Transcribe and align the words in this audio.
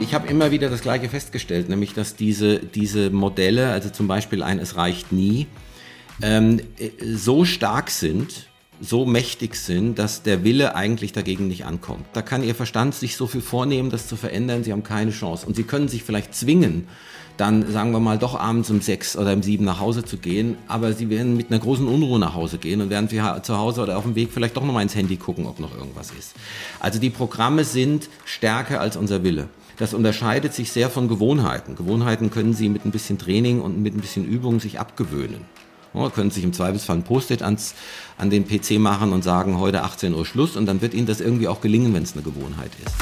Ich 0.00 0.14
habe 0.14 0.28
immer 0.28 0.52
wieder 0.52 0.70
das 0.70 0.82
Gleiche 0.82 1.08
festgestellt, 1.08 1.68
nämlich 1.68 1.92
dass 1.92 2.14
diese, 2.14 2.60
diese 2.60 3.10
Modelle, 3.10 3.70
also 3.70 3.90
zum 3.90 4.06
Beispiel 4.06 4.44
ein 4.44 4.60
Es 4.60 4.76
reicht 4.76 5.10
nie, 5.10 5.48
ähm, 6.22 6.60
so 7.02 7.44
stark 7.44 7.90
sind, 7.90 8.46
so 8.80 9.04
mächtig 9.04 9.56
sind, 9.56 9.98
dass 9.98 10.22
der 10.22 10.44
Wille 10.44 10.76
eigentlich 10.76 11.12
dagegen 11.12 11.48
nicht 11.48 11.64
ankommt. 11.64 12.06
Da 12.12 12.22
kann 12.22 12.44
Ihr 12.44 12.54
Verstand 12.54 12.94
sich 12.94 13.16
so 13.16 13.26
viel 13.26 13.40
vornehmen, 13.40 13.90
das 13.90 14.06
zu 14.06 14.14
verändern, 14.14 14.62
Sie 14.62 14.70
haben 14.70 14.84
keine 14.84 15.10
Chance. 15.10 15.44
Und 15.44 15.56
Sie 15.56 15.64
können 15.64 15.88
sich 15.88 16.04
vielleicht 16.04 16.32
zwingen, 16.32 16.86
dann 17.36 17.70
sagen 17.70 17.90
wir 17.90 17.98
mal 17.98 18.18
doch 18.18 18.38
abends 18.38 18.70
um 18.70 18.80
sechs 18.80 19.16
oder 19.16 19.32
um 19.32 19.42
sieben 19.42 19.64
nach 19.64 19.80
Hause 19.80 20.04
zu 20.04 20.16
gehen, 20.16 20.56
aber 20.68 20.92
Sie 20.92 21.10
werden 21.10 21.36
mit 21.36 21.50
einer 21.50 21.58
großen 21.58 21.88
Unruhe 21.88 22.20
nach 22.20 22.34
Hause 22.34 22.58
gehen 22.58 22.80
und 22.80 22.90
werden 22.90 23.08
zu 23.42 23.58
Hause 23.58 23.82
oder 23.82 23.98
auf 23.98 24.04
dem 24.04 24.14
Weg 24.14 24.30
vielleicht 24.32 24.56
doch 24.56 24.64
nochmal 24.64 24.84
ins 24.84 24.94
Handy 24.94 25.16
gucken, 25.16 25.46
ob 25.46 25.58
noch 25.58 25.76
irgendwas 25.76 26.12
ist. 26.16 26.34
Also 26.78 27.00
die 27.00 27.10
Programme 27.10 27.64
sind 27.64 28.08
stärker 28.24 28.80
als 28.80 28.96
unser 28.96 29.24
Wille. 29.24 29.48
Das 29.78 29.94
unterscheidet 29.94 30.54
sich 30.54 30.72
sehr 30.72 30.90
von 30.90 31.06
Gewohnheiten. 31.06 31.76
Gewohnheiten 31.76 32.32
können 32.32 32.52
Sie 32.52 32.68
mit 32.68 32.84
ein 32.84 32.90
bisschen 32.90 33.16
Training 33.16 33.60
und 33.60 33.80
mit 33.80 33.94
ein 33.94 34.00
bisschen 34.00 34.24
Übung 34.24 34.58
sich 34.58 34.80
abgewöhnen. 34.80 35.44
Ja, 35.94 36.10
können 36.10 36.32
sich 36.32 36.42
im 36.42 36.52
Zweifelsfall 36.52 36.96
ein 36.96 37.04
Post-it 37.04 37.42
an 37.42 37.56
den 38.28 38.44
PC 38.44 38.80
machen 38.80 39.12
und 39.12 39.22
sagen, 39.22 39.60
heute 39.60 39.84
18 39.84 40.14
Uhr 40.14 40.26
Schluss 40.26 40.56
und 40.56 40.66
dann 40.66 40.80
wird 40.80 40.94
Ihnen 40.94 41.06
das 41.06 41.20
irgendwie 41.20 41.46
auch 41.46 41.60
gelingen, 41.60 41.94
wenn 41.94 42.02
es 42.02 42.14
eine 42.14 42.22
Gewohnheit 42.22 42.72
ist. 42.84 42.96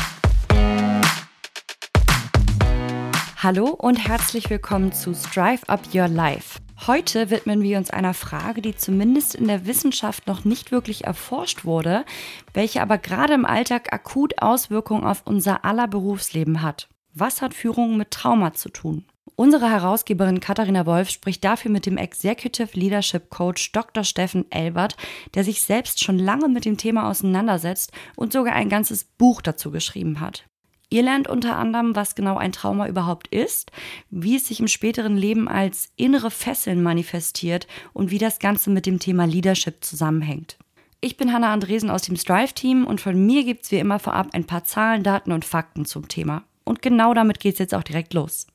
Hallo 3.42 3.68
und 3.68 3.96
herzlich 4.06 4.50
willkommen 4.50 4.92
zu 4.92 5.14
Strive 5.14 5.66
Up 5.68 5.80
Your 5.94 6.08
Life. 6.08 6.58
Heute 6.86 7.30
widmen 7.30 7.62
wir 7.62 7.78
uns 7.78 7.90
einer 7.90 8.14
Frage, 8.14 8.60
die 8.60 8.76
zumindest 8.76 9.34
in 9.34 9.48
der 9.48 9.66
Wissenschaft 9.66 10.26
noch 10.26 10.44
nicht 10.44 10.70
wirklich 10.70 11.04
erforscht 11.04 11.64
wurde, 11.64 12.04
welche 12.52 12.82
aber 12.82 12.98
gerade 12.98 13.34
im 13.34 13.46
Alltag 13.46 13.92
akut 13.92 14.40
Auswirkungen 14.40 15.04
auf 15.04 15.22
unser 15.24 15.64
aller 15.64 15.88
Berufsleben 15.88 16.62
hat. 16.62 16.88
Was 17.12 17.40
hat 17.40 17.54
Führung 17.54 17.96
mit 17.96 18.10
Trauma 18.10 18.52
zu 18.52 18.68
tun? 18.68 19.04
Unsere 19.36 19.70
Herausgeberin 19.70 20.40
Katharina 20.40 20.86
Wolf 20.86 21.10
spricht 21.10 21.44
dafür 21.44 21.70
mit 21.70 21.86
dem 21.86 21.96
Executive 21.96 22.78
Leadership 22.78 23.30
Coach 23.30 23.72
Dr. 23.72 24.04
Steffen 24.04 24.50
Elbert, 24.50 24.96
der 25.34 25.44
sich 25.44 25.62
selbst 25.62 26.04
schon 26.04 26.18
lange 26.18 26.48
mit 26.48 26.64
dem 26.64 26.76
Thema 26.76 27.08
auseinandersetzt 27.08 27.92
und 28.14 28.32
sogar 28.32 28.54
ein 28.54 28.68
ganzes 28.68 29.04
Buch 29.04 29.42
dazu 29.42 29.70
geschrieben 29.70 30.20
hat. 30.20 30.44
Ihr 30.88 31.02
lernt 31.02 31.26
unter 31.26 31.56
anderem, 31.56 31.96
was 31.96 32.14
genau 32.14 32.36
ein 32.36 32.52
Trauma 32.52 32.86
überhaupt 32.86 33.26
ist, 33.28 33.72
wie 34.10 34.36
es 34.36 34.46
sich 34.46 34.60
im 34.60 34.68
späteren 34.68 35.16
Leben 35.16 35.48
als 35.48 35.90
innere 35.96 36.30
Fesseln 36.30 36.82
manifestiert 36.82 37.66
und 37.92 38.10
wie 38.10 38.18
das 38.18 38.38
Ganze 38.38 38.70
mit 38.70 38.86
dem 38.86 39.00
Thema 39.00 39.26
Leadership 39.26 39.84
zusammenhängt. 39.84 40.58
Ich 41.00 41.16
bin 41.16 41.32
Hanna 41.32 41.52
Andresen 41.52 41.90
aus 41.90 42.02
dem 42.02 42.16
Strive-Team 42.16 42.86
und 42.86 43.00
von 43.00 43.26
mir 43.26 43.44
gibt 43.44 43.64
es 43.64 43.70
wie 43.72 43.78
immer 43.78 43.98
vorab 43.98 44.28
ein 44.32 44.46
paar 44.46 44.64
Zahlen, 44.64 45.02
Daten 45.02 45.32
und 45.32 45.44
Fakten 45.44 45.84
zum 45.86 46.08
Thema. 46.08 46.44
Und 46.64 46.82
genau 46.82 47.14
damit 47.14 47.40
geht 47.40 47.54
es 47.54 47.58
jetzt 47.58 47.74
auch 47.74 47.82
direkt 47.82 48.14
los. 48.14 48.46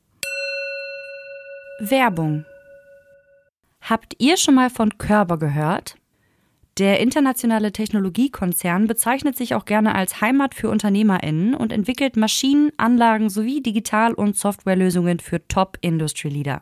Werbung. 1.79 2.45
Habt 3.81 4.15
ihr 4.19 4.37
schon 4.37 4.55
mal 4.55 4.69
von 4.69 4.97
Körber 4.97 5.37
gehört? 5.37 5.95
Der 6.81 6.99
internationale 6.99 7.71
Technologiekonzern 7.71 8.87
bezeichnet 8.87 9.37
sich 9.37 9.53
auch 9.53 9.65
gerne 9.65 9.93
als 9.93 10.19
Heimat 10.19 10.55
für 10.55 10.67
UnternehmerInnen 10.71 11.53
und 11.53 11.71
entwickelt 11.71 12.17
Maschinen, 12.17 12.71
Anlagen 12.77 13.29
sowie 13.29 13.61
Digital- 13.61 14.15
und 14.15 14.35
Softwarelösungen 14.35 15.19
für 15.19 15.47
Top-Industry-Leader. 15.47 16.59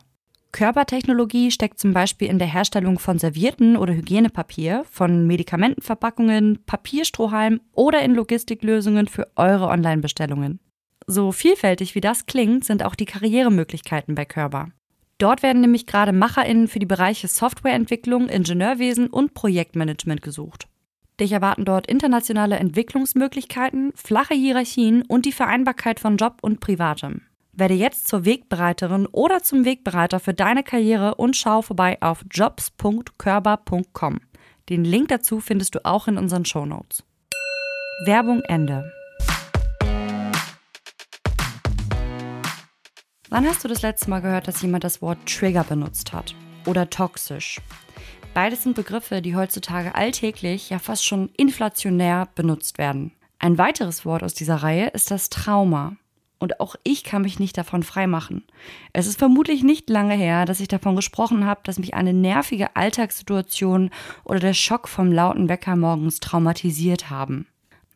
Körpertechnologie 0.52 1.50
steckt 1.50 1.78
zum 1.78 1.94
Beispiel 1.94 2.28
in 2.28 2.38
der 2.38 2.52
Herstellung 2.52 2.98
von 2.98 3.18
Servierten 3.18 3.78
oder 3.78 3.94
Hygienepapier, 3.94 4.84
von 4.90 5.26
Medikamentenverpackungen, 5.26 6.64
Papierstrohhalmen 6.66 7.62
oder 7.72 8.02
in 8.02 8.14
Logistiklösungen 8.14 9.08
für 9.08 9.26
eure 9.36 9.68
Online-Bestellungen. 9.68 10.60
So 11.06 11.32
vielfältig 11.32 11.94
wie 11.94 12.02
das 12.02 12.26
klingt, 12.26 12.66
sind 12.66 12.84
auch 12.84 12.94
die 12.94 13.06
Karrieremöglichkeiten 13.06 14.14
bei 14.16 14.26
Körper. 14.26 14.68
Dort 15.20 15.42
werden 15.42 15.60
nämlich 15.60 15.86
gerade 15.86 16.12
MacherInnen 16.12 16.66
für 16.66 16.78
die 16.78 16.86
Bereiche 16.86 17.28
Softwareentwicklung, 17.28 18.30
Ingenieurwesen 18.30 19.08
und 19.08 19.34
Projektmanagement 19.34 20.22
gesucht. 20.22 20.66
Dich 21.20 21.32
erwarten 21.32 21.66
dort 21.66 21.86
internationale 21.86 22.56
Entwicklungsmöglichkeiten, 22.56 23.92
flache 23.94 24.32
Hierarchien 24.32 25.02
und 25.02 25.26
die 25.26 25.32
Vereinbarkeit 25.32 26.00
von 26.00 26.16
Job 26.16 26.38
und 26.40 26.60
Privatem. 26.60 27.20
Werde 27.52 27.74
jetzt 27.74 28.08
zur 28.08 28.24
Wegbereiterin 28.24 29.06
oder 29.12 29.42
zum 29.42 29.66
Wegbereiter 29.66 30.20
für 30.20 30.32
deine 30.32 30.62
Karriere 30.62 31.16
und 31.16 31.36
schau 31.36 31.60
vorbei 31.60 31.98
auf 32.00 32.24
jobs.körber.com. 32.30 34.20
Den 34.70 34.84
Link 34.84 35.08
dazu 35.08 35.40
findest 35.40 35.74
du 35.74 35.84
auch 35.84 36.08
in 36.08 36.16
unseren 36.16 36.46
Shownotes. 36.46 37.04
Werbung 38.06 38.40
Ende. 38.48 38.90
Wann 43.32 43.46
hast 43.46 43.62
du 43.62 43.68
das 43.68 43.82
letzte 43.82 44.10
Mal 44.10 44.22
gehört, 44.22 44.48
dass 44.48 44.60
jemand 44.60 44.82
das 44.82 45.00
Wort 45.00 45.18
Trigger 45.24 45.62
benutzt 45.62 46.12
hat? 46.12 46.34
Oder 46.66 46.90
toxisch? 46.90 47.60
Beides 48.34 48.64
sind 48.64 48.74
Begriffe, 48.74 49.22
die 49.22 49.36
heutzutage 49.36 49.94
alltäglich, 49.94 50.70
ja 50.70 50.80
fast 50.80 51.06
schon 51.06 51.30
inflationär 51.36 52.26
benutzt 52.34 52.76
werden. 52.76 53.12
Ein 53.38 53.56
weiteres 53.56 54.04
Wort 54.04 54.24
aus 54.24 54.34
dieser 54.34 54.56
Reihe 54.56 54.88
ist 54.88 55.12
das 55.12 55.30
Trauma. 55.30 55.94
Und 56.40 56.58
auch 56.58 56.74
ich 56.82 57.04
kann 57.04 57.22
mich 57.22 57.38
nicht 57.38 57.56
davon 57.56 57.84
freimachen. 57.84 58.42
Es 58.92 59.06
ist 59.06 59.20
vermutlich 59.20 59.62
nicht 59.62 59.88
lange 59.88 60.14
her, 60.14 60.44
dass 60.44 60.58
ich 60.58 60.68
davon 60.68 60.96
gesprochen 60.96 61.46
habe, 61.46 61.60
dass 61.62 61.78
mich 61.78 61.94
eine 61.94 62.12
nervige 62.12 62.74
Alltagssituation 62.74 63.90
oder 64.24 64.40
der 64.40 64.54
Schock 64.54 64.88
vom 64.88 65.12
lauten 65.12 65.48
Wecker 65.48 65.76
morgens 65.76 66.18
traumatisiert 66.18 67.10
haben. 67.10 67.46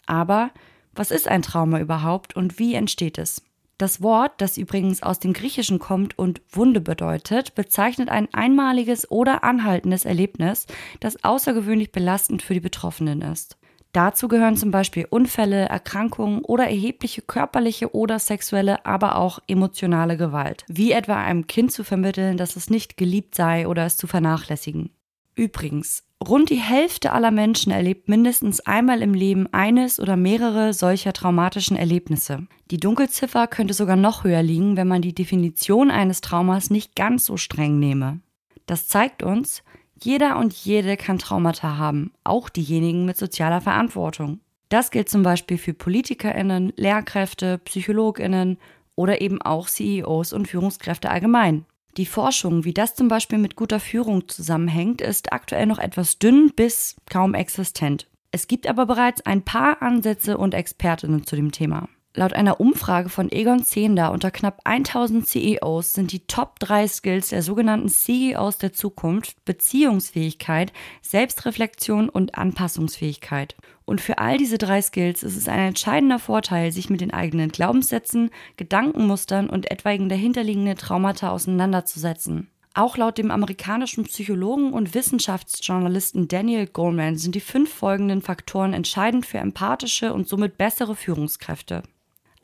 Aber 0.07 0.51
was 0.93 1.11
ist 1.11 1.27
ein 1.27 1.43
Trauma 1.43 1.81
überhaupt 1.81 2.37
und 2.37 2.61
wie 2.61 2.75
entsteht 2.75 3.19
es? 3.19 3.43
Das 3.77 4.03
Wort, 4.03 4.41
das 4.41 4.57
übrigens 4.57 5.03
aus 5.03 5.19
dem 5.19 5.33
Griechischen 5.33 5.81
kommt 5.81 6.17
und 6.17 6.41
Wunde 6.51 6.81
bedeutet, 6.81 7.55
bezeichnet 7.57 8.09
ein 8.09 8.29
einmaliges 8.33 9.11
oder 9.11 9.43
anhaltendes 9.43 10.05
Erlebnis, 10.05 10.67
das 11.01 11.25
außergewöhnlich 11.25 11.91
belastend 11.91 12.43
für 12.43 12.55
die 12.55 12.61
Betroffenen 12.61 13.21
ist. 13.23 13.57
Dazu 13.93 14.27
gehören 14.27 14.57
zum 14.57 14.73
Beispiel 14.73 15.07
Unfälle, 15.09 15.67
Erkrankungen 15.67 16.41
oder 16.41 16.65
erhebliche 16.65 17.23
körperliche 17.23 17.95
oder 17.95 18.19
sexuelle, 18.19 18.85
aber 18.85 19.17
auch 19.17 19.39
emotionale 19.47 20.17
Gewalt, 20.17 20.65
wie 20.69 20.91
etwa 20.91 21.23
einem 21.23 21.47
Kind 21.47 21.71
zu 21.71 21.85
vermitteln, 21.85 22.37
dass 22.37 22.57
es 22.57 22.71
nicht 22.71 22.97
geliebt 22.97 23.37
sei 23.37 23.69
oder 23.69 23.87
es 23.87 23.97
zu 23.97 24.09
vernachlässigen. 24.09 24.91
Übrigens, 25.37 26.03
rund 26.29 26.51
die 26.51 26.57
Hälfte 26.57 27.13
aller 27.13 27.31
Menschen 27.31 27.73
erlebt 27.73 28.09
mindestens 28.09 28.61
einmal 28.61 29.03
im 29.03 29.15
Leben 29.15 29.47
eines 29.53 30.01
oder 30.01 30.17
mehrere 30.17 30.73
solcher 30.73 31.13
traumatischen 31.13 31.77
Erlebnisse. 31.77 32.47
Die 32.71 32.79
Dunkelziffer 32.79 33.47
könnte 33.47 33.75
sogar 33.75 33.97
noch 33.97 34.25
höher 34.25 34.43
liegen, 34.43 34.77
wenn 34.77 34.89
man 34.89 35.03
die 35.03 35.15
Definition 35.15 35.91
eines 35.91 36.21
Traumas 36.21 36.71
nicht 36.71 36.97
ganz 36.97 37.27
so 37.27 37.37
streng 37.37 37.79
nehme. 37.79 38.21
Das 38.67 38.89
zeigt 38.89 39.23
uns, 39.23 39.63
jeder 40.03 40.39
und 40.39 40.53
jede 40.53 40.97
kann 40.97 41.19
Traumata 41.19 41.77
haben, 41.77 42.13
auch 42.25 42.49
diejenigen 42.49 43.05
mit 43.05 43.17
sozialer 43.17 43.61
Verantwortung. 43.61 44.41
Das 44.69 44.91
gilt 44.91 45.09
zum 45.09 45.23
Beispiel 45.23 45.59
für 45.59 45.75
PolitikerInnen, 45.75 46.73
Lehrkräfte, 46.77 47.59
PsychologInnen 47.59 48.59
oder 48.97 49.21
eben 49.21 49.41
auch 49.43 49.69
CEOs 49.69 50.33
und 50.33 50.49
Führungskräfte 50.49 51.11
allgemein. 51.11 51.67
Die 51.97 52.07
Forschung, 52.07 52.65
wie 52.65 52.75
das 52.75 52.97
zum 52.97 53.07
Beispiel 53.07 53.39
mit 53.39 53.55
guter 53.55 53.79
Führung 53.79 54.29
zusammenhängt, 54.29 55.01
ist 55.01 55.33
aktuell 55.33 55.67
noch 55.67 55.79
etwas 55.79 56.19
dünn 56.19 56.51
bis 56.55 56.97
kaum 57.09 57.35
existent. 57.35 58.09
Es 58.33 58.49
gibt 58.49 58.67
aber 58.67 58.87
bereits 58.87 59.25
ein 59.25 59.43
paar 59.43 59.81
Ansätze 59.81 60.37
und 60.37 60.55
Expertinnen 60.55 61.25
zu 61.25 61.37
dem 61.37 61.53
Thema. 61.53 61.89
Laut 62.17 62.33
einer 62.33 62.61
Umfrage 62.61 63.09
von 63.09 63.33
Egon 63.33 63.65
Zehnder 63.65 64.13
unter 64.13 64.31
knapp 64.31 64.61
1000 64.63 65.27
CEOs 65.27 65.95
sind 65.95 66.13
die 66.13 66.25
Top 66.29 66.61
3 66.61 66.87
Skills 66.87 67.31
der 67.31 67.43
sogenannten 67.43 67.89
CEOs 67.89 68.59
der 68.59 68.73
Zukunft 68.73 69.45
Beziehungsfähigkeit, 69.45 70.73
Selbstreflexion 71.03 72.09
und 72.09 72.37
Anpassungsfähigkeit. 72.37 73.57
Und 73.85 74.01
für 74.01 74.19
all 74.19 74.39
diese 74.39 74.59
drei 74.59 74.81
Skills 74.81 75.25
ist 75.25 75.37
es 75.37 75.49
ein 75.49 75.59
entscheidender 75.59 76.21
Vorteil, 76.21 76.71
sich 76.71 76.89
mit 76.89 77.01
den 77.01 77.13
eigenen 77.13 77.51
Glaubenssätzen, 77.51 78.31
Gedankenmustern 78.57 79.51
und 79.51 79.73
etwaigen 79.73 80.09
dahinterliegenden 80.09 80.77
Traumata 80.77 81.31
auseinanderzusetzen. 81.31 82.49
Auch 82.75 82.97
laut 82.97 83.19
dem 83.19 83.33
amerikanischen 83.33 84.05
Psychologen 84.05 84.73
und 84.73 84.95
Wissenschaftsjournalisten 84.95 86.29
Daniel 86.29 86.69
Goleman 86.69 87.17
sind 87.17 87.35
die 87.35 87.41
fünf 87.41 87.75
folgenden 87.75 88.23
Faktoren 88.23 88.73
entscheidend 88.73 89.27
für 89.27 89.39
empathische 89.39 90.15
und 90.15 90.29
somit 90.29 90.59
bessere 90.59 90.95
Führungskräfte 90.95 91.83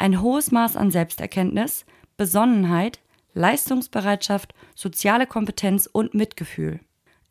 ein 0.01 0.23
hohes 0.23 0.51
Maß 0.51 0.77
an 0.77 0.91
Selbsterkenntnis, 0.91 1.85
Besonnenheit, 2.17 3.01
Leistungsbereitschaft, 3.35 4.55
soziale 4.75 5.27
Kompetenz 5.27 5.89
und 5.91 6.15
Mitgefühl. 6.15 6.81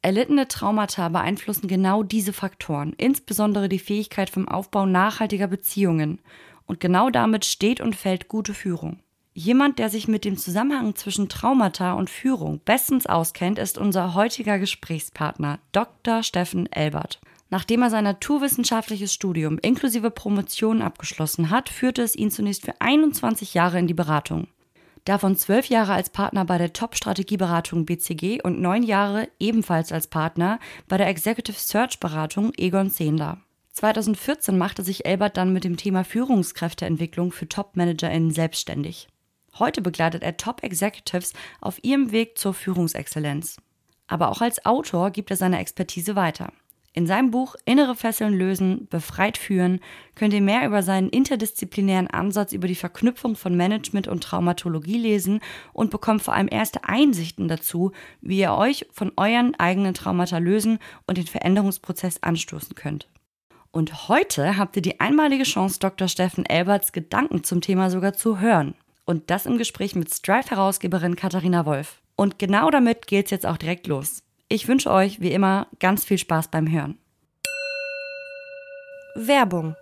Erlittene 0.02 0.48
Traumata 0.48 1.10
beeinflussen 1.10 1.68
genau 1.68 2.04
diese 2.04 2.32
Faktoren, 2.32 2.94
insbesondere 2.98 3.70
die 3.70 3.80
Fähigkeit 3.80 4.30
vom 4.30 4.48
Aufbau 4.48 4.86
nachhaltiger 4.86 5.48
Beziehungen. 5.48 6.20
Und 6.68 6.80
genau 6.80 7.10
damit 7.10 7.44
steht 7.44 7.82
und 7.82 7.96
fällt 7.96 8.28
gute 8.28 8.54
Führung. 8.54 9.00
Jemand, 9.34 9.80
der 9.80 9.90
sich 9.90 10.08
mit 10.08 10.24
dem 10.24 10.38
Zusammenhang 10.38 10.96
zwischen 10.96 11.28
Traumata 11.28 11.94
und 11.94 12.10
Führung 12.10 12.62
bestens 12.64 13.08
auskennt, 13.08 13.58
ist 13.58 13.78
unser 13.78 14.14
heutiger 14.14 14.60
Gesprächspartner, 14.60 15.60
Dr. 15.72 16.24
Steffen 16.24 16.72
Elbert. 16.72 17.20
Nachdem 17.50 17.82
er 17.82 17.90
sein 17.90 18.04
naturwissenschaftliches 18.04 19.14
Studium 19.14 19.58
inklusive 19.60 20.12
Promotion 20.12 20.82
abgeschlossen 20.82 21.50
hat, 21.50 21.70
führte 21.70 22.04
es 22.04 22.16
ihn 22.16 22.30
zunächst 22.30 22.64
für 22.64 22.80
21 22.80 23.56
Jahre 23.56 23.80
in 23.80 23.88
die 23.88 23.96
Beratung. 23.96 24.48
Davon 25.06 25.36
zwölf 25.36 25.68
Jahre 25.68 25.94
als 25.94 26.12
Partner 26.12 26.46
bei 26.46 26.60
der 26.60 26.74
Top-Strategieberatung 26.74 27.86
BCG 27.86 28.42
und 28.44 28.62
neun 28.62 28.84
Jahre 28.84 29.28
ebenfalls 29.40 29.92
als 29.92 30.08
Partner 30.08 30.60
bei 30.88 30.98
der 30.98 31.08
Executive 31.08 31.58
Search 31.58 32.00
Beratung 32.00 32.52
Egon 32.58 32.92
Zehnder. 32.92 33.40
2014 33.72 34.58
machte 34.58 34.84
sich 34.84 35.06
Elbert 35.06 35.38
dann 35.38 35.54
mit 35.54 35.64
dem 35.64 35.78
Thema 35.78 36.04
Führungskräfteentwicklung 36.04 37.32
für 37.32 37.48
Top-ManagerInnen 37.48 38.32
selbstständig. 38.32 39.08
Heute 39.58 39.82
begleitet 39.82 40.22
er 40.22 40.38
Top-Executives 40.38 41.34
auf 41.62 41.84
ihrem 41.84 42.12
Weg 42.12 42.38
zur 42.38 42.54
Führungsexzellenz. 42.54 43.58
Aber 44.06 44.30
auch 44.30 44.42
als 44.42 44.66
Autor 44.66 45.12
gibt 45.12 45.32
er 45.32 45.38
seine 45.38 45.60
Expertise 45.60 46.16
weiter. 46.16 46.52
In 46.94 47.06
seinem 47.06 47.30
Buch 47.30 47.56
Innere 47.66 47.96
Fesseln 47.96 48.34
lösen, 48.34 48.88
befreit 48.90 49.38
führen 49.38 49.80
könnt 50.16 50.34
ihr 50.34 50.42
mehr 50.42 50.66
über 50.66 50.82
seinen 50.82 51.10
interdisziplinären 51.10 52.08
Ansatz 52.08 52.52
über 52.52 52.68
die 52.68 52.76
Verknüpfung 52.76 53.36
von 53.36 53.56
Management 53.56 54.08
und 54.08 54.24
Traumatologie 54.24 54.98
lesen 54.98 55.40
und 55.72 55.92
bekommt 55.92 56.24
vor 56.24 56.34
allem 56.34 56.48
erste 56.50 56.86
Einsichten 56.86 57.48
dazu, 57.48 57.92
wie 58.22 58.40
ihr 58.40 58.54
euch 58.54 58.88
von 58.92 59.12
euren 59.18 59.54
eigenen 59.56 59.94
Traumata 59.94 60.40
lösen 60.40 60.80
und 61.06 61.18
den 61.18 61.28
Veränderungsprozess 61.28 62.24
anstoßen 62.24 62.74
könnt. 62.74 63.08
Und 63.72 64.10
heute 64.10 64.58
habt 64.58 64.76
ihr 64.76 64.82
die 64.82 65.00
einmalige 65.00 65.44
Chance, 65.44 65.80
Dr. 65.80 66.08
Steffen 66.08 66.46
Elberts 66.46 66.92
Gedanken 66.92 67.44
zum 67.44 67.62
Thema 67.62 67.92
sogar 67.92 68.14
zu 68.14 68.40
hören. 68.40 68.74
Und 69.06 69.30
das 69.30 69.46
im 69.46 69.60
Gespräch 69.60 69.96
mit 69.96 70.12
Strive-Herausgeberin 70.12 71.16
Katharina 71.16 71.68
Wolf. 71.68 72.02
Und 72.16 72.40
genau 72.40 72.72
damit 72.72 73.06
geht's 73.06 73.32
jetzt 73.32 73.46
auch 73.46 73.58
direkt 73.58 73.88
los. 73.88 74.24
Ich 74.52 74.68
wünsche 74.68 74.90
euch, 74.90 75.22
wie 75.22 75.32
immer, 75.32 75.68
ganz 75.80 76.04
viel 76.04 76.18
Spaß 76.18 76.48
beim 76.48 76.70
Hören. 76.70 76.98
Werbung. 79.14 79.76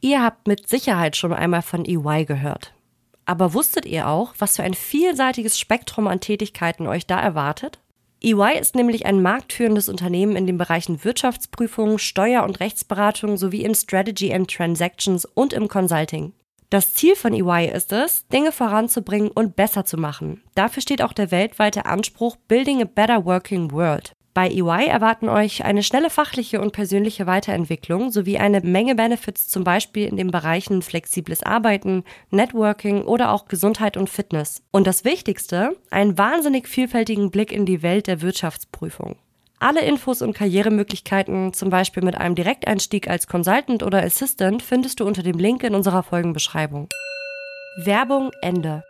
Ihr 0.00 0.22
habt 0.22 0.46
mit 0.46 0.68
Sicherheit 0.68 1.16
schon 1.16 1.32
einmal 1.32 1.62
von 1.62 1.84
EY 1.84 2.26
gehört. 2.26 2.72
Aber 3.24 3.54
wusstet 3.54 3.84
ihr 3.84 4.06
auch, 4.06 4.34
was 4.38 4.54
für 4.54 4.62
ein 4.62 4.74
vielseitiges 4.74 5.58
Spektrum 5.58 6.06
an 6.06 6.20
Tätigkeiten 6.20 6.86
euch 6.86 7.08
da 7.08 7.20
erwartet? 7.20 7.80
EY 8.22 8.56
ist 8.56 8.76
nämlich 8.76 9.04
ein 9.04 9.20
marktführendes 9.20 9.88
Unternehmen 9.88 10.36
in 10.36 10.46
den 10.46 10.58
Bereichen 10.58 11.02
Wirtschaftsprüfung, 11.02 11.98
Steuer- 11.98 12.44
und 12.44 12.60
Rechtsberatung 12.60 13.36
sowie 13.36 13.62
im 13.62 13.74
Strategy 13.74 14.32
and 14.32 14.48
Transactions 14.48 15.24
und 15.24 15.52
im 15.52 15.66
Consulting. 15.66 16.32
Das 16.68 16.94
Ziel 16.94 17.14
von 17.14 17.32
EY 17.32 17.70
ist 17.72 17.92
es, 17.92 18.26
Dinge 18.26 18.50
voranzubringen 18.50 19.30
und 19.30 19.54
besser 19.54 19.84
zu 19.84 19.96
machen. 19.96 20.42
Dafür 20.56 20.82
steht 20.82 21.00
auch 21.00 21.12
der 21.12 21.30
weltweite 21.30 21.86
Anspruch 21.86 22.36
Building 22.48 22.82
a 22.82 22.84
Better 22.84 23.24
Working 23.24 23.70
World. 23.70 24.12
Bei 24.34 24.50
EY 24.50 24.88
erwarten 24.88 25.30
euch 25.30 25.64
eine 25.64 25.82
schnelle 25.82 26.10
fachliche 26.10 26.60
und 26.60 26.72
persönliche 26.72 27.26
Weiterentwicklung 27.26 28.10
sowie 28.10 28.36
eine 28.36 28.60
Menge 28.60 28.94
Benefits, 28.94 29.48
zum 29.48 29.64
Beispiel 29.64 30.06
in 30.06 30.18
den 30.18 30.30
Bereichen 30.30 30.82
flexibles 30.82 31.42
Arbeiten, 31.42 32.04
Networking 32.30 33.02
oder 33.02 33.30
auch 33.30 33.46
Gesundheit 33.46 33.96
und 33.96 34.10
Fitness. 34.10 34.60
Und 34.72 34.86
das 34.86 35.06
Wichtigste, 35.06 35.74
einen 35.90 36.18
wahnsinnig 36.18 36.68
vielfältigen 36.68 37.30
Blick 37.30 37.50
in 37.50 37.64
die 37.64 37.82
Welt 37.82 38.08
der 38.08 38.20
Wirtschaftsprüfung. 38.20 39.16
Alle 39.58 39.80
Infos 39.80 40.20
und 40.20 40.34
Karrieremöglichkeiten, 40.34 41.54
zum 41.54 41.70
Beispiel 41.70 42.02
mit 42.02 42.16
einem 42.16 42.34
Direkteinstieg 42.34 43.08
als 43.08 43.26
Consultant 43.26 43.82
oder 43.82 44.02
Assistant, 44.02 44.62
findest 44.62 45.00
du 45.00 45.06
unter 45.06 45.22
dem 45.22 45.38
Link 45.38 45.62
in 45.62 45.74
unserer 45.74 46.02
Folgenbeschreibung. 46.02 46.88
Werbung 47.76 48.32
Ende. 48.42 48.84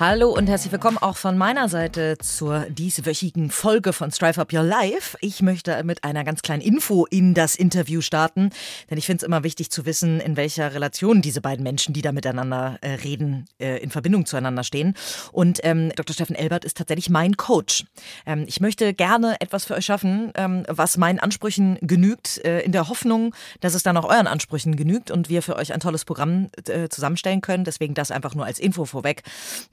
Hallo 0.00 0.30
und 0.30 0.46
herzlich 0.48 0.70
willkommen 0.70 0.98
auch 0.98 1.16
von 1.16 1.36
meiner 1.36 1.68
Seite 1.68 2.18
zur 2.18 2.66
dieswöchigen 2.70 3.50
Folge 3.50 3.92
von 3.92 4.12
Strive 4.12 4.40
Up 4.40 4.52
Your 4.52 4.62
Life. 4.62 5.18
Ich 5.20 5.42
möchte 5.42 5.82
mit 5.82 6.04
einer 6.04 6.22
ganz 6.22 6.42
kleinen 6.42 6.62
Info 6.62 7.04
in 7.06 7.34
das 7.34 7.56
Interview 7.56 8.00
starten, 8.00 8.50
denn 8.88 8.96
ich 8.96 9.06
finde 9.06 9.22
es 9.22 9.26
immer 9.26 9.42
wichtig 9.42 9.72
zu 9.72 9.86
wissen, 9.86 10.20
in 10.20 10.36
welcher 10.36 10.72
Relation 10.72 11.20
diese 11.20 11.40
beiden 11.40 11.64
Menschen, 11.64 11.94
die 11.94 12.02
da 12.02 12.12
miteinander 12.12 12.78
äh, 12.80 12.90
reden, 12.90 13.46
äh, 13.58 13.82
in 13.82 13.90
Verbindung 13.90 14.24
zueinander 14.24 14.62
stehen. 14.62 14.94
Und 15.32 15.58
ähm, 15.64 15.90
Dr. 15.96 16.14
Steffen 16.14 16.36
Elbert 16.36 16.64
ist 16.64 16.76
tatsächlich 16.76 17.10
mein 17.10 17.36
Coach. 17.36 17.84
Ähm, 18.24 18.44
ich 18.46 18.60
möchte 18.60 18.94
gerne 18.94 19.40
etwas 19.40 19.64
für 19.64 19.74
euch 19.74 19.86
schaffen, 19.86 20.30
ähm, 20.36 20.62
was 20.68 20.96
meinen 20.96 21.18
Ansprüchen 21.18 21.76
genügt, 21.80 22.38
äh, 22.44 22.60
in 22.60 22.70
der 22.70 22.88
Hoffnung, 22.88 23.34
dass 23.58 23.74
es 23.74 23.82
dann 23.82 23.96
auch 23.96 24.08
euren 24.08 24.28
Ansprüchen 24.28 24.76
genügt 24.76 25.10
und 25.10 25.28
wir 25.28 25.42
für 25.42 25.56
euch 25.56 25.72
ein 25.72 25.80
tolles 25.80 26.04
Programm 26.04 26.50
äh, 26.68 26.88
zusammenstellen 26.88 27.40
können. 27.40 27.64
Deswegen 27.64 27.94
das 27.94 28.12
einfach 28.12 28.36
nur 28.36 28.44
als 28.44 28.60
Info 28.60 28.84
vorweg. 28.84 29.24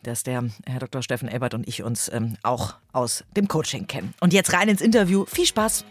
Das 0.01 0.14
dass 0.15 0.23
der 0.23 0.45
Herr 0.65 0.79
Dr. 0.79 1.03
Steffen 1.03 1.27
Ebert 1.27 1.53
und 1.53 1.67
ich 1.67 1.83
uns 1.83 2.07
ähm, 2.07 2.37
auch 2.41 2.75
aus 2.93 3.25
dem 3.35 3.49
Coaching 3.49 3.85
kennen. 3.85 4.13
Und 4.21 4.31
jetzt 4.31 4.53
rein 4.53 4.69
ins 4.69 4.79
Interview. 4.79 5.25
Viel 5.25 5.45
Spaß! 5.45 5.83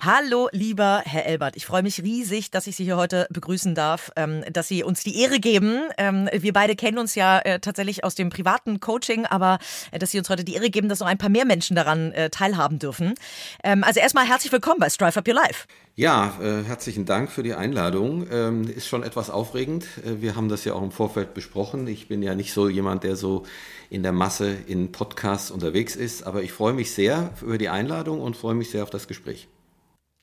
Hallo, 0.00 0.48
lieber 0.50 1.02
Herr 1.04 1.26
Elbert. 1.26 1.54
Ich 1.54 1.64
freue 1.64 1.84
mich 1.84 2.02
riesig, 2.02 2.50
dass 2.50 2.66
ich 2.66 2.74
Sie 2.74 2.82
hier 2.82 2.96
heute 2.96 3.28
begrüßen 3.30 3.76
darf, 3.76 4.10
ähm, 4.16 4.42
dass 4.52 4.66
Sie 4.66 4.82
uns 4.82 5.04
die 5.04 5.20
Ehre 5.20 5.38
geben. 5.38 5.78
Ähm, 5.96 6.28
wir 6.32 6.52
beide 6.52 6.74
kennen 6.74 6.98
uns 6.98 7.14
ja 7.14 7.38
äh, 7.38 7.60
tatsächlich 7.60 8.02
aus 8.02 8.16
dem 8.16 8.30
privaten 8.30 8.80
Coaching, 8.80 9.24
aber 9.26 9.60
äh, 9.92 10.00
dass 10.00 10.10
Sie 10.10 10.18
uns 10.18 10.28
heute 10.28 10.42
die 10.42 10.54
Ehre 10.54 10.70
geben, 10.70 10.88
dass 10.88 10.98
noch 10.98 11.06
ein 11.06 11.18
paar 11.18 11.30
mehr 11.30 11.44
Menschen 11.44 11.76
daran 11.76 12.10
äh, 12.10 12.30
teilhaben 12.30 12.80
dürfen. 12.80 13.14
Ähm, 13.62 13.84
also 13.84 14.00
erstmal 14.00 14.26
herzlich 14.26 14.50
willkommen 14.50 14.80
bei 14.80 14.90
Strive 14.90 15.16
Up 15.20 15.28
Your 15.28 15.34
Life. 15.34 15.68
Ja, 15.94 16.38
äh, 16.40 16.62
herzlichen 16.64 17.04
Dank 17.04 17.30
für 17.30 17.42
die 17.42 17.52
Einladung. 17.52 18.26
Ähm, 18.30 18.62
ist 18.62 18.86
schon 18.86 19.02
etwas 19.02 19.28
aufregend. 19.28 19.84
Äh, 20.06 20.22
wir 20.22 20.36
haben 20.36 20.48
das 20.48 20.64
ja 20.64 20.72
auch 20.72 20.82
im 20.82 20.90
Vorfeld 20.90 21.34
besprochen. 21.34 21.86
Ich 21.86 22.08
bin 22.08 22.22
ja 22.22 22.34
nicht 22.34 22.54
so 22.54 22.66
jemand, 22.70 23.04
der 23.04 23.14
so 23.14 23.44
in 23.90 24.02
der 24.02 24.12
Masse 24.12 24.56
in 24.66 24.90
Podcasts 24.90 25.50
unterwegs 25.50 25.94
ist, 25.94 26.22
aber 26.22 26.42
ich 26.42 26.52
freue 26.52 26.72
mich 26.72 26.92
sehr 26.92 27.30
über 27.42 27.58
die 27.58 27.68
Einladung 27.68 28.22
und 28.22 28.38
freue 28.38 28.54
mich 28.54 28.70
sehr 28.70 28.84
auf 28.84 28.90
das 28.90 29.06
Gespräch. 29.06 29.48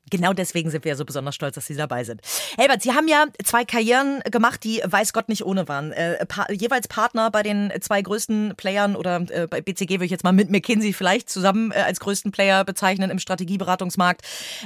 Genau 0.09 0.33
deswegen 0.33 0.69
sind 0.69 0.85
wir 0.85 0.95
so 0.95 1.05
besonders 1.05 1.35
stolz, 1.35 1.55
dass 1.55 1.67
Sie 1.67 1.75
dabei 1.75 2.03
sind. 2.03 2.21
Helbert, 2.57 2.81
Sie 2.81 2.93
haben 2.93 3.07
ja 3.07 3.25
zwei 3.43 3.65
Karrieren 3.65 4.21
gemacht, 4.31 4.63
die 4.63 4.81
weiß 4.85 5.13
Gott 5.13 5.29
nicht 5.29 5.45
ohne 5.45 5.67
waren. 5.67 5.91
Äh, 5.91 6.25
pa 6.25 6.45
jeweils 6.51 6.87
Partner 6.87 7.31
bei 7.31 7.43
den 7.43 7.71
zwei 7.81 8.01
größten 8.01 8.53
Playern 8.57 8.95
oder 8.95 9.25
äh, 9.29 9.47
bei 9.47 9.61
BCG 9.61 9.93
würde 9.93 10.05
ich 10.05 10.11
jetzt 10.11 10.23
mal 10.23 10.31
mit 10.31 10.49
McKinsey 10.49 10.93
vielleicht 10.93 11.29
zusammen 11.29 11.71
äh, 11.71 11.75
als 11.75 11.99
größten 11.99 12.31
Player 12.31 12.63
bezeichnen 12.65 13.09
im 13.09 13.19
Strategieberatungsmarkt. 13.19 14.21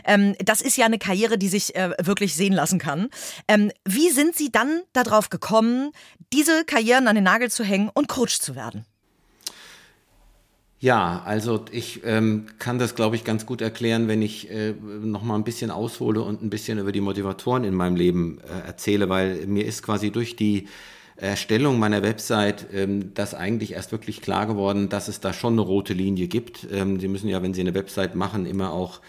Ähm, 0.06 0.36
das 0.44 0.62
ist 0.62 0.78
ja 0.78 0.86
eine 0.86 1.00
Karriere, 1.00 1.38
die 1.38 1.50
sich 1.50 1.76
äh, 1.76 1.92
wirklich 2.02 2.36
sehen 2.36 2.54
lassen 2.54 2.80
kann. 2.80 3.10
Ähm, 3.48 3.72
wie 3.86 4.10
sind 4.10 4.36
Sie 4.36 4.52
dann 4.52 4.82
darauf 4.94 5.30
gekommen, 5.30 5.92
diese 6.32 6.66
Karrieren 6.66 7.08
an 7.08 7.16
den 7.16 7.24
Nagel 7.24 7.52
zu 7.52 7.64
hängen 7.64 7.90
und 7.94 8.08
Coach 8.08 8.40
zu 8.40 8.56
werden? 8.56 8.86
Ja, 10.84 11.22
also 11.24 11.64
ich 11.72 12.02
ähm, 12.04 12.48
kann 12.60 12.78
das, 12.78 12.94
glaube 12.94 13.16
ich, 13.16 13.24
ganz 13.24 13.46
gut 13.46 13.62
erklären, 13.62 14.10
wenn 14.10 14.22
ich 14.22 14.52
äh, 14.52 14.74
noch 14.74 15.24
mal 15.24 15.36
ein 15.36 15.46
bisschen 15.46 15.72
aushole 15.72 16.22
und 16.22 16.44
ein 16.44 16.50
bisschen 16.50 16.78
über 16.78 16.92
die 16.92 17.00
Motivatoren 17.00 17.64
in 17.64 17.74
meinem 17.74 17.96
Leben 17.96 18.40
äh, 18.42 18.68
erzähle, 18.68 19.08
weil 19.08 19.48
mir 19.48 19.66
ist 19.66 19.82
quasi 19.82 20.12
durch 20.12 20.36
die 20.36 20.68
Erstellung 21.16 21.80
meiner 21.80 22.04
Website 22.04 22.68
ähm, 22.74 23.14
das 23.14 23.34
eigentlich 23.34 23.72
erst 23.72 23.94
wirklich 23.94 24.22
klar 24.22 24.46
geworden, 24.46 24.90
dass 24.90 25.08
es 25.08 25.22
da 25.22 25.32
schon 25.32 25.54
eine 25.54 25.62
rote 25.62 25.94
Linie 25.94 26.28
gibt. 26.28 26.68
Ähm, 26.70 27.00
Sie 27.00 27.08
müssen 27.08 27.30
ja, 27.30 27.42
wenn 27.42 27.54
Sie 27.54 27.62
eine 27.62 27.76
Website 27.76 28.16
machen, 28.16 28.46
immer 28.46 28.74
auch 28.74 29.00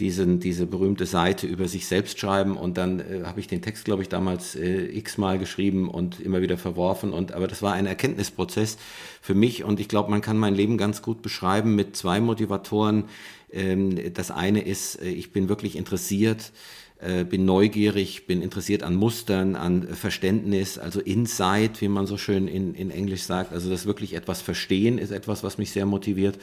diesen, 0.00 0.40
diese 0.40 0.66
berühmte 0.66 1.06
Seite 1.06 1.46
über 1.46 1.68
sich 1.68 1.86
selbst 1.86 2.18
schreiben 2.18 2.56
und 2.56 2.76
dann 2.76 3.00
äh, 3.00 3.22
habe 3.24 3.40
ich 3.40 3.46
den 3.46 3.62
Text, 3.62 3.86
glaube 3.86 4.02
ich, 4.02 4.08
damals 4.08 4.54
äh, 4.54 4.84
x-mal 4.84 5.38
geschrieben 5.38 5.88
und 5.88 6.20
immer 6.20 6.42
wieder 6.42 6.58
verworfen. 6.58 7.12
Und 7.12 7.32
aber 7.32 7.48
das 7.48 7.62
war 7.62 7.72
ein 7.72 7.86
Erkenntnisprozess 7.86 8.76
für 9.22 9.34
mich 9.34 9.64
und 9.64 9.80
ich 9.80 9.88
glaube, 9.88 10.10
man 10.10 10.20
kann 10.20 10.36
mein 10.36 10.54
Leben 10.54 10.76
ganz 10.76 11.00
gut 11.00 11.22
beschreiben 11.22 11.74
mit 11.74 11.96
zwei 11.96 12.20
Motivatoren. 12.20 13.04
Ähm, 13.50 14.12
das 14.12 14.30
eine 14.30 14.60
ist, 14.60 15.00
äh, 15.00 15.08
ich 15.08 15.32
bin 15.32 15.48
wirklich 15.48 15.76
interessiert, 15.76 16.52
äh, 16.98 17.24
bin 17.24 17.44
neugierig, 17.46 18.26
bin 18.26 18.42
interessiert 18.42 18.82
an 18.82 18.94
Mustern, 18.94 19.56
an 19.56 19.88
Verständnis, 19.88 20.78
also 20.78 21.00
Insight, 21.00 21.80
wie 21.80 21.88
man 21.88 22.06
so 22.06 22.18
schön 22.18 22.48
in, 22.48 22.74
in 22.74 22.90
Englisch 22.90 23.22
sagt. 23.22 23.52
Also 23.52 23.70
das 23.70 23.86
wirklich 23.86 24.14
etwas 24.14 24.42
verstehen 24.42 24.98
ist 24.98 25.10
etwas, 25.10 25.42
was 25.42 25.56
mich 25.56 25.70
sehr 25.70 25.86
motiviert. 25.86 26.38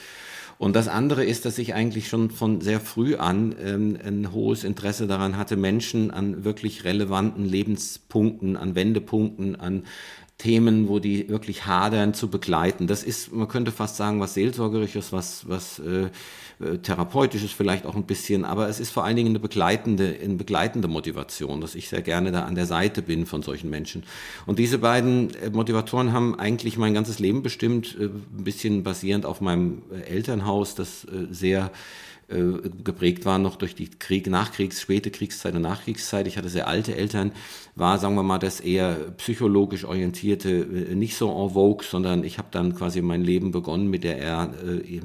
Und 0.64 0.78
das 0.78 0.88
andere 0.88 1.26
ist, 1.26 1.44
dass 1.44 1.58
ich 1.58 1.74
eigentlich 1.74 2.08
schon 2.08 2.30
von 2.30 2.62
sehr 2.62 2.80
früh 2.80 3.16
an 3.16 3.54
ähm, 3.62 3.98
ein 4.02 4.32
hohes 4.32 4.64
Interesse 4.64 5.08
daran 5.08 5.36
hatte, 5.36 5.58
Menschen 5.58 6.10
an 6.10 6.46
wirklich 6.46 6.86
relevanten 6.86 7.44
Lebenspunkten, 7.44 8.56
an 8.56 8.74
Wendepunkten, 8.74 9.58
an 9.58 9.84
Themen, 10.38 10.88
wo 10.88 11.00
die 11.00 11.28
wirklich 11.28 11.66
hadern, 11.66 12.14
zu 12.14 12.30
begleiten. 12.30 12.88
Das 12.88 13.04
ist, 13.04 13.34
man 13.34 13.50
könnte 13.50 13.74
fast 13.74 13.98
sagen, 13.98 14.22
was 14.22 14.36
Seelsorgerisches, 14.36 15.12
was, 15.12 15.50
was 15.50 15.80
äh, 15.80 16.10
äh, 16.64 16.78
Therapeutisches 16.80 17.52
vielleicht 17.52 17.86
auch 17.86 17.96
ein 17.96 18.04
bisschen, 18.04 18.46
aber 18.46 18.70
es 18.70 18.80
ist 18.80 18.92
vor 18.92 19.04
allen 19.04 19.16
Dingen 19.16 19.30
eine 19.30 19.40
begleitende, 19.40 20.16
eine 20.24 20.36
begleitende 20.36 20.88
Motivation, 20.88 21.62
dass 21.62 21.76
ich 21.76 21.90
sehr 21.90 22.02
gerne 22.02 22.32
da 22.32 22.44
an 22.44 22.56
der 22.56 22.66
Seite 22.66 23.02
bin 23.02 23.26
von 23.26 23.42
solchen 23.42 23.70
Menschen. 23.70 24.04
Und 24.46 24.60
diese 24.60 24.80
beiden 24.80 25.34
äh, 25.36 25.50
Motivatoren 25.50 26.14
haben 26.14 26.40
eigentlich 26.40 26.78
mein 26.78 26.94
ganzes 26.94 27.20
Leben 27.20 27.44
bestimmt, 27.44 27.98
äh, 28.00 28.06
ein 28.06 28.44
bisschen 28.44 28.84
basierend 28.84 29.26
auf 29.26 29.42
meinem 29.42 29.82
Elternhaus, 30.08 30.76
das 30.76 31.06
sehr 31.30 31.72
äh, 32.30 32.70
geprägt 32.84 33.26
waren 33.26 33.42
noch 33.42 33.58
durch 33.58 33.76
die 33.76 33.90
Krieg, 33.90 34.28
Nachkriegs-, 34.28 34.82
späte 34.82 35.12
Kriegszeit 35.12 35.56
und 35.56 35.62
Nachkriegszeit. 35.62 36.28
Ich 36.28 36.38
hatte 36.38 36.50
sehr 36.50 36.68
alte 36.68 36.96
Eltern, 36.96 37.32
war, 37.76 38.00
sagen 38.00 38.16
wir 38.16 38.24
mal, 38.24 38.40
das 38.40 38.60
eher 38.60 38.96
psychologisch 39.18 39.84
orientierte, 39.86 40.50
äh, 40.50 40.96
nicht 40.96 41.16
so 41.16 41.30
en 41.30 41.54
vogue, 41.54 41.86
sondern 41.86 42.24
ich 42.24 42.38
habe 42.38 42.48
dann 42.52 42.76
quasi 42.76 43.02
mein 43.02 43.24
Leben 43.24 43.52
begonnen 43.52 43.90
mit 43.90 44.04
der 44.04 44.18
eher 44.18 44.54
äh, 44.66 45.02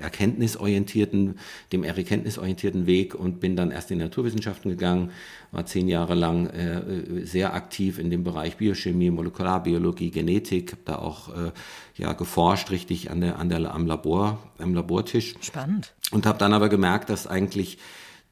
erkenntnisorientierten, 0.00 1.38
dem 1.72 1.84
eher 1.84 1.96
erkenntnisorientierten 1.96 2.86
Weg 2.86 3.14
und 3.14 3.40
bin 3.40 3.56
dann 3.56 3.70
erst 3.70 3.90
in 3.90 3.98
Naturwissenschaften 3.98 4.70
gegangen, 4.70 5.10
war 5.54 5.66
zehn 5.66 5.88
Jahre 5.88 6.14
lang 6.14 6.48
äh, 6.48 7.24
sehr 7.24 7.54
aktiv 7.54 7.98
in 7.98 8.10
dem 8.10 8.24
Bereich 8.24 8.56
Biochemie, 8.56 9.10
Molekularbiologie, 9.10 10.10
Genetik, 10.10 10.72
habe 10.72 10.82
da 10.84 10.96
auch 10.96 11.28
äh, 11.28 11.52
ja, 11.96 12.12
geforscht, 12.12 12.70
richtig 12.70 13.10
an 13.10 13.20
der, 13.20 13.38
an 13.38 13.48
der, 13.48 13.72
am, 13.72 13.86
Labor, 13.86 14.38
am 14.58 14.74
Labortisch. 14.74 15.34
Spannend. 15.40 15.92
Und 16.10 16.26
habe 16.26 16.38
dann 16.38 16.52
aber 16.52 16.68
gemerkt, 16.68 17.08
dass 17.08 17.26
eigentlich 17.26 17.78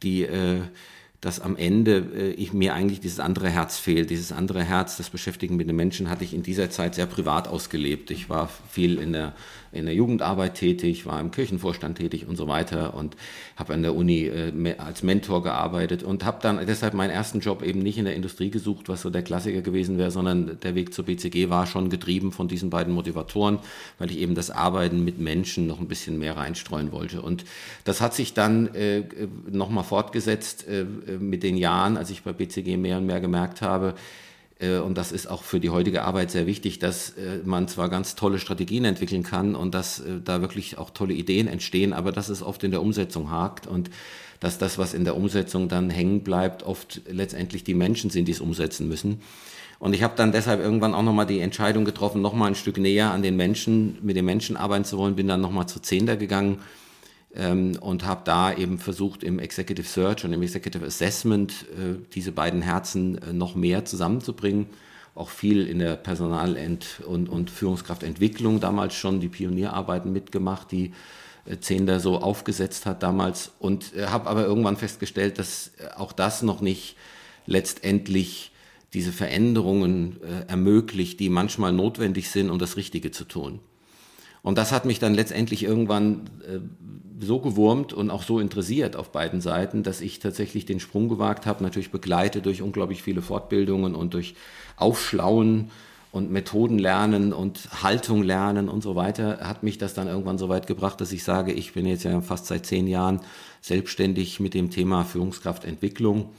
die, 0.02 0.22
äh, 0.22 0.62
dass 1.22 1.40
am 1.40 1.56
Ende 1.56 2.04
äh, 2.14 2.30
ich 2.32 2.52
mir 2.52 2.74
eigentlich 2.74 3.00
dieses 3.00 3.20
andere 3.20 3.48
Herz 3.48 3.78
fehlt. 3.78 4.10
Dieses 4.10 4.32
andere 4.32 4.62
Herz, 4.62 4.98
das 4.98 5.08
Beschäftigen 5.08 5.56
mit 5.56 5.68
den 5.68 5.76
Menschen, 5.76 6.10
hatte 6.10 6.24
ich 6.24 6.34
in 6.34 6.42
dieser 6.42 6.68
Zeit 6.68 6.96
sehr 6.96 7.06
privat 7.06 7.48
ausgelebt. 7.48 8.10
Ich 8.10 8.28
war 8.28 8.50
viel 8.68 8.98
in 8.98 9.12
der 9.14 9.32
in 9.72 9.86
der 9.86 9.94
Jugendarbeit 9.94 10.54
tätig, 10.54 11.06
war 11.06 11.18
im 11.18 11.30
Kirchenvorstand 11.30 11.96
tätig 11.96 12.26
und 12.28 12.36
so 12.36 12.46
weiter 12.46 12.94
und 12.94 13.16
habe 13.56 13.72
an 13.72 13.82
der 13.82 13.94
Uni 13.94 14.26
äh, 14.26 14.74
als 14.76 15.02
Mentor 15.02 15.42
gearbeitet 15.42 16.02
und 16.02 16.24
habe 16.24 16.38
dann 16.42 16.64
deshalb 16.66 16.92
meinen 16.92 17.10
ersten 17.10 17.40
Job 17.40 17.62
eben 17.62 17.80
nicht 17.80 17.96
in 17.96 18.04
der 18.04 18.14
Industrie 18.14 18.50
gesucht, 18.50 18.90
was 18.90 19.00
so 19.00 19.08
der 19.08 19.22
Klassiker 19.22 19.62
gewesen 19.62 19.96
wäre, 19.96 20.10
sondern 20.10 20.58
der 20.62 20.74
Weg 20.74 20.92
zur 20.92 21.06
BCG 21.06 21.48
war 21.48 21.66
schon 21.66 21.88
getrieben 21.88 22.32
von 22.32 22.48
diesen 22.48 22.68
beiden 22.68 22.92
Motivatoren, 22.92 23.58
weil 23.98 24.10
ich 24.10 24.18
eben 24.18 24.34
das 24.34 24.50
Arbeiten 24.50 25.04
mit 25.04 25.18
Menschen 25.18 25.66
noch 25.66 25.80
ein 25.80 25.88
bisschen 25.88 26.18
mehr 26.18 26.36
reinstreuen 26.36 26.92
wollte. 26.92 27.22
Und 27.22 27.44
das 27.84 28.02
hat 28.02 28.12
sich 28.12 28.34
dann 28.34 28.74
äh, 28.74 29.04
nochmal 29.50 29.84
fortgesetzt 29.84 30.68
äh, 30.68 30.84
mit 31.18 31.42
den 31.42 31.56
Jahren, 31.56 31.96
als 31.96 32.10
ich 32.10 32.22
bei 32.22 32.32
BCG 32.32 32.76
mehr 32.76 32.98
und 32.98 33.06
mehr 33.06 33.20
gemerkt 33.20 33.62
habe, 33.62 33.94
äh, 34.62 34.78
und 34.78 34.96
das 34.96 35.12
ist 35.12 35.26
auch 35.26 35.42
für 35.42 35.60
die 35.60 35.70
heutige 35.70 36.02
Arbeit 36.02 36.30
sehr 36.30 36.46
wichtig, 36.46 36.78
dass 36.78 37.10
äh, 37.10 37.40
man 37.44 37.68
zwar 37.68 37.88
ganz 37.88 38.14
tolle 38.14 38.38
Strategien 38.38 38.84
entwickeln 38.84 39.22
kann 39.22 39.54
und 39.54 39.74
dass 39.74 40.00
äh, 40.00 40.20
da 40.24 40.40
wirklich 40.40 40.78
auch 40.78 40.90
tolle 40.90 41.14
Ideen 41.14 41.48
entstehen, 41.48 41.92
aber 41.92 42.12
dass 42.12 42.28
es 42.28 42.42
oft 42.42 42.64
in 42.64 42.70
der 42.70 42.82
Umsetzung 42.82 43.30
hakt 43.30 43.66
und 43.66 43.90
dass 44.40 44.58
das, 44.58 44.78
was 44.78 44.94
in 44.94 45.04
der 45.04 45.16
Umsetzung 45.16 45.68
dann 45.68 45.90
hängen 45.90 46.22
bleibt, 46.22 46.64
oft 46.64 47.02
letztendlich 47.08 47.64
die 47.64 47.74
Menschen 47.74 48.10
sind, 48.10 48.26
die 48.26 48.32
es 48.32 48.40
umsetzen 48.40 48.88
müssen. 48.88 49.20
Und 49.78 49.94
ich 49.94 50.02
habe 50.02 50.14
dann 50.16 50.32
deshalb 50.32 50.60
irgendwann 50.60 50.94
auch 50.94 51.02
nochmal 51.02 51.26
die 51.26 51.40
Entscheidung 51.40 51.84
getroffen, 51.84 52.22
nochmal 52.22 52.48
ein 52.48 52.54
Stück 52.54 52.78
näher 52.78 53.10
an 53.10 53.22
den 53.22 53.36
Menschen, 53.36 53.98
mit 54.02 54.16
den 54.16 54.24
Menschen 54.24 54.56
arbeiten 54.56 54.84
zu 54.84 54.96
wollen, 54.96 55.16
bin 55.16 55.28
dann 55.28 55.40
nochmal 55.40 55.68
zu 55.68 55.80
Zehnder 55.80 56.16
gegangen 56.16 56.58
ähm, 57.34 57.76
und 57.80 58.04
habe 58.04 58.22
da 58.24 58.52
eben 58.52 58.78
versucht, 58.78 59.22
im 59.24 59.38
Executive 59.38 59.86
Search 59.86 60.24
und 60.24 60.32
im 60.32 60.42
Executive 60.42 60.84
Assessment 60.84 61.66
äh, 61.72 61.96
diese 62.14 62.32
beiden 62.32 62.62
Herzen 62.62 63.18
äh, 63.18 63.32
noch 63.32 63.54
mehr 63.54 63.84
zusammenzubringen. 63.84 64.66
Auch 65.14 65.28
viel 65.28 65.66
in 65.66 65.78
der 65.78 65.96
Personal- 65.96 66.56
und, 67.06 67.28
und 67.28 67.50
Führungskraftentwicklung 67.50 68.60
damals 68.60 68.94
schon 68.94 69.20
die 69.20 69.28
Pionierarbeiten 69.28 70.12
mitgemacht, 70.12 70.72
die 70.72 70.92
äh, 71.44 71.58
Zehnder 71.58 72.00
so 72.00 72.18
aufgesetzt 72.18 72.86
hat 72.86 73.02
damals. 73.02 73.52
Und 73.58 73.94
äh, 73.94 74.06
habe 74.06 74.28
aber 74.28 74.44
irgendwann 74.44 74.76
festgestellt, 74.76 75.38
dass 75.38 75.72
äh, 75.78 75.88
auch 75.96 76.12
das 76.12 76.42
noch 76.42 76.60
nicht 76.60 76.96
letztendlich 77.46 78.52
diese 78.94 79.12
Veränderungen 79.12 80.18
äh, 80.22 80.50
ermöglicht, 80.50 81.18
die 81.18 81.30
manchmal 81.30 81.72
notwendig 81.72 82.30
sind, 82.30 82.50
um 82.50 82.58
das 82.58 82.76
Richtige 82.76 83.10
zu 83.10 83.24
tun. 83.24 83.60
Und 84.42 84.58
das 84.58 84.72
hat 84.72 84.84
mich 84.84 84.98
dann 84.98 85.14
letztendlich 85.14 85.62
irgendwann 85.62 86.30
äh, 86.46 86.58
so 87.20 87.38
gewurmt 87.38 87.92
und 87.92 88.10
auch 88.10 88.22
so 88.22 88.40
interessiert 88.40 88.96
auf 88.96 89.12
beiden 89.12 89.40
Seiten, 89.40 89.82
dass 89.82 90.00
ich 90.00 90.18
tatsächlich 90.18 90.66
den 90.66 90.80
Sprung 90.80 91.08
gewagt 91.08 91.46
habe, 91.46 91.62
natürlich 91.62 91.90
begleitet 91.90 92.46
durch 92.46 92.62
unglaublich 92.62 93.02
viele 93.02 93.22
Fortbildungen 93.22 93.94
und 93.94 94.14
durch 94.14 94.34
Aufschlauen 94.76 95.70
und 96.10 96.30
Methoden 96.30 96.78
lernen 96.78 97.32
und 97.32 97.82
Haltung 97.82 98.22
lernen 98.22 98.68
und 98.68 98.82
so 98.82 98.96
weiter, 98.96 99.38
hat 99.40 99.62
mich 99.62 99.78
das 99.78 99.94
dann 99.94 100.08
irgendwann 100.08 100.36
so 100.38 100.48
weit 100.48 100.66
gebracht, 100.66 101.00
dass 101.00 101.12
ich 101.12 101.24
sage, 101.24 101.52
ich 101.52 101.72
bin 101.72 101.86
jetzt 101.86 102.02
ja 102.04 102.20
fast 102.20 102.46
seit 102.46 102.66
zehn 102.66 102.86
Jahren 102.86 103.20
selbstständig 103.60 104.38
mit 104.40 104.52
dem 104.52 104.70
Thema 104.70 105.04
Führungskraftentwicklung 105.04 106.30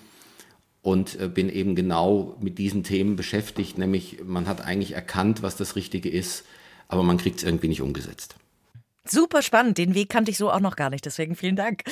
und 0.84 1.20
äh, 1.20 1.28
bin 1.28 1.50
eben 1.50 1.74
genau 1.76 2.36
mit 2.40 2.60
diesen 2.60 2.84
Themen 2.84 3.16
beschäftigt, 3.16 3.78
nämlich 3.78 4.20
man 4.24 4.48
hat 4.48 4.62
eigentlich 4.62 4.92
erkannt, 4.92 5.42
was 5.42 5.56
das 5.56 5.76
Richtige 5.76 6.10
ist, 6.10 6.44
aber 6.94 7.04
man 7.04 7.18
kriegt 7.18 7.40
es 7.40 7.44
irgendwie 7.44 7.68
nicht 7.68 7.82
umgesetzt. 7.82 8.36
Super 9.06 9.42
spannend. 9.42 9.78
Den 9.80 9.96
Weg 9.96 10.10
kannte 10.10 10.32
ich 10.32 10.38
so 10.38 10.50
auch 10.50 10.62
noch 10.62 10.78
gar 10.78 10.90
nicht. 10.90 11.06
Deswegen 11.06 11.36
vielen 11.36 11.58
Dank. 11.58 11.84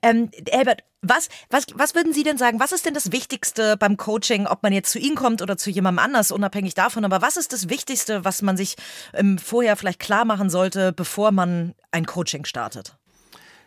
Ähm, 0.00 0.30
Albert, 0.50 0.82
was, 1.02 1.28
was, 1.50 1.66
was 1.74 1.94
würden 1.94 2.14
Sie 2.14 2.22
denn 2.22 2.38
sagen? 2.38 2.58
Was 2.60 2.72
ist 2.72 2.86
denn 2.86 2.94
das 2.94 3.12
Wichtigste 3.12 3.76
beim 3.76 3.98
Coaching, 3.98 4.46
ob 4.46 4.62
man 4.62 4.72
jetzt 4.72 4.90
zu 4.90 4.98
Ihnen 4.98 5.16
kommt 5.16 5.42
oder 5.42 5.58
zu 5.58 5.68
jemandem 5.68 6.02
anders, 6.02 6.30
unabhängig 6.30 6.72
davon? 6.74 7.04
Aber 7.04 7.20
was 7.20 7.36
ist 7.36 7.52
das 7.52 7.68
Wichtigste, 7.68 8.24
was 8.24 8.40
man 8.40 8.56
sich 8.56 8.76
ähm, 9.12 9.36
vorher 9.36 9.76
vielleicht 9.76 9.98
klar 9.98 10.24
machen 10.24 10.48
sollte, 10.48 10.92
bevor 10.92 11.32
man 11.32 11.74
ein 11.90 12.06
Coaching 12.06 12.46
startet? 12.46 12.96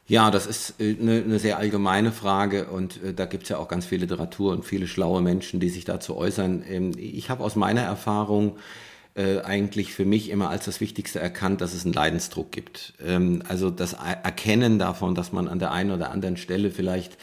Ja, 0.07 0.31
das 0.31 0.47
ist 0.47 0.75
eine, 0.79 1.19
äh, 1.19 1.23
eine 1.23 1.37
sehr 1.37 1.57
allgemeine 1.57 2.11
Frage 2.13 2.67
und 2.69 3.03
äh, 3.03 3.13
da 3.13 3.25
gibt 3.25 3.43
es 3.43 3.49
ja 3.49 3.57
auch 3.57 3.67
ganz 3.67 3.85
viel 3.85 3.99
Literatur 3.99 4.53
und 4.53 4.63
viele 4.65 4.87
schlaue 4.87 5.21
Menschen, 5.21 5.59
die 5.59 5.69
sich 5.69 5.85
dazu 5.85 6.15
äußern. 6.15 6.63
Ähm, 6.67 6.93
ich 6.97 7.29
habe 7.29 7.43
aus 7.43 7.55
meiner 7.55 7.81
Erfahrung 7.81 8.57
äh, 9.17 9.41
eigentlich 9.41 9.93
für 9.93 10.05
mich 10.05 10.29
immer 10.29 10.49
als 10.49 10.65
das 10.65 10.79
Wichtigste 10.79 11.19
erkannt, 11.19 11.61
dass 11.61 11.73
es 11.73 11.83
einen 11.83 11.93
Leidensdruck 11.93 12.51
gibt. 12.51 12.93
Ähm, 13.03 13.41
also 13.47 13.71
das 13.71 13.93
Erkennen 13.93 14.77
davon, 14.77 15.15
dass 15.15 15.31
man 15.31 15.47
an 15.47 15.57
der 15.57 15.71
einen 15.71 15.91
oder 15.91 16.11
anderen 16.11 16.37
Stelle 16.37 16.69
vielleicht 16.69 17.17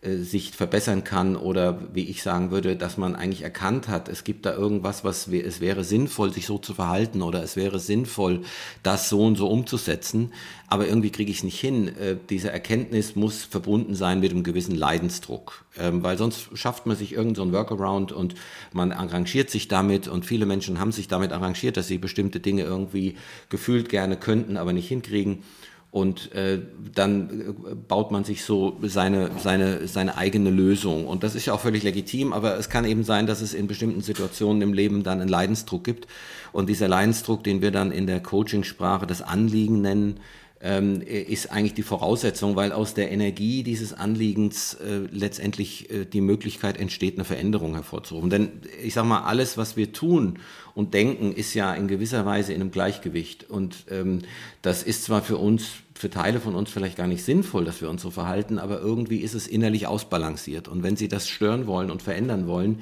sich 0.00 0.52
verbessern 0.52 1.02
kann 1.02 1.34
oder 1.34 1.80
wie 1.92 2.04
ich 2.04 2.22
sagen 2.22 2.52
würde, 2.52 2.76
dass 2.76 2.98
man 2.98 3.16
eigentlich 3.16 3.42
erkannt 3.42 3.88
hat, 3.88 4.08
es 4.08 4.22
gibt 4.22 4.46
da 4.46 4.54
irgendwas, 4.54 5.02
was 5.02 5.26
es 5.26 5.60
wäre 5.60 5.82
sinnvoll, 5.82 6.32
sich 6.32 6.46
so 6.46 6.56
zu 6.56 6.72
verhalten 6.72 7.20
oder 7.20 7.42
es 7.42 7.56
wäre 7.56 7.80
sinnvoll, 7.80 8.42
das 8.84 9.08
so 9.08 9.24
und 9.24 9.34
so 9.34 9.48
umzusetzen, 9.48 10.32
aber 10.68 10.86
irgendwie 10.86 11.10
kriege 11.10 11.32
ich 11.32 11.38
es 11.38 11.42
nicht 11.42 11.58
hin. 11.58 11.88
Äh, 11.96 12.16
diese 12.30 12.52
Erkenntnis 12.52 13.16
muss 13.16 13.42
verbunden 13.42 13.96
sein 13.96 14.20
mit 14.20 14.30
einem 14.30 14.44
gewissen 14.44 14.76
Leidensdruck, 14.76 15.64
ähm, 15.76 16.00
weil 16.04 16.16
sonst 16.16 16.56
schafft 16.56 16.86
man 16.86 16.96
sich 16.96 17.12
irgendeinen 17.12 17.50
so 17.50 17.56
Workaround 17.56 18.12
und 18.12 18.36
man 18.72 18.92
arrangiert 18.92 19.50
sich 19.50 19.66
damit 19.66 20.06
und 20.06 20.24
viele 20.24 20.46
Menschen 20.46 20.78
haben 20.78 20.92
sich 20.92 21.08
damit 21.08 21.32
arrangiert, 21.32 21.76
dass 21.76 21.88
sie 21.88 21.98
bestimmte 21.98 22.38
Dinge 22.38 22.62
irgendwie 22.62 23.16
gefühlt 23.48 23.88
gerne 23.88 24.16
könnten, 24.16 24.58
aber 24.58 24.72
nicht 24.72 24.86
hinkriegen. 24.86 25.42
Und 25.90 26.32
äh, 26.32 26.60
dann 26.94 27.30
äh, 27.30 27.74
baut 27.74 28.10
man 28.10 28.24
sich 28.24 28.44
so 28.44 28.76
seine, 28.82 29.30
seine, 29.38 29.88
seine 29.88 30.18
eigene 30.18 30.50
Lösung. 30.50 31.06
Und 31.06 31.22
das 31.22 31.34
ist 31.34 31.46
ja 31.46 31.54
auch 31.54 31.60
völlig 31.60 31.82
legitim, 31.82 32.34
aber 32.34 32.58
es 32.58 32.68
kann 32.68 32.84
eben 32.84 33.04
sein, 33.04 33.26
dass 33.26 33.40
es 33.40 33.54
in 33.54 33.66
bestimmten 33.66 34.02
Situationen 34.02 34.60
im 34.60 34.74
Leben 34.74 35.02
dann 35.02 35.20
einen 35.20 35.30
Leidensdruck 35.30 35.84
gibt. 35.84 36.06
Und 36.52 36.68
dieser 36.68 36.88
Leidensdruck, 36.88 37.42
den 37.42 37.62
wir 37.62 37.70
dann 37.70 37.90
in 37.90 38.06
der 38.06 38.22
Coachingsprache 38.22 39.06
das 39.06 39.22
Anliegen 39.22 39.80
nennen, 39.80 40.20
ähm, 40.60 41.00
ist 41.02 41.52
eigentlich 41.52 41.74
die 41.74 41.82
Voraussetzung, 41.82 42.56
weil 42.56 42.72
aus 42.72 42.94
der 42.94 43.12
Energie 43.12 43.62
dieses 43.62 43.92
Anliegens 43.92 44.74
äh, 44.74 45.06
letztendlich 45.10 45.88
äh, 45.90 46.04
die 46.04 46.20
Möglichkeit 46.20 46.78
entsteht, 46.78 47.14
eine 47.14 47.24
Veränderung 47.24 47.74
hervorzurufen. 47.74 48.28
Denn 48.28 48.50
ich 48.82 48.94
sage 48.94 49.06
mal, 49.06 49.22
alles, 49.22 49.56
was 49.56 49.76
wir 49.76 49.92
tun 49.92 50.40
und 50.74 50.94
denken, 50.94 51.32
ist 51.32 51.54
ja 51.54 51.72
in 51.74 51.86
gewisser 51.86 52.26
Weise 52.26 52.52
in 52.52 52.60
einem 52.60 52.72
Gleichgewicht. 52.72 53.48
Und 53.48 53.84
ähm, 53.90 54.22
das 54.60 54.82
ist 54.82 55.04
zwar 55.04 55.22
für 55.22 55.36
uns, 55.36 55.68
für 55.94 56.10
Teile 56.10 56.40
von 56.40 56.56
uns 56.56 56.70
vielleicht 56.70 56.96
gar 56.96 57.06
nicht 57.06 57.24
sinnvoll, 57.24 57.64
dass 57.64 57.80
wir 57.80 57.88
uns 57.88 58.02
so 58.02 58.10
verhalten, 58.10 58.58
aber 58.58 58.80
irgendwie 58.80 59.18
ist 59.18 59.34
es 59.34 59.46
innerlich 59.46 59.86
ausbalanciert. 59.86 60.66
Und 60.66 60.82
wenn 60.82 60.96
Sie 60.96 61.06
das 61.06 61.28
stören 61.28 61.68
wollen 61.68 61.90
und 61.90 62.02
verändern 62.02 62.48
wollen, 62.48 62.80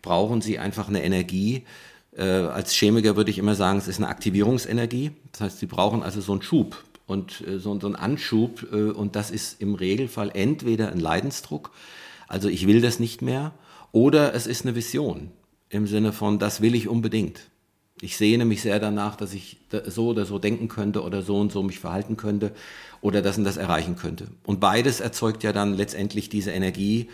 brauchen 0.00 0.42
Sie 0.42 0.60
einfach 0.60 0.88
eine 0.88 1.02
Energie, 1.02 1.64
äh, 2.16 2.22
als 2.22 2.72
Chemiker 2.72 3.16
würde 3.16 3.30
ich 3.30 3.38
immer 3.38 3.54
sagen, 3.54 3.78
es 3.78 3.88
ist 3.88 3.98
eine 3.98 4.08
Aktivierungsenergie. 4.08 5.10
Das 5.32 5.42
heißt, 5.42 5.58
sie 5.58 5.66
brauchen 5.66 6.02
also 6.02 6.20
so 6.20 6.32
einen 6.32 6.42
Schub 6.42 6.82
und 7.06 7.46
äh, 7.46 7.58
so, 7.58 7.78
so 7.80 7.86
ein 7.86 7.96
Anschub. 7.96 8.66
Äh, 8.72 8.90
und 8.90 9.16
das 9.16 9.30
ist 9.30 9.60
im 9.60 9.74
Regelfall 9.74 10.30
entweder 10.34 10.90
ein 10.90 11.00
Leidensdruck, 11.00 11.70
also 12.28 12.48
ich 12.48 12.66
will 12.66 12.80
das 12.80 12.98
nicht 12.98 13.22
mehr, 13.22 13.52
oder 13.92 14.34
es 14.34 14.46
ist 14.46 14.64
eine 14.64 14.74
Vision 14.74 15.30
im 15.68 15.86
Sinne 15.86 16.12
von, 16.12 16.38
das 16.38 16.60
will 16.60 16.74
ich 16.74 16.88
unbedingt. 16.88 17.48
Ich 18.00 18.16
sehne 18.16 18.44
mich 18.44 18.60
sehr 18.60 18.78
danach, 18.78 19.16
dass 19.16 19.32
ich 19.32 19.58
so 19.86 20.08
oder 20.08 20.26
so 20.26 20.38
denken 20.38 20.68
könnte 20.68 21.02
oder 21.02 21.22
so 21.22 21.38
und 21.38 21.50
so 21.50 21.62
mich 21.62 21.78
verhalten 21.78 22.16
könnte 22.16 22.52
oder 23.00 23.22
das 23.22 23.38
und 23.38 23.44
das 23.44 23.56
erreichen 23.56 23.96
könnte. 23.96 24.26
Und 24.44 24.60
beides 24.60 25.00
erzeugt 25.00 25.42
ja 25.42 25.52
dann 25.52 25.72
letztendlich 25.72 26.28
diese 26.28 26.50
Energie, 26.50 27.08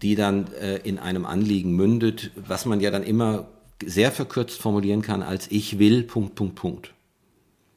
die 0.00 0.14
dann 0.14 0.50
äh, 0.54 0.78
in 0.78 0.98
einem 0.98 1.26
Anliegen 1.26 1.76
mündet, 1.76 2.30
was 2.34 2.64
man 2.64 2.80
ja 2.80 2.90
dann 2.90 3.02
immer 3.02 3.48
sehr 3.84 4.10
verkürzt 4.10 4.60
formulieren 4.60 5.02
kann 5.02 5.22
als 5.22 5.50
ich 5.50 5.78
will, 5.78 6.02
Punkt, 6.02 6.34
Punkt, 6.34 6.54
Punkt. 6.54 6.94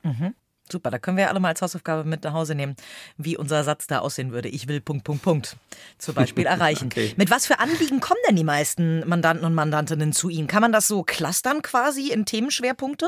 Mhm. 0.03 0.33
Super, 0.71 0.89
da 0.89 0.97
können 0.97 1.17
wir 1.17 1.29
alle 1.29 1.39
mal 1.39 1.49
als 1.49 1.61
Hausaufgabe 1.61 2.07
mit 2.07 2.23
nach 2.23 2.33
Hause 2.33 2.55
nehmen, 2.55 2.75
wie 3.17 3.37
unser 3.37 3.63
Satz 3.63 3.85
da 3.85 3.99
aussehen 3.99 4.31
würde. 4.31 4.49
Ich 4.49 4.67
will 4.67 4.81
Punkt, 4.81 5.03
Punkt, 5.03 5.21
Punkt 5.21 5.57
zum 5.99 6.15
Beispiel 6.15 6.45
erreichen. 6.47 6.87
okay. 6.87 7.13
Mit 7.17 7.29
was 7.29 7.45
für 7.45 7.59
Anliegen 7.59 7.99
kommen 7.99 8.19
denn 8.27 8.35
die 8.35 8.43
meisten 8.43 9.07
Mandanten 9.07 9.45
und 9.45 9.53
Mandantinnen 9.53 10.11
zu 10.11 10.29
Ihnen? 10.29 10.47
Kann 10.47 10.61
man 10.61 10.71
das 10.71 10.87
so 10.87 11.03
clustern 11.03 11.61
quasi 11.61 12.11
in 12.11 12.25
Themenschwerpunkte? 12.25 13.07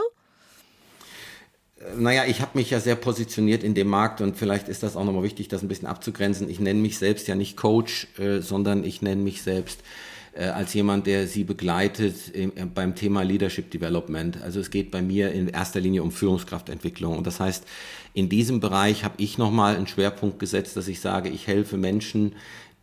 naja, 1.95 2.25
ich 2.25 2.41
habe 2.41 2.57
mich 2.57 2.69
ja 2.69 2.79
sehr 2.79 2.95
positioniert 2.95 3.63
in 3.63 3.73
dem 3.73 3.87
Markt 3.87 4.21
und 4.21 4.35
vielleicht 4.35 4.67
ist 4.67 4.83
das 4.83 4.95
auch 4.95 5.05
nochmal 5.05 5.23
wichtig, 5.23 5.47
das 5.47 5.61
ein 5.61 5.67
bisschen 5.67 5.87
abzugrenzen. 5.87 6.49
Ich 6.49 6.59
nenne 6.59 6.79
mich 6.79 6.97
selbst 6.97 7.27
ja 7.27 7.35
nicht 7.35 7.55
Coach, 7.55 8.07
äh, 8.17 8.39
sondern 8.39 8.83
ich 8.83 9.01
nenne 9.01 9.21
mich 9.21 9.41
selbst 9.41 9.81
als 10.43 10.73
jemand, 10.73 11.07
der 11.07 11.27
sie 11.27 11.43
begleitet 11.43 12.35
äh, 12.35 12.47
beim 12.73 12.95
Thema 12.95 13.23
Leadership 13.23 13.71
Development. 13.71 14.41
Also 14.41 14.59
es 14.59 14.69
geht 14.69 14.91
bei 14.91 15.01
mir 15.01 15.31
in 15.31 15.47
erster 15.47 15.79
Linie 15.79 16.03
um 16.03 16.11
Führungskraftentwicklung. 16.11 17.17
Und 17.17 17.27
das 17.27 17.39
heißt, 17.39 17.65
in 18.13 18.29
diesem 18.29 18.59
Bereich 18.59 19.03
habe 19.03 19.15
ich 19.17 19.37
nochmal 19.37 19.75
einen 19.75 19.87
Schwerpunkt 19.87 20.39
gesetzt, 20.39 20.75
dass 20.77 20.87
ich 20.87 20.99
sage, 20.99 21.29
ich 21.29 21.47
helfe 21.47 21.77
Menschen, 21.77 22.33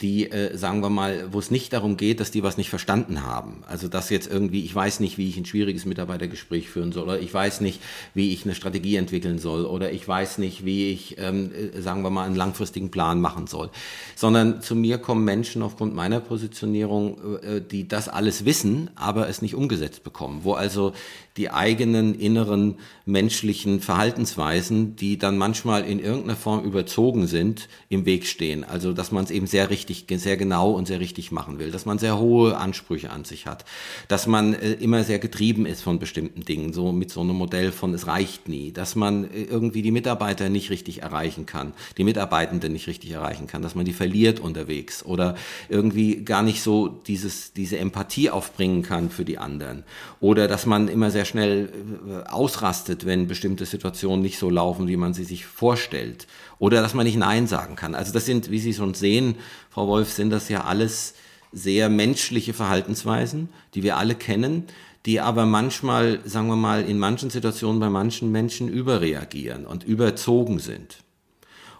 die, 0.04 0.30
äh, 0.30 0.54
sagen 0.54 0.82
wir 0.82 0.90
mal, 0.90 1.32
wo 1.32 1.38
es 1.38 1.50
nicht 1.50 1.72
darum 1.72 1.96
geht, 1.96 2.20
dass 2.20 2.30
die 2.30 2.42
was 2.42 2.58
nicht 2.58 2.68
verstanden 2.68 3.22
haben. 3.22 3.62
Also 3.66 3.88
dass 3.88 4.10
jetzt 4.10 4.30
irgendwie, 4.30 4.62
ich 4.62 4.74
weiß 4.74 5.00
nicht, 5.00 5.16
wie 5.16 5.30
ich 5.30 5.38
ein 5.38 5.46
schwieriges 5.46 5.86
Mitarbeitergespräch 5.86 6.68
führen 6.68 6.92
soll, 6.92 7.04
oder 7.04 7.20
ich 7.20 7.32
weiß 7.32 7.62
nicht, 7.62 7.80
wie 8.12 8.34
ich 8.34 8.44
eine 8.44 8.54
Strategie 8.54 8.96
entwickeln 8.96 9.38
soll, 9.38 9.64
oder 9.64 9.92
ich 9.92 10.06
weiß 10.06 10.36
nicht, 10.36 10.66
wie 10.66 10.90
ich, 10.90 11.16
ähm, 11.18 11.50
äh, 11.52 11.80
sagen 11.80 12.02
wir 12.02 12.10
mal, 12.10 12.26
einen 12.26 12.36
langfristigen 12.36 12.90
Plan 12.90 13.18
machen 13.18 13.46
soll. 13.46 13.70
Sondern 14.14 14.60
zu 14.60 14.76
mir 14.76 14.98
kommen 14.98 15.24
Menschen 15.24 15.62
aufgrund 15.62 15.94
meiner 15.94 16.20
Positionierung, 16.20 17.38
äh, 17.42 17.62
die 17.62 17.88
das 17.88 18.10
alles 18.10 18.44
wissen, 18.44 18.90
aber 18.96 19.30
es 19.30 19.40
nicht 19.40 19.54
umgesetzt 19.54 20.04
bekommen. 20.04 20.40
Wo 20.42 20.52
also 20.52 20.92
die 21.36 21.50
eigenen 21.50 22.14
inneren 22.14 22.76
menschlichen 23.06 23.80
Verhaltensweisen, 23.80 24.96
die 24.96 25.18
dann 25.18 25.38
manchmal 25.38 25.84
in 25.84 25.98
irgendeiner 25.98 26.36
Form 26.36 26.62
überzogen 26.64 27.26
sind, 27.26 27.68
im 27.88 28.04
Weg 28.04 28.26
stehen. 28.26 28.64
Also 28.64 28.92
dass 28.92 29.10
man 29.10 29.24
es 29.24 29.30
eben 29.30 29.46
sehr 29.46 29.70
richtig, 29.70 29.93
sehr 30.16 30.36
genau 30.36 30.70
und 30.70 30.86
sehr 30.86 31.00
richtig 31.00 31.32
machen 31.32 31.58
will, 31.58 31.70
dass 31.70 31.86
man 31.86 31.98
sehr 31.98 32.18
hohe 32.18 32.56
Ansprüche 32.56 33.10
an 33.10 33.24
sich 33.24 33.46
hat, 33.46 33.64
dass 34.06 34.28
man 34.28 34.54
äh, 34.54 34.72
immer 34.74 35.02
sehr 35.02 35.18
getrieben 35.18 35.66
ist 35.66 35.82
von 35.82 35.98
bestimmten 35.98 36.42
Dingen, 36.44 36.72
so 36.72 36.92
mit 36.92 37.10
so 37.10 37.20
einem 37.20 37.36
Modell 37.36 37.72
von 37.72 37.92
es 37.94 38.06
reicht 38.06 38.48
nie, 38.48 38.70
dass 38.70 38.94
man 38.94 39.24
äh, 39.24 39.42
irgendwie 39.42 39.82
die 39.82 39.90
Mitarbeiter 39.90 40.48
nicht 40.48 40.70
richtig 40.70 41.02
erreichen 41.02 41.46
kann, 41.46 41.72
die 41.98 42.04
Mitarbeitenden 42.04 42.72
nicht 42.72 42.86
richtig 42.86 43.10
erreichen 43.10 43.48
kann, 43.48 43.62
dass 43.62 43.74
man 43.74 43.84
die 43.84 43.92
verliert 43.92 44.38
unterwegs 44.38 45.04
oder 45.04 45.34
irgendwie 45.68 46.24
gar 46.24 46.42
nicht 46.42 46.62
so 46.62 46.86
dieses, 46.88 47.52
diese 47.52 47.78
Empathie 47.78 48.30
aufbringen 48.30 48.82
kann 48.82 49.10
für 49.10 49.24
die 49.24 49.38
anderen 49.38 49.82
oder 50.20 50.46
dass 50.46 50.64
man 50.64 50.86
immer 50.86 51.10
sehr 51.10 51.24
sehr 51.24 51.30
schnell 51.30 51.68
äh, 52.08 52.28
ausrastet, 52.28 53.06
wenn 53.06 53.26
bestimmte 53.26 53.64
Situationen 53.64 54.22
nicht 54.22 54.38
so 54.38 54.50
laufen, 54.50 54.88
wie 54.88 54.96
man 54.96 55.14
sie 55.14 55.24
sich 55.24 55.46
vorstellt. 55.46 56.26
Oder 56.58 56.82
dass 56.82 56.94
man 56.94 57.04
nicht 57.06 57.16
Nein 57.16 57.46
sagen 57.46 57.76
kann. 57.76 57.94
Also 57.94 58.12
das 58.12 58.26
sind, 58.26 58.50
wie 58.50 58.58
Sie 58.58 58.74
schon 58.74 58.94
sehen, 58.94 59.36
Frau 59.74 59.88
Wolf, 59.88 60.12
sind 60.12 60.30
das 60.30 60.48
ja 60.48 60.62
alles 60.62 61.14
sehr 61.50 61.88
menschliche 61.88 62.54
Verhaltensweisen, 62.54 63.48
die 63.74 63.82
wir 63.82 63.96
alle 63.96 64.14
kennen, 64.14 64.68
die 65.04 65.20
aber 65.20 65.46
manchmal, 65.46 66.20
sagen 66.24 66.46
wir 66.46 66.54
mal, 66.54 66.84
in 66.84 66.96
manchen 66.96 67.28
Situationen 67.28 67.80
bei 67.80 67.90
manchen 67.90 68.30
Menschen 68.30 68.68
überreagieren 68.68 69.66
und 69.66 69.82
überzogen 69.82 70.60
sind. 70.60 70.98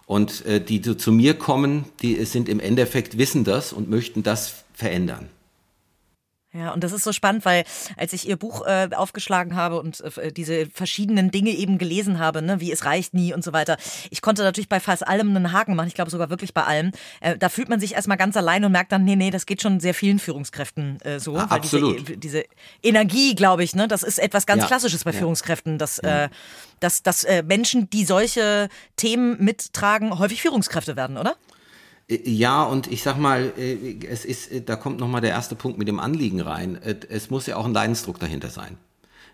Und 0.05 0.45
äh, 0.45 0.59
die 0.59 0.81
zu 0.81 1.13
mir 1.13 1.35
kommen, 1.35 1.85
die 2.01 2.25
sind 2.25 2.49
im 2.49 2.59
Endeffekt, 2.59 3.17
wissen 3.17 3.45
das 3.45 3.71
und 3.71 3.89
möchten 3.89 4.23
das 4.23 4.65
verändern. 4.73 5.29
Ja, 6.57 6.71
und 6.71 6.83
das 6.83 6.93
ist 6.93 7.03
so 7.03 7.11
spannend, 7.11 7.43
weil 7.43 7.65
als 7.97 8.13
ich 8.13 8.29
ihr 8.29 8.37
Buch 8.37 8.65
äh, 8.65 8.89
aufgeschlagen 8.95 9.55
habe 9.55 9.79
und 9.79 10.01
äh, 10.17 10.31
diese 10.31 10.67
verschiedenen 10.67 11.29
Dinge 11.29 11.49
eben 11.49 11.77
gelesen 11.77 12.19
habe, 12.19 12.41
ne, 12.41 12.61
wie 12.61 12.71
es 12.71 12.85
reicht 12.85 13.13
nie 13.13 13.33
und 13.33 13.43
so 13.43 13.51
weiter, 13.51 13.75
ich 14.09 14.21
konnte 14.21 14.43
natürlich 14.43 14.69
bei 14.69 14.79
fast 14.79 15.05
allem 15.05 15.35
einen 15.35 15.51
Haken 15.51 15.75
machen, 15.75 15.87
ich 15.87 15.95
glaube 15.95 16.11
sogar 16.11 16.29
wirklich 16.29 16.53
bei 16.53 16.63
allem. 16.63 16.91
Äh, 17.19 17.37
da 17.37 17.49
fühlt 17.49 17.67
man 17.67 17.81
sich 17.81 17.95
erstmal 17.95 18.17
ganz 18.17 18.37
allein 18.37 18.63
und 18.63 18.71
merkt 18.71 18.93
dann, 18.93 19.03
nee, 19.03 19.17
nee, 19.17 19.31
das 19.31 19.45
geht 19.45 19.61
schon 19.61 19.81
sehr 19.81 19.93
vielen 19.93 20.17
Führungskräften 20.17 21.01
äh, 21.01 21.19
so. 21.19 21.35
Ah, 21.35 21.47
absolut. 21.49 21.99
Diese, 21.99 22.17
diese, 22.17 22.45
Energie, 22.81 23.35
glaube 23.35 23.63
ich, 23.63 23.75
ne, 23.75 23.87
das 23.87 24.03
ist 24.03 24.19
etwas 24.19 24.45
ganz 24.45 24.61
ja. 24.61 24.67
Klassisches 24.67 25.03
bei 25.03 25.11
ja. 25.11 25.19
Führungskräften, 25.19 25.77
dass, 25.77 25.99
ja. 26.01 26.25
äh, 26.25 26.29
dass, 26.79 27.03
dass 27.03 27.25
äh, 27.25 27.43
Menschen, 27.43 27.89
die 27.89 28.05
solche 28.05 28.69
Themen 28.95 29.43
mittragen, 29.43 30.17
häufig 30.19 30.41
Führungskräfte 30.41 30.95
werden, 30.95 31.17
oder? 31.17 31.35
Äh, 32.07 32.29
ja, 32.29 32.63
und 32.63 32.91
ich 32.91 33.03
sag 33.03 33.17
mal, 33.17 33.53
äh, 33.57 33.97
es 34.07 34.25
ist, 34.25 34.51
äh, 34.51 34.61
da 34.61 34.75
kommt 34.75 34.99
nochmal 34.99 35.21
der 35.21 35.31
erste 35.31 35.55
Punkt 35.55 35.77
mit 35.77 35.87
dem 35.87 35.99
Anliegen 35.99 36.41
rein. 36.41 36.79
Es 37.09 37.29
muss 37.29 37.47
ja 37.47 37.57
auch 37.57 37.65
ein 37.65 37.73
Leidensdruck 37.73 38.19
dahinter 38.19 38.49
sein. 38.49 38.77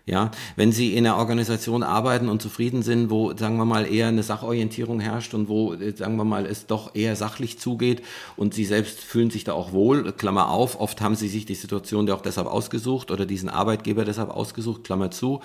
Ja, 0.04 0.32
wenn 0.56 0.72
Sie 0.72 0.96
in 0.96 1.06
einer 1.06 1.16
Organisation 1.16 1.84
arbeiten 1.84 2.28
und 2.28 2.42
zufrieden 2.42 2.82
sind, 2.82 3.08
wo, 3.08 3.36
sagen 3.36 3.56
wir 3.56 3.64
mal, 3.64 3.86
eher 3.86 4.08
eine 4.08 4.24
Sachorientierung 4.24 4.98
herrscht 4.98 5.32
und 5.32 5.48
wo, 5.48 5.76
sagen 5.94 6.16
wir 6.16 6.24
mal, 6.24 6.44
es 6.44 6.66
doch 6.66 6.96
eher 6.96 7.14
sachlich 7.14 7.60
zugeht 7.60 8.02
und 8.36 8.52
Sie 8.52 8.64
selbst 8.64 8.98
fühlen 8.98 9.30
sich 9.30 9.44
da 9.44 9.52
auch 9.52 9.70
wohl, 9.72 10.10
Klammer 10.12 10.48
auf, 10.48 10.80
oft 10.80 11.00
haben 11.00 11.14
Sie 11.14 11.28
sich 11.28 11.46
die 11.46 11.54
Situation 11.54 12.08
ja 12.08 12.16
auch 12.16 12.20
deshalb 12.20 12.48
ausgesucht 12.48 13.12
oder 13.12 13.26
diesen 13.26 13.48
Arbeitgeber 13.48 14.04
deshalb 14.04 14.30
ausgesucht, 14.30 14.82
Klammer 14.82 15.12
zu, 15.12 15.40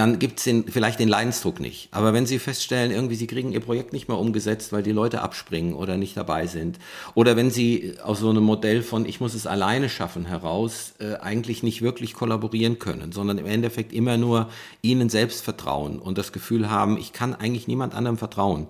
dann 0.00 0.18
gibt 0.18 0.40
es 0.40 0.64
vielleicht 0.72 0.98
den 0.98 1.10
Leidensdruck 1.10 1.60
nicht. 1.60 1.88
Aber 1.90 2.14
wenn 2.14 2.24
Sie 2.24 2.38
feststellen, 2.38 2.90
irgendwie 2.90 3.16
Sie 3.16 3.26
kriegen 3.26 3.52
Ihr 3.52 3.60
Projekt 3.60 3.92
nicht 3.92 4.08
mehr 4.08 4.16
umgesetzt, 4.16 4.72
weil 4.72 4.82
die 4.82 4.92
Leute 4.92 5.20
abspringen 5.20 5.74
oder 5.74 5.98
nicht 5.98 6.16
dabei 6.16 6.46
sind, 6.46 6.78
oder 7.14 7.36
wenn 7.36 7.50
Sie 7.50 7.96
aus 8.02 8.20
so 8.20 8.30
einem 8.30 8.42
Modell 8.42 8.82
von 8.82 9.04
ich 9.04 9.20
muss 9.20 9.34
es 9.34 9.46
alleine 9.46 9.90
schaffen 9.90 10.24
heraus 10.24 10.94
äh, 11.00 11.16
eigentlich 11.16 11.62
nicht 11.62 11.82
wirklich 11.82 12.14
kollaborieren 12.14 12.78
können, 12.78 13.12
sondern 13.12 13.36
im 13.36 13.44
Endeffekt 13.44 13.92
immer 13.92 14.16
nur 14.16 14.48
Ihnen 14.80 15.10
selbst 15.10 15.42
vertrauen 15.44 15.98
und 15.98 16.16
das 16.16 16.32
Gefühl 16.32 16.70
haben, 16.70 16.96
ich 16.96 17.12
kann 17.12 17.34
eigentlich 17.34 17.68
niemand 17.68 17.94
anderem 17.94 18.16
vertrauen, 18.16 18.68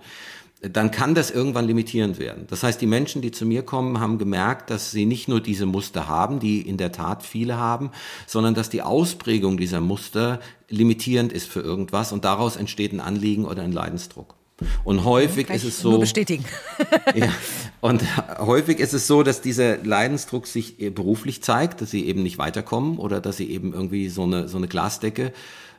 dann 0.61 0.91
kann 0.91 1.15
das 1.15 1.31
irgendwann 1.31 1.67
limitierend 1.67 2.19
werden. 2.19 2.47
Das 2.49 2.63
heißt, 2.63 2.81
die 2.81 2.87
Menschen, 2.87 3.23
die 3.23 3.31
zu 3.31 3.47
mir 3.47 3.63
kommen, 3.63 3.99
haben 3.99 4.19
gemerkt, 4.19 4.69
dass 4.69 4.91
sie 4.91 5.07
nicht 5.07 5.27
nur 5.27 5.41
diese 5.41 5.65
Muster 5.65 6.07
haben, 6.07 6.39
die 6.39 6.61
in 6.61 6.77
der 6.77 6.93
Tat 6.93 7.23
viele 7.23 7.57
haben, 7.57 7.91
sondern 8.27 8.55
dass 8.55 8.69
die 8.69 8.83
Ausprägung 8.83 9.57
dieser 9.57 9.81
Muster 9.81 10.41
limitierend 10.69 11.33
ist 11.33 11.49
für 11.49 11.61
irgendwas 11.61 12.13
und 12.13 12.27
daraus 12.27 12.57
entsteht 12.57 12.93
ein 12.93 13.01
Anliegen 13.01 13.47
oder 13.47 13.63
ein 13.63 13.73
Leidensdruck. 13.73 14.35
Und 14.85 15.05
häufig 15.05 15.49
ist 15.49 15.65
es 15.65 15.81
so. 15.81 15.93
Nur 15.93 16.01
bestätigen. 16.01 16.45
ja, 17.15 17.33
und 17.81 18.03
häufig 18.39 18.79
ist 18.79 18.93
es 18.93 19.07
so, 19.07 19.23
dass 19.23 19.41
dieser 19.41 19.79
Leidensdruck 19.79 20.47
sich 20.47 20.77
beruflich 20.95 21.43
zeigt, 21.43 21.81
dass 21.81 21.91
sie 21.91 22.05
eben 22.07 22.23
nicht 22.23 22.37
weiterkommen 22.37 22.99
oder 22.99 23.23
dass 23.23 23.39
sie 23.39 23.51
eben 23.51 23.73
irgendwie 23.73 24.11
so 24.11 24.25
eine, 24.25 24.49
so 24.49 24.59
eine 24.59 24.69
Glasdecke 24.69 25.33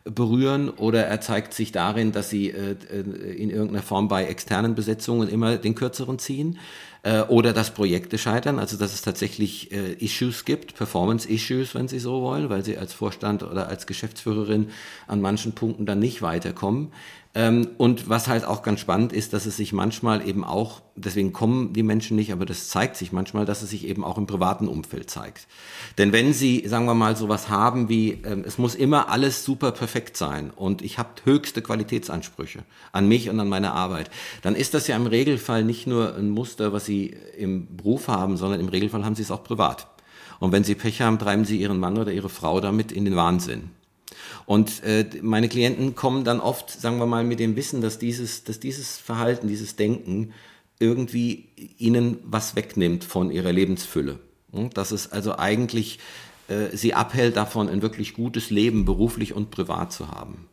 berühren 0.04 0.70
oder 0.70 1.06
er 1.06 1.22
zeigt 1.22 1.54
sich 1.54 1.72
darin, 1.72 2.12
dass 2.12 2.30
sie 2.30 2.50
äh, 2.50 2.76
äh, 2.92 3.02
in 3.36 3.50
irgendeiner 3.50 3.84
Form 3.84 4.08
bei 4.08 4.26
externen 4.26 4.76
Besetzungen 4.76 5.28
immer 5.28 5.58
den 5.58 5.76
kürzeren 5.76 6.18
ziehen 6.18 6.58
äh, 7.04 7.22
oder 7.22 7.54
dass 7.54 7.72
Projekte 7.72 8.18
scheitern, 8.18 8.60
also 8.60 8.78
dass 8.78 8.94
es 8.94 9.02
tatsächlich 9.02 9.72
äh, 9.72 9.94
Issues 9.94 10.46
gibt, 10.46 10.76
Performance-Issues, 10.76 11.76
wenn 11.76 11.88
Sie 11.88 12.00
so 12.00 12.22
wollen, 12.22 12.50
weil 12.50 12.64
Sie 12.64 12.78
als 12.78 12.94
Vorstand 12.94 13.44
oder 13.44 13.68
als 13.68 13.86
Geschäftsführerin 13.86 14.70
an 15.08 15.22
manchen 15.22 15.54
Punkten 15.54 15.86
dann 15.86 16.00
nicht 16.00 16.22
weiterkommen. 16.22 16.92
Ähm, 17.34 17.70
und 17.78 18.10
was 18.10 18.28
halt 18.28 18.44
auch 18.44 18.62
ganz 18.62 18.82
spannend 18.82 19.14
ist, 19.14 19.32
dass 19.32 19.46
es 19.46 19.56
sich 19.56 19.72
manchmal 19.72 20.28
eben 20.28 20.44
auch, 20.44 20.82
deswegen 20.96 21.32
kommen 21.32 21.72
die 21.72 21.84
Menschen 21.84 22.18
nicht, 22.18 22.34
aber 22.34 22.46
das 22.46 22.68
zeigt 22.68 22.98
sich 22.98 23.14
manchmal, 23.14 23.46
dass 23.46 23.62
es 23.62 23.70
sich 23.70 23.88
eben 23.88 24.04
auch 24.04 24.18
im 24.18 24.28
privaten 24.28 24.68
Umfeld 24.68 25.10
zeigt. 25.10 25.48
Denn 25.98 26.12
wenn 26.12 26.34
Sie, 26.34 26.68
sagen 26.68 26.86
wir 26.86 26.94
mal, 26.94 27.16
sowas 27.16 27.48
haben 27.48 27.88
wie, 27.88 28.20
ähm, 28.26 28.44
es 28.46 28.58
muss 28.58 28.76
immer 28.76 29.08
alles 29.08 29.46
super 29.46 29.72
perfekt 29.72 30.18
sein 30.18 30.52
und 30.52 30.82
ich 30.82 30.98
habe 30.98 31.10
höchste 31.24 31.62
Qualitätsansprüche 31.62 32.64
an 32.92 33.08
mich 33.08 33.30
und 33.30 33.40
an 33.40 33.48
meine 33.48 33.72
Arbeit, 33.72 34.12
dann 34.42 34.54
ist 34.54 34.74
das 34.74 34.88
ja 34.88 34.98
im 34.98 35.08
Regelfall 35.08 35.64
nicht 35.64 35.88
nur 35.88 36.16
ein 36.16 36.30
Muster, 36.30 36.74
was 36.74 36.86
Sie 36.86 37.16
im 37.38 37.78
Beruf 37.78 38.10
haben, 38.10 38.36
sondern 38.36 38.60
im 38.60 38.68
Regelfall 38.68 39.06
haben 39.06 39.16
Sie 39.16 39.24
es 39.24 39.32
auch 39.32 39.46
privat. 39.46 39.88
Und 40.42 40.52
wenn 40.52 40.66
Sie 40.66 40.76
Pech 40.76 41.02
haben, 41.02 41.18
treiben 41.18 41.46
Sie 41.46 41.62
Ihren 41.62 41.80
Mann 41.80 41.98
oder 41.98 42.12
Ihre 42.12 42.28
Frau 42.28 42.60
damit 42.60 42.92
in 42.92 43.06
den 43.06 43.16
Wahnsinn. 43.16 43.70
Und 44.46 44.84
äh, 44.84 45.06
meine 45.22 45.50
Klienten 45.50 45.96
kommen 45.96 46.24
dann 46.24 46.40
oft, 46.40 46.70
sagen 46.70 46.98
wir 46.98 47.06
mal, 47.06 47.24
mit 47.24 47.40
dem 47.40 47.56
Wissen, 47.56 47.82
dass 47.82 48.00
dieses, 48.00 48.44
dass 48.44 48.60
dieses 48.60 48.98
Verhalten, 48.98 49.48
dieses 49.48 49.76
Denken 49.76 50.34
irgendwie 50.80 51.50
ihnen 51.78 52.18
was 52.24 52.56
wegnimmt 52.56 53.04
von 53.04 53.32
ihrer 53.32 53.52
Lebensfülle. 53.52 54.20
Dass 54.74 54.92
es 54.92 55.12
also 55.12 55.38
eigentlich 55.38 56.00
äh, 56.52 56.76
sie 56.76 56.94
abhält 56.94 57.38
davon, 57.38 57.70
ein 57.70 57.82
wirklich 57.82 58.14
gutes 58.14 58.50
Leben 58.50 58.86
beruflich 58.86 59.34
und 59.34 59.52
privat 59.52 59.94
zu 59.94 60.10
haben. 60.10 60.48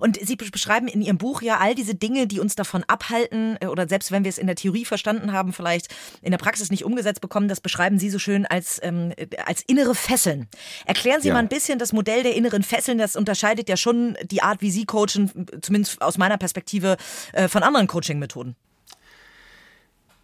Und 0.00 0.18
Sie 0.20 0.36
beschreiben 0.36 0.88
in 0.88 1.02
Ihrem 1.02 1.18
Buch 1.18 1.42
ja 1.42 1.58
all 1.58 1.74
diese 1.74 1.94
Dinge, 1.94 2.26
die 2.26 2.40
uns 2.40 2.54
davon 2.54 2.84
abhalten 2.86 3.56
äh, 3.60 3.66
oder 3.66 3.88
selbst 3.88 4.10
wenn 4.12 4.24
wir 4.24 4.28
es 4.28 4.38
in 4.38 4.46
der 4.46 4.56
Theorie 4.56 4.84
verstanden 4.84 5.32
haben, 5.32 5.52
vielleicht 5.52 5.94
in 6.22 6.30
der 6.30 6.38
Praxis 6.38 6.70
nicht 6.70 6.84
umgesetzt 6.84 7.20
bekommen, 7.20 7.48
das 7.48 7.60
beschreiben 7.60 7.98
Sie 7.98 8.10
so 8.10 8.18
schön 8.18 8.46
als, 8.46 8.80
ähm, 8.82 9.12
als 9.44 9.62
innere 9.62 9.94
Fesseln. 9.94 10.48
Erklären 10.84 11.20
Sie 11.20 11.28
ja. 11.28 11.34
mal 11.34 11.40
ein 11.40 11.48
bisschen 11.48 11.78
das 11.78 11.92
Modell 11.92 12.22
der 12.22 12.34
inneren 12.34 12.62
Fesseln. 12.62 12.98
Das 12.98 13.16
unterscheidet 13.16 13.68
ja 13.68 13.76
schon 13.76 14.16
die 14.30 14.42
Art, 14.42 14.60
wie 14.60 14.70
Sie 14.70 14.84
coachen, 14.84 15.30
zumindest 15.62 16.02
aus 16.02 16.18
meiner 16.18 16.38
Perspektive, 16.38 16.96
äh, 17.32 17.48
von 17.48 17.62
anderen 17.62 17.86
Coaching-Methoden. 17.86 18.56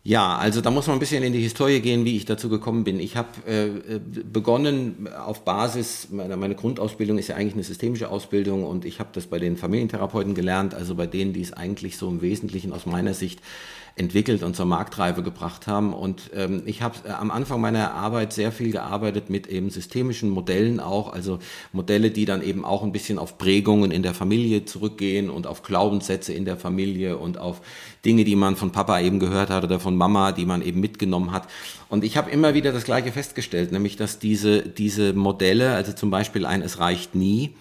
Ja, 0.04 0.36
also 0.36 0.60
da 0.60 0.72
muss 0.72 0.88
man 0.88 0.96
ein 0.96 0.98
bisschen 0.98 1.22
in 1.22 1.32
die 1.32 1.40
Historie 1.40 1.78
gehen, 1.78 2.04
wie 2.04 2.16
ich 2.16 2.24
dazu 2.24 2.48
gekommen 2.48 2.82
bin. 2.82 2.98
Ich 2.98 3.16
habe 3.16 3.28
äh, 3.46 4.00
begonnen 4.00 5.08
auf 5.08 5.44
Basis, 5.44 6.08
meine, 6.10 6.36
meine, 6.36 6.56
Grundausbildung 6.56 7.18
ist 7.18 7.28
ja 7.28 7.36
eigentlich 7.36 7.54
eine 7.54 7.62
systemische 7.62 8.10
Ausbildung 8.10 8.64
und 8.64 8.84
ich 8.84 8.98
habe 8.98 9.10
das 9.12 9.28
bei 9.28 9.38
den 9.38 9.56
Familientherapeuten 9.56 10.34
gelernt, 10.34 10.74
also 10.74 10.96
bei 10.96 11.06
denen, 11.06 11.32
die 11.32 11.42
es 11.42 11.52
eigentlich 11.52 11.96
so 11.96 12.08
im 12.08 12.20
Wesentlichen 12.20 12.72
aus 12.72 12.84
meiner 12.84 13.14
Sicht 13.14 13.40
entwickelt 13.94 14.42
und 14.42 14.56
zur 14.56 14.66
Marktreife 14.66 15.22
gebracht 15.22 15.66
haben. 15.66 15.92
Und 15.92 16.30
ähm, 16.34 16.62
ich 16.64 16.80
habe 16.80 16.96
äh, 17.06 17.10
am 17.10 17.30
Anfang 17.30 17.60
meiner 17.60 17.92
Arbeit 17.92 18.32
sehr 18.32 18.50
viel 18.50 18.72
gearbeitet 18.72 19.28
mit 19.28 19.46
eben 19.46 19.70
systemischen 19.70 20.30
Modellen 20.30 20.80
auch, 20.80 21.12
also 21.12 21.38
Modelle, 21.72 22.10
die 22.10 22.24
dann 22.24 22.42
eben 22.42 22.64
auch 22.64 22.82
ein 22.82 22.92
bisschen 22.92 23.18
auf 23.18 23.36
Prägungen 23.36 23.90
in 23.90 24.02
der 24.02 24.14
Familie 24.14 24.64
zurückgehen 24.64 25.28
und 25.28 25.46
auf 25.46 25.62
Glaubenssätze 25.62 26.32
in 26.32 26.44
der 26.44 26.56
Familie 26.56 27.18
und 27.18 27.38
auf 27.38 27.60
Dinge, 28.04 28.24
die 28.24 28.36
man 28.36 28.56
von 28.56 28.72
Papa 28.72 29.00
eben 29.00 29.20
gehört 29.20 29.50
hat 29.50 29.62
oder 29.62 29.78
von 29.78 29.96
Mama, 29.96 30.32
die 30.32 30.46
man 30.46 30.62
eben 30.62 30.80
mitgenommen 30.80 31.32
hat. 31.32 31.46
Und 31.88 32.02
ich 32.04 32.16
habe 32.16 32.30
immer 32.30 32.54
wieder 32.54 32.72
das 32.72 32.84
Gleiche 32.84 33.12
festgestellt, 33.12 33.72
nämlich 33.72 33.96
dass 33.96 34.18
diese, 34.18 34.62
diese 34.62 35.12
Modelle, 35.12 35.74
also 35.74 35.92
zum 35.92 36.10
Beispiel 36.10 36.46
ein 36.46 36.62
Es 36.62 36.78
reicht 36.78 37.14
nie, 37.14 37.54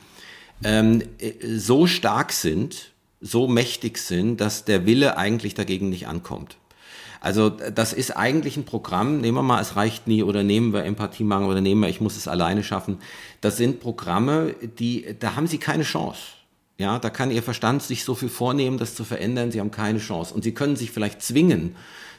ähm, 0.64 1.04
äh, 1.20 1.34
so 1.58 1.88
stark 1.88 2.32
sind, 2.32 2.91
so 3.22 3.48
mächtig 3.48 3.98
sind, 3.98 4.42
dass 4.42 4.66
der 4.66 4.86
Wille 4.86 5.18
eigentlich 5.18 5.54
dagegen 5.54 5.90
nicht 5.90 6.08
ankommt. 6.08 6.58
Also 7.22 7.50
das 7.50 7.94
ist 7.94 8.18
eigentlich 8.18 8.58
ein 8.58 8.66
Programm, 8.66 9.22
nehmen 9.22 9.38
wir 9.38 9.44
mal, 9.44 9.62
es 9.62 9.76
reicht 9.76 10.08
nie 10.08 10.24
oder 10.24 10.42
nehmen 10.42 10.74
wir 10.74 10.84
Empathiemangel 10.84 11.52
oder 11.52 11.62
nehmen 11.62 11.82
wir, 11.82 11.88
ich 11.88 12.02
muss 12.02 12.18
es 12.18 12.28
alleine 12.28 12.64
schaffen. 12.64 12.98
Das 13.42 13.58
sind 13.58 13.80
Programme, 13.80 14.56
die, 14.80 15.16
da 15.20 15.36
haben 15.36 15.46
Sie 15.46 15.60
keine 15.60 15.84
Chance. 15.84 16.20
Ja, 16.80 16.98
da 16.98 17.12
kann 17.12 17.30
Ihr 17.30 17.44
Verstand 17.44 17.84
sich 17.84 18.06
so 18.06 18.16
viel 18.16 18.30
vornehmen, 18.30 18.80
das 18.80 18.96
zu 18.96 19.04
verändern, 19.04 19.52
Sie 19.52 19.60
haben 19.60 19.70
keine 19.70 20.00
Chance. 20.00 20.34
Und 20.34 20.44
Sie 20.44 20.56
können 20.56 20.76
sich 20.76 20.90
vielleicht 20.90 21.22
zwingen, 21.22 21.76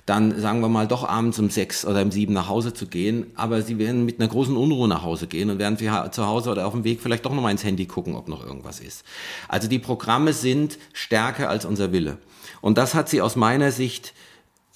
dann 0.07 0.41
sagen 0.41 0.61
wir 0.61 0.69
mal 0.69 0.89
doch 0.89 1.09
abends 1.09 1.39
um 1.39 1.49
sechs 1.49 1.85
oder 1.85 2.03
um 2.03 2.11
sieben 2.11 2.33
nach 2.33 2.49
Hause 2.49 2.75
zu 2.75 2.87
gehen, 2.87 3.27
aber 3.37 3.63
sie 3.63 3.79
werden 3.79 4.05
mit 4.05 4.19
einer 4.19 4.29
großen 4.29 4.57
Unruhe 4.57 4.89
nach 4.89 5.03
Hause 5.03 5.29
gehen 5.29 5.49
und 5.49 5.59
werden 5.59 5.79
zu 5.79 6.27
Hause 6.27 6.51
oder 6.51 6.67
auf 6.67 6.73
dem 6.73 6.85
Weg 6.85 7.01
vielleicht 7.01 7.25
doch 7.25 7.33
nochmal 7.33 7.53
ins 7.53 7.65
Handy 7.65 7.87
gucken, 7.87 8.17
ob 8.17 8.29
noch 8.29 8.45
irgendwas 8.45 8.81
ist. 8.81 9.05
Also 9.49 9.69
die 9.69 9.79
Programme 9.79 10.33
sind 10.33 10.79
stärker 10.93 11.49
als 11.49 11.65
unser 11.65 11.93
Wille. 11.93 12.19
Und 12.61 12.79
das 12.79 12.95
hat 12.95 13.09
sie 13.09 13.21
aus 13.21 13.37
meiner 13.37 13.71
Sicht 13.71 14.13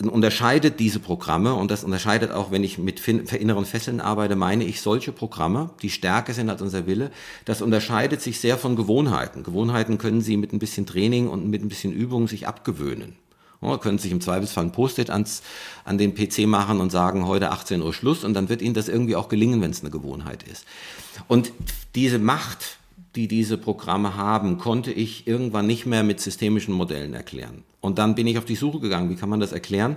unterscheidet 0.02 0.78
diese 0.78 1.00
Programme 1.00 1.54
und 1.54 1.70
das 1.70 1.82
unterscheidet 1.82 2.30
auch, 2.30 2.50
wenn 2.50 2.62
ich 2.62 2.76
mit 2.76 3.06
inneren 3.08 3.64
Fesseln 3.64 4.00
arbeite, 4.00 4.36
meine 4.36 4.64
ich 4.64 4.82
solche 4.82 5.10
Programme, 5.10 5.70
die 5.80 5.88
stärker 5.88 6.34
sind 6.34 6.50
als 6.50 6.60
unser 6.60 6.86
Wille. 6.86 7.10
Das 7.46 7.62
unterscheidet 7.62 8.20
sich 8.20 8.38
sehr 8.38 8.58
von 8.58 8.76
Gewohnheiten. 8.76 9.42
Gewohnheiten 9.42 9.96
können 9.96 10.20
Sie 10.20 10.36
mit 10.36 10.52
ein 10.52 10.58
bisschen 10.58 10.84
Training 10.84 11.28
und 11.28 11.48
mit 11.48 11.62
ein 11.62 11.68
bisschen 11.68 11.92
Übung 11.92 12.28
sich 12.28 12.46
abgewöhnen. 12.46 13.16
Ja, 13.62 13.78
können 13.78 13.98
sich 13.98 14.12
im 14.12 14.20
Zweifelsfall 14.20 14.64
ein 14.64 14.72
Post-it 14.72 15.10
ans, 15.10 15.42
an 15.84 15.98
den 15.98 16.14
PC 16.14 16.46
machen 16.46 16.80
und 16.80 16.90
sagen, 16.90 17.26
heute 17.26 17.50
18 17.50 17.82
Uhr 17.82 17.94
Schluss 17.94 18.24
und 18.24 18.34
dann 18.34 18.48
wird 18.48 18.62
Ihnen 18.62 18.74
das 18.74 18.88
irgendwie 18.88 19.16
auch 19.16 19.28
gelingen, 19.28 19.60
wenn 19.62 19.70
es 19.70 19.80
eine 19.80 19.90
Gewohnheit 19.90 20.42
ist. 20.42 20.66
Und 21.28 21.52
diese 21.94 22.18
Macht, 22.18 22.78
die 23.14 23.28
diese 23.28 23.56
Programme 23.56 24.16
haben, 24.16 24.58
konnte 24.58 24.92
ich 24.92 25.26
irgendwann 25.26 25.66
nicht 25.66 25.86
mehr 25.86 26.02
mit 26.02 26.20
systemischen 26.20 26.74
Modellen 26.74 27.14
erklären. 27.14 27.64
Und 27.80 27.98
dann 27.98 28.14
bin 28.14 28.26
ich 28.26 28.36
auf 28.36 28.44
die 28.44 28.56
Suche 28.56 28.80
gegangen, 28.80 29.08
wie 29.10 29.16
kann 29.16 29.30
man 29.30 29.40
das 29.40 29.52
erklären? 29.52 29.96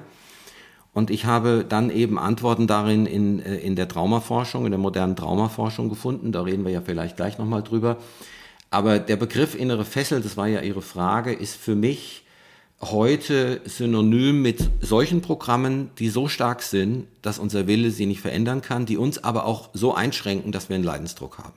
Und 0.93 1.11
ich 1.11 1.25
habe 1.25 1.65
dann 1.67 1.91
eben 1.91 2.17
Antworten 2.17 2.65
darin 2.65 3.05
in, 3.05 3.39
äh, 3.39 3.57
in 3.57 3.75
der 3.75 3.87
Traumaforschung, 3.87 4.65
in 4.65 4.71
der 4.71 4.79
modernen 4.79 5.15
Traumaforschung 5.15 5.89
gefunden. 5.89 6.31
Da 6.31 6.41
reden 6.41 6.65
wir 6.65 6.71
ja 6.71 6.81
vielleicht 6.81 7.17
gleich 7.17 7.37
nochmal 7.37 7.61
drüber. 7.61 7.97
Aber 8.71 8.99
der 8.99 9.15
Begriff 9.15 9.55
innere 9.55 9.85
Fessel, 9.85 10.21
das 10.21 10.37
war 10.37 10.47
ja 10.47 10.61
Ihre 10.61 10.81
Frage, 10.81 11.33
ist 11.33 11.55
für 11.55 11.75
mich 11.75 12.23
heute 12.81 13.61
synonym 13.65 14.41
mit 14.41 14.69
solchen 14.81 15.21
Programmen, 15.21 15.91
die 15.99 16.09
so 16.09 16.27
stark 16.27 16.61
sind, 16.61 17.07
dass 17.21 17.39
unser 17.39 17.67
Wille 17.67 17.91
sie 17.91 18.05
nicht 18.05 18.21
verändern 18.21 18.61
kann, 18.61 18.85
die 18.85 18.97
uns 18.97 19.23
aber 19.23 19.45
auch 19.45 19.69
so 19.73 19.93
einschränken, 19.93 20.51
dass 20.51 20.69
wir 20.69 20.75
einen 20.75 20.85
Leidensdruck 20.85 21.37
haben. 21.37 21.53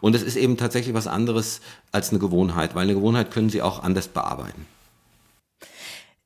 Und 0.00 0.14
es 0.14 0.22
ist 0.22 0.36
eben 0.36 0.56
tatsächlich 0.56 0.94
was 0.94 1.06
anderes 1.06 1.60
als 1.92 2.10
eine 2.10 2.18
Gewohnheit, 2.18 2.74
weil 2.74 2.82
eine 2.82 2.94
Gewohnheit 2.94 3.30
können 3.30 3.50
Sie 3.50 3.62
auch 3.62 3.82
anders 3.82 4.08
bearbeiten. 4.08 4.66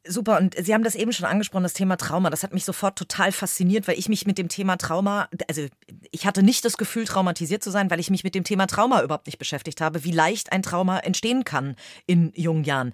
Super, 0.05 0.39
und 0.39 0.57
Sie 0.59 0.75
haben 0.75 0.83
das 0.83 0.97
eben 0.97 1.13
schon 1.13 1.27
angesprochen, 1.27 1.63
das 1.63 1.75
Thema 1.75 1.97
Trauma. 1.97 2.29
Das 2.29 2.43
hat 2.43 2.53
mich 2.53 2.65
sofort 2.65 2.99
total 2.99 3.31
fasziniert, 3.31 3.87
weil 3.87 3.99
ich 3.99 4.09
mich 4.09 4.27
mit 4.27 4.37
dem 4.37 4.49
Thema 4.49 4.77
Trauma, 4.77 5.29
also 5.49 5.67
ich 6.11 6.27
hatte 6.27 6.43
nicht 6.43 6.65
das 6.65 6.77
Gefühl, 6.77 7.05
traumatisiert 7.05 7.63
zu 7.63 7.71
sein, 7.71 7.89
weil 7.89 8.01
ich 8.01 8.11
mich 8.11 8.25
mit 8.25 8.35
dem 8.35 8.43
Thema 8.43 8.67
Trauma 8.67 9.03
überhaupt 9.03 9.27
nicht 9.27 9.39
beschäftigt 9.39 9.81
habe, 9.81 10.03
wie 10.03 10.11
leicht 10.11 10.51
ein 10.51 10.63
Trauma 10.63 10.99
entstehen 10.99 11.45
kann 11.45 11.77
in 12.07 12.33
jungen 12.35 12.65
Jahren. 12.65 12.93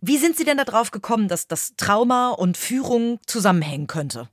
Wie 0.00 0.18
sind 0.18 0.36
Sie 0.36 0.44
denn 0.44 0.56
darauf 0.56 0.90
gekommen, 0.90 1.28
dass 1.28 1.46
das 1.46 1.74
Trauma 1.76 2.30
und 2.30 2.56
Führung 2.56 3.20
zusammenhängen 3.26 3.86
könnte? 3.86 4.28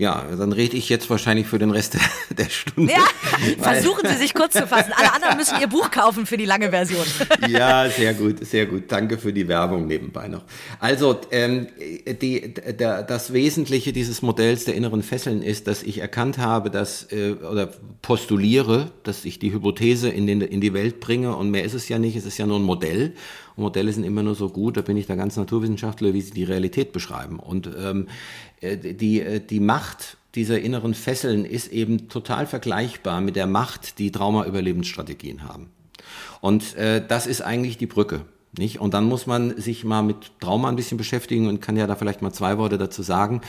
Ja, 0.00 0.24
dann 0.34 0.52
rede 0.52 0.78
ich 0.78 0.88
jetzt 0.88 1.10
wahrscheinlich 1.10 1.46
für 1.46 1.58
den 1.58 1.70
Rest 1.70 1.98
der, 2.30 2.44
Stunde. 2.48 2.90
Ja, 2.90 3.04
versuchen 3.62 4.08
Sie 4.08 4.16
sich 4.16 4.32
kurz 4.32 4.54
zu 4.54 4.66
fassen. 4.66 4.92
Alle 4.96 5.12
anderen 5.12 5.36
müssen 5.36 5.60
Ihr 5.60 5.66
Buch 5.66 5.90
kaufen 5.90 6.24
für 6.24 6.38
die 6.38 6.46
lange 6.46 6.70
Version. 6.70 7.04
Ja, 7.50 7.88
sehr 7.90 8.14
gut, 8.14 8.46
sehr 8.46 8.64
gut. 8.64 8.84
Danke 8.88 9.18
für 9.18 9.32
die 9.32 9.46
Werbung 9.46 9.86
nebenbei 9.86 10.28
noch. 10.28 10.42
Also, 10.78 11.20
ähm, 11.30 11.66
die, 12.06 12.54
der, 12.54 13.02
das 13.02 13.34
Wesentliche 13.34 13.92
dieses 13.92 14.22
Modells 14.22 14.64
der 14.64 14.74
inneren 14.74 15.02
Fesseln 15.02 15.42
ist, 15.42 15.66
dass 15.66 15.82
ich 15.82 15.98
erkannt 15.98 16.38
habe, 16.38 16.70
dass, 16.70 17.12
äh, 17.12 17.32
oder 17.32 17.68
postuliere, 18.00 18.92
dass 19.02 19.26
ich 19.26 19.38
die 19.38 19.52
Hypothese 19.52 20.08
in, 20.08 20.26
den, 20.26 20.40
in 20.40 20.62
die 20.62 20.72
Welt 20.72 21.00
bringe 21.00 21.36
und 21.36 21.50
mehr 21.50 21.64
ist 21.64 21.74
es 21.74 21.90
ja 21.90 21.98
nicht, 21.98 22.16
es 22.16 22.24
ist 22.24 22.38
ja 22.38 22.46
nur 22.46 22.58
ein 22.58 22.62
Modell. 22.62 23.12
Modelle 23.60 23.92
sind 23.92 24.04
immer 24.04 24.22
nur 24.22 24.34
so 24.34 24.48
gut, 24.48 24.76
da 24.76 24.82
bin 24.82 24.96
ich 24.96 25.06
der 25.06 25.16
ganz 25.16 25.36
Naturwissenschaftler, 25.36 26.12
wie 26.14 26.20
sie 26.20 26.32
die 26.32 26.44
Realität 26.44 26.92
beschreiben. 26.92 27.38
Und 27.38 27.70
ähm, 27.78 28.08
äh, 28.60 28.76
die, 28.76 29.20
äh, 29.20 29.40
die 29.40 29.60
Macht 29.60 30.16
dieser 30.34 30.60
inneren 30.60 30.94
Fesseln 30.94 31.44
ist 31.44 31.72
eben 31.72 32.08
total 32.08 32.46
vergleichbar 32.46 33.20
mit 33.20 33.36
der 33.36 33.46
Macht, 33.46 33.98
die 33.98 34.12
Trauma-Überlebensstrategien 34.12 35.44
haben. 35.44 35.70
Und 36.40 36.74
äh, 36.76 37.04
das 37.06 37.26
ist 37.26 37.42
eigentlich 37.42 37.78
die 37.78 37.86
Brücke. 37.86 38.22
Nicht? 38.58 38.80
Und 38.80 38.94
dann 38.94 39.04
muss 39.04 39.28
man 39.28 39.56
sich 39.60 39.84
mal 39.84 40.02
mit 40.02 40.32
Trauma 40.40 40.68
ein 40.68 40.74
bisschen 40.74 40.98
beschäftigen 40.98 41.46
und 41.46 41.60
kann 41.60 41.76
ja 41.76 41.86
da 41.86 41.94
vielleicht 41.94 42.20
mal 42.20 42.32
zwei 42.32 42.58
Worte 42.58 42.78
dazu 42.78 43.00
sagen. 43.02 43.42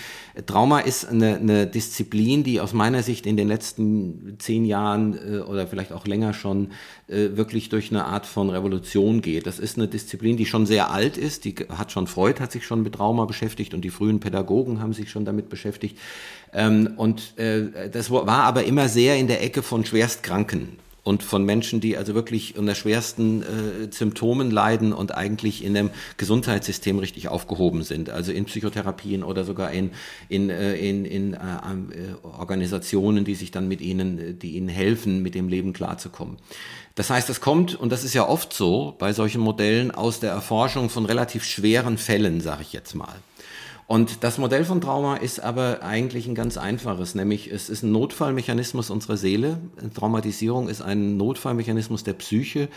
Trauma 0.45 0.79
ist 0.79 1.05
eine, 1.05 1.37
eine 1.37 1.65
Disziplin, 1.65 2.43
die 2.43 2.59
aus 2.61 2.73
meiner 2.73 3.01
Sicht 3.01 3.25
in 3.25 3.35
den 3.35 3.47
letzten 3.47 4.35
zehn 4.37 4.63
Jahren 4.63 5.17
äh, 5.17 5.39
oder 5.39 5.65
vielleicht 5.65 5.91
auch 5.91 6.05
länger 6.05 6.35
schon 6.35 6.67
äh, 7.07 7.29
wirklich 7.33 7.69
durch 7.69 7.89
eine 7.89 8.05
Art 8.05 8.27
von 8.27 8.51
Revolution 8.51 9.23
geht. 9.23 9.47
Das 9.47 9.57
ist 9.57 9.75
eine 9.75 9.87
Disziplin, 9.87 10.37
die 10.37 10.45
schon 10.45 10.67
sehr 10.67 10.91
alt 10.91 11.17
ist. 11.17 11.45
Die 11.45 11.55
hat 11.69 11.91
schon 11.91 12.05
Freud 12.05 12.39
hat 12.39 12.51
sich 12.51 12.67
schon 12.67 12.83
mit 12.83 12.93
Trauma 12.93 13.25
beschäftigt 13.25 13.73
und 13.73 13.81
die 13.81 13.89
frühen 13.89 14.19
Pädagogen 14.19 14.81
haben 14.81 14.93
sich 14.93 15.09
schon 15.09 15.25
damit 15.25 15.49
beschäftigt. 15.49 15.97
Ähm, 16.53 16.93
und 16.97 17.39
äh, 17.39 17.89
das 17.89 18.11
war 18.11 18.27
aber 18.27 18.65
immer 18.65 18.87
sehr 18.87 19.17
in 19.17 19.25
der 19.25 19.41
Ecke 19.41 19.63
von 19.63 19.83
Schwerstkranken 19.83 20.77
und 21.03 21.23
von 21.23 21.43
Menschen, 21.43 21.81
die 21.81 21.97
also 21.97 22.13
wirklich 22.13 22.57
unter 22.57 22.75
schwersten 22.75 23.41
äh, 23.41 23.91
Symptomen 23.91 24.51
leiden 24.51 24.93
und 24.93 25.15
eigentlich 25.15 25.63
in 25.63 25.73
dem 25.73 25.89
Gesundheitssystem 26.17 26.99
richtig 26.99 27.27
aufgehoben 27.27 27.83
sind, 27.83 28.09
also 28.09 28.31
in 28.31 28.45
Psychotherapien 28.45 29.23
oder 29.23 29.43
sogar 29.43 29.71
in, 29.71 29.91
in, 30.29 30.49
äh, 30.49 30.75
in, 30.75 31.05
in 31.05 31.33
äh, 31.33 31.37
äh 31.37 32.13
Organisationen, 32.23 33.25
die 33.25 33.35
sich 33.35 33.51
dann 33.51 33.67
mit 33.67 33.81
ihnen, 33.81 34.37
die 34.37 34.51
ihnen 34.51 34.69
helfen, 34.69 35.23
mit 35.23 35.33
dem 35.33 35.47
Leben 35.47 35.73
klarzukommen. 35.73 36.37
Das 36.95 37.09
heißt, 37.09 37.29
es 37.29 37.41
kommt, 37.41 37.73
und 37.73 37.91
das 37.91 38.03
ist 38.03 38.13
ja 38.13 38.27
oft 38.27 38.53
so 38.53 38.95
bei 38.99 39.13
solchen 39.13 39.41
Modellen, 39.41 39.91
aus 39.91 40.19
der 40.19 40.31
Erforschung 40.31 40.89
von 40.89 41.05
relativ 41.05 41.43
schweren 41.45 41.97
Fällen, 41.97 42.41
sage 42.41 42.61
ich 42.61 42.73
jetzt 42.73 42.93
mal. 42.95 43.15
Und 43.91 44.23
das 44.23 44.37
Modell 44.37 44.63
von 44.63 44.79
Trauma 44.79 45.17
ist 45.17 45.41
aber 45.41 45.83
eigentlich 45.83 46.25
ein 46.25 46.33
ganz 46.33 46.55
einfaches, 46.55 47.13
nämlich 47.13 47.51
es 47.51 47.69
ist 47.69 47.83
ein 47.83 47.91
Notfallmechanismus 47.91 48.89
unserer 48.89 49.17
Seele. 49.17 49.59
Traumatisierung 49.93 50.69
ist 50.69 50.81
ein 50.81 51.17
Notfallmechanismus 51.17 52.05
der 52.05 52.13
Psyche, 52.13 52.69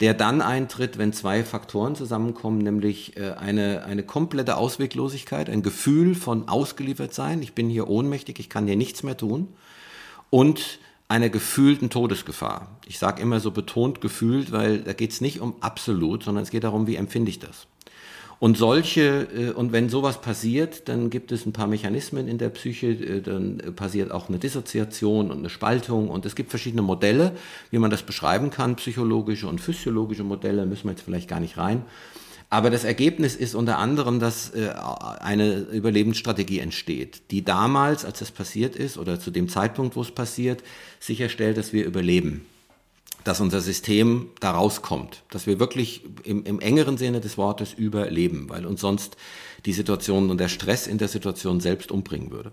der 0.00 0.14
dann 0.14 0.40
eintritt, 0.40 0.96
wenn 0.96 1.12
zwei 1.12 1.44
Faktoren 1.44 1.94
zusammenkommen, 1.94 2.56
nämlich 2.56 3.18
äh, 3.18 3.32
eine, 3.32 3.84
eine 3.84 4.02
komplette 4.02 4.56
Ausweglosigkeit, 4.56 5.50
ein 5.50 5.62
Gefühl 5.62 6.14
von 6.14 6.48
ausgeliefert 6.48 7.12
sein, 7.12 7.42
ich 7.42 7.52
bin 7.52 7.68
hier 7.68 7.90
ohnmächtig, 7.90 8.38
ich 8.38 8.48
kann 8.48 8.66
hier 8.66 8.76
nichts 8.76 9.02
mehr 9.02 9.18
tun 9.18 9.48
und 10.30 10.78
einer 11.06 11.28
gefühlten 11.28 11.90
Todesgefahr. 11.90 12.78
Ich 12.86 12.98
sage 12.98 13.20
immer 13.20 13.40
so 13.40 13.50
betont 13.50 14.00
gefühlt, 14.00 14.52
weil 14.52 14.78
da 14.78 14.94
geht 14.94 15.12
es 15.12 15.20
nicht 15.20 15.42
um 15.42 15.54
absolut, 15.60 16.22
sondern 16.22 16.44
es 16.44 16.50
geht 16.50 16.64
darum, 16.64 16.86
wie 16.86 16.96
empfinde 16.96 17.28
ich 17.28 17.40
das. 17.40 17.66
Und 18.42 18.58
solche, 18.58 19.28
äh, 19.32 19.50
und 19.52 19.70
wenn 19.70 19.88
sowas 19.88 20.20
passiert, 20.20 20.88
dann 20.88 21.10
gibt 21.10 21.30
es 21.30 21.46
ein 21.46 21.52
paar 21.52 21.68
Mechanismen 21.68 22.26
in 22.26 22.38
der 22.38 22.48
Psyche, 22.48 22.88
äh, 22.88 23.20
dann 23.20 23.58
passiert 23.76 24.10
auch 24.10 24.28
eine 24.28 24.40
Dissoziation 24.40 25.30
und 25.30 25.38
eine 25.38 25.48
Spaltung 25.48 26.08
und 26.08 26.26
es 26.26 26.34
gibt 26.34 26.50
verschiedene 26.50 26.82
Modelle, 26.82 27.36
wie 27.70 27.78
man 27.78 27.92
das 27.92 28.02
beschreiben 28.02 28.50
kann, 28.50 28.74
psychologische 28.74 29.46
und 29.46 29.60
physiologische 29.60 30.24
Modelle, 30.24 30.66
müssen 30.66 30.86
wir 30.86 30.90
jetzt 30.90 31.02
vielleicht 31.02 31.28
gar 31.28 31.38
nicht 31.38 31.56
rein. 31.56 31.82
Aber 32.50 32.70
das 32.70 32.82
Ergebnis 32.82 33.36
ist 33.36 33.54
unter 33.54 33.78
anderem, 33.78 34.18
dass 34.18 34.50
äh, 34.50 34.70
eine 35.20 35.58
Überlebensstrategie 35.58 36.58
entsteht, 36.58 37.30
die 37.30 37.44
damals, 37.44 38.04
als 38.04 38.18
das 38.18 38.32
passiert 38.32 38.74
ist, 38.74 38.98
oder 38.98 39.20
zu 39.20 39.30
dem 39.30 39.48
Zeitpunkt, 39.48 39.94
wo 39.94 40.00
es 40.00 40.10
passiert, 40.10 40.64
sicherstellt, 40.98 41.58
dass 41.58 41.72
wir 41.72 41.86
überleben. 41.86 42.44
Dass 43.24 43.40
unser 43.40 43.60
System 43.60 44.30
da 44.40 44.52
rauskommt, 44.52 45.24
dass 45.30 45.46
wir 45.46 45.58
wirklich 45.58 46.04
im, 46.24 46.44
im 46.44 46.60
engeren 46.60 46.96
Sinne 46.96 47.20
des 47.20 47.38
Wortes 47.38 47.72
überleben, 47.72 48.48
weil 48.48 48.66
uns 48.66 48.80
sonst 48.80 49.16
die 49.64 49.72
Situation 49.72 50.30
und 50.30 50.38
der 50.38 50.48
Stress 50.48 50.86
in 50.86 50.98
der 50.98 51.08
Situation 51.08 51.60
selbst 51.60 51.92
umbringen 51.92 52.30
würde. 52.30 52.52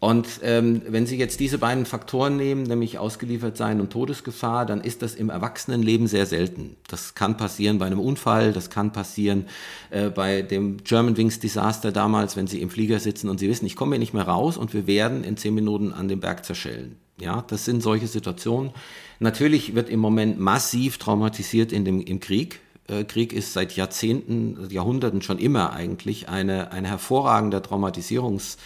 Und 0.00 0.28
ähm, 0.42 0.82
wenn 0.86 1.06
Sie 1.06 1.16
jetzt 1.16 1.40
diese 1.40 1.58
beiden 1.58 1.84
Faktoren 1.84 2.36
nehmen, 2.36 2.62
nämlich 2.62 2.98
ausgeliefert 2.98 3.56
sein 3.56 3.80
und 3.80 3.90
Todesgefahr, 3.90 4.64
dann 4.64 4.80
ist 4.80 5.02
das 5.02 5.16
im 5.16 5.28
Erwachsenenleben 5.28 6.06
sehr 6.06 6.24
selten. 6.24 6.76
Das 6.86 7.16
kann 7.16 7.36
passieren 7.36 7.78
bei 7.78 7.86
einem 7.86 7.98
Unfall, 7.98 8.52
das 8.52 8.70
kann 8.70 8.92
passieren 8.92 9.46
äh, 9.90 10.08
bei 10.08 10.42
dem 10.42 10.84
German 10.84 11.16
Wings 11.16 11.40
Desaster 11.40 11.90
damals, 11.90 12.36
wenn 12.36 12.46
Sie 12.46 12.62
im 12.62 12.70
Flieger 12.70 13.00
sitzen 13.00 13.28
und 13.28 13.40
Sie 13.40 13.48
wissen, 13.48 13.66
ich 13.66 13.74
komme 13.74 13.96
hier 13.96 13.98
nicht 13.98 14.14
mehr 14.14 14.28
raus 14.28 14.56
und 14.56 14.72
wir 14.72 14.86
werden 14.86 15.24
in 15.24 15.36
zehn 15.36 15.54
Minuten 15.54 15.92
an 15.92 16.06
dem 16.06 16.20
Berg 16.20 16.44
zerschellen. 16.44 16.94
Ja, 17.20 17.42
das 17.48 17.64
sind 17.64 17.82
solche 17.82 18.06
Situationen. 18.06 18.70
Natürlich 19.18 19.74
wird 19.74 19.90
im 19.90 19.98
Moment 19.98 20.38
massiv 20.38 20.98
traumatisiert 20.98 21.72
in 21.72 21.84
dem, 21.84 22.00
im 22.00 22.20
Krieg. 22.20 22.60
Äh, 22.86 23.02
Krieg 23.02 23.32
ist 23.32 23.52
seit 23.52 23.74
Jahrzehnten, 23.74 24.68
Jahrhunderten 24.70 25.22
schon 25.22 25.38
immer 25.38 25.72
eigentlich 25.72 26.28
eine, 26.28 26.70
eine 26.70 26.86
hervorragender 26.86 27.62
Traumatisierungsauslöser, 27.62 28.58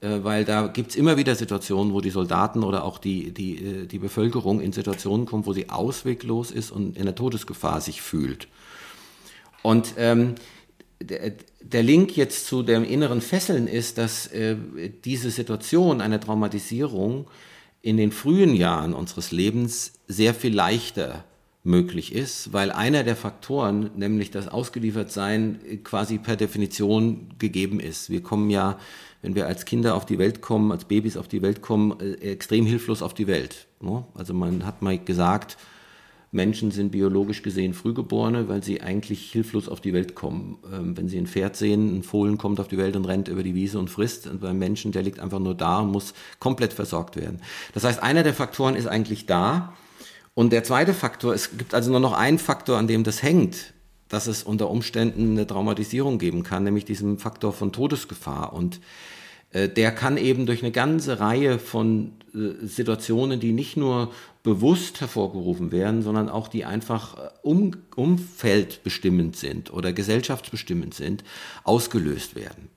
äh, 0.00 0.18
weil 0.22 0.44
da 0.44 0.66
gibt's 0.66 0.96
immer 0.96 1.16
wieder 1.16 1.34
Situationen, 1.34 1.92
wo 1.92 2.00
die 2.00 2.10
Soldaten 2.10 2.62
oder 2.62 2.84
auch 2.84 2.98
die, 2.98 3.32
die, 3.32 3.56
äh, 3.56 3.86
die 3.86 3.98
Bevölkerung 3.98 4.60
in 4.60 4.72
Situationen 4.72 5.26
kommt, 5.26 5.46
wo 5.46 5.52
sie 5.52 5.70
ausweglos 5.70 6.50
ist 6.50 6.70
und 6.70 6.96
in 6.96 7.04
der 7.04 7.14
Todesgefahr 7.14 7.80
sich 7.80 8.02
fühlt. 8.02 8.48
Und 9.62 9.94
ähm, 9.96 10.34
der, 11.00 11.32
der 11.60 11.82
Link 11.82 12.16
jetzt 12.16 12.46
zu 12.46 12.62
dem 12.62 12.84
inneren 12.84 13.20
Fesseln 13.20 13.66
ist, 13.66 13.98
dass 13.98 14.26
äh, 14.28 14.56
diese 15.04 15.30
Situation 15.30 16.00
einer 16.00 16.20
Traumatisierung 16.20 17.28
in 17.82 17.96
den 17.96 18.12
frühen 18.12 18.54
Jahren 18.54 18.94
unseres 18.94 19.30
Lebens 19.30 19.92
sehr 20.08 20.34
viel 20.34 20.54
leichter 20.54 21.24
möglich 21.68 22.14
ist, 22.14 22.52
weil 22.52 22.72
einer 22.72 23.04
der 23.04 23.14
Faktoren, 23.14 23.90
nämlich 23.94 24.30
das 24.30 24.48
Ausgeliefertsein, 24.48 25.60
quasi 25.84 26.18
per 26.18 26.36
Definition 26.36 27.28
gegeben 27.38 27.78
ist. 27.78 28.10
Wir 28.10 28.22
kommen 28.22 28.50
ja, 28.50 28.78
wenn 29.22 29.34
wir 29.34 29.46
als 29.46 29.64
Kinder 29.64 29.94
auf 29.94 30.06
die 30.06 30.18
Welt 30.18 30.40
kommen, 30.40 30.72
als 30.72 30.86
Babys 30.86 31.16
auf 31.16 31.28
die 31.28 31.42
Welt 31.42 31.62
kommen, 31.62 32.00
äh, 32.00 32.14
extrem 32.32 32.66
hilflos 32.66 33.02
auf 33.02 33.14
die 33.14 33.26
Welt. 33.26 33.66
Ne? 33.80 34.04
Also 34.14 34.34
man 34.34 34.64
hat 34.64 34.82
mal 34.82 34.98
gesagt, 34.98 35.56
Menschen 36.30 36.70
sind 36.70 36.90
biologisch 36.90 37.42
gesehen 37.42 37.72
Frühgeborene, 37.72 38.48
weil 38.48 38.62
sie 38.62 38.82
eigentlich 38.82 39.30
hilflos 39.30 39.68
auf 39.68 39.80
die 39.80 39.92
Welt 39.92 40.14
kommen. 40.14 40.58
Ähm, 40.72 40.96
wenn 40.96 41.08
sie 41.08 41.18
ein 41.18 41.26
Pferd 41.26 41.56
sehen, 41.56 41.98
ein 41.98 42.02
Fohlen 42.02 42.38
kommt 42.38 42.60
auf 42.60 42.68
die 42.68 42.78
Welt 42.78 42.96
und 42.96 43.04
rennt 43.06 43.28
über 43.28 43.42
die 43.42 43.54
Wiese 43.54 43.78
und 43.78 43.88
frisst. 43.88 44.26
Und 44.26 44.40
beim 44.40 44.58
Menschen, 44.58 44.92
der 44.92 45.02
liegt 45.02 45.20
einfach 45.20 45.38
nur 45.38 45.54
da 45.54 45.80
und 45.80 45.90
muss 45.90 46.14
komplett 46.38 46.72
versorgt 46.72 47.16
werden. 47.16 47.40
Das 47.72 47.84
heißt, 47.84 48.02
einer 48.02 48.22
der 48.22 48.34
Faktoren 48.34 48.74
ist 48.74 48.86
eigentlich 48.86 49.26
da. 49.26 49.74
Und 50.38 50.52
der 50.52 50.62
zweite 50.62 50.94
Faktor, 50.94 51.34
es 51.34 51.58
gibt 51.58 51.74
also 51.74 51.90
nur 51.90 51.98
noch 51.98 52.12
einen 52.12 52.38
Faktor, 52.38 52.78
an 52.78 52.86
dem 52.86 53.02
das 53.02 53.24
hängt, 53.24 53.74
dass 54.08 54.28
es 54.28 54.44
unter 54.44 54.70
Umständen 54.70 55.32
eine 55.32 55.48
Traumatisierung 55.48 56.20
geben 56.20 56.44
kann, 56.44 56.62
nämlich 56.62 56.84
diesen 56.84 57.18
Faktor 57.18 57.52
von 57.52 57.72
Todesgefahr. 57.72 58.52
Und 58.52 58.78
äh, 59.50 59.68
der 59.68 59.90
kann 59.90 60.16
eben 60.16 60.46
durch 60.46 60.62
eine 60.62 60.70
ganze 60.70 61.18
Reihe 61.18 61.58
von 61.58 62.12
äh, 62.36 62.64
Situationen, 62.64 63.40
die 63.40 63.50
nicht 63.50 63.76
nur 63.76 64.12
bewusst 64.44 65.00
hervorgerufen 65.00 65.72
werden, 65.72 66.02
sondern 66.02 66.28
auch 66.28 66.46
die 66.46 66.64
einfach 66.64 67.18
äh, 67.18 67.30
um, 67.42 67.72
umfeldbestimmend 67.96 69.34
sind 69.34 69.72
oder 69.72 69.92
gesellschaftsbestimmend 69.92 70.94
sind, 70.94 71.24
ausgelöst 71.64 72.36
werden. 72.36 72.68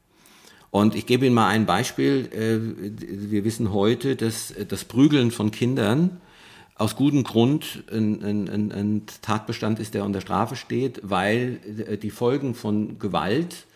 Und 0.72 0.96
ich 0.96 1.06
gebe 1.06 1.28
Ihnen 1.28 1.36
mal 1.36 1.50
ein 1.50 1.68
Beispiel. 1.68 2.28
Wir 2.32 3.44
wissen 3.44 3.72
heute, 3.72 4.16
dass 4.16 4.52
das 4.68 4.86
Prügeln 4.86 5.30
von 5.30 5.52
Kindern 5.52 6.22
aus 6.82 6.96
gutem 6.96 7.24
Grund 7.24 7.84
ein, 7.92 8.24
ein, 8.24 8.72
ein 8.72 9.04
Tatbestand 9.22 9.80
ist, 9.80 9.94
der 9.94 10.04
unter 10.04 10.20
Strafe 10.20 10.56
steht, 10.56 11.00
weil 11.04 11.60
die 12.02 12.10
Folgen 12.10 12.56
von 12.56 12.98
Gewalt 12.98 13.68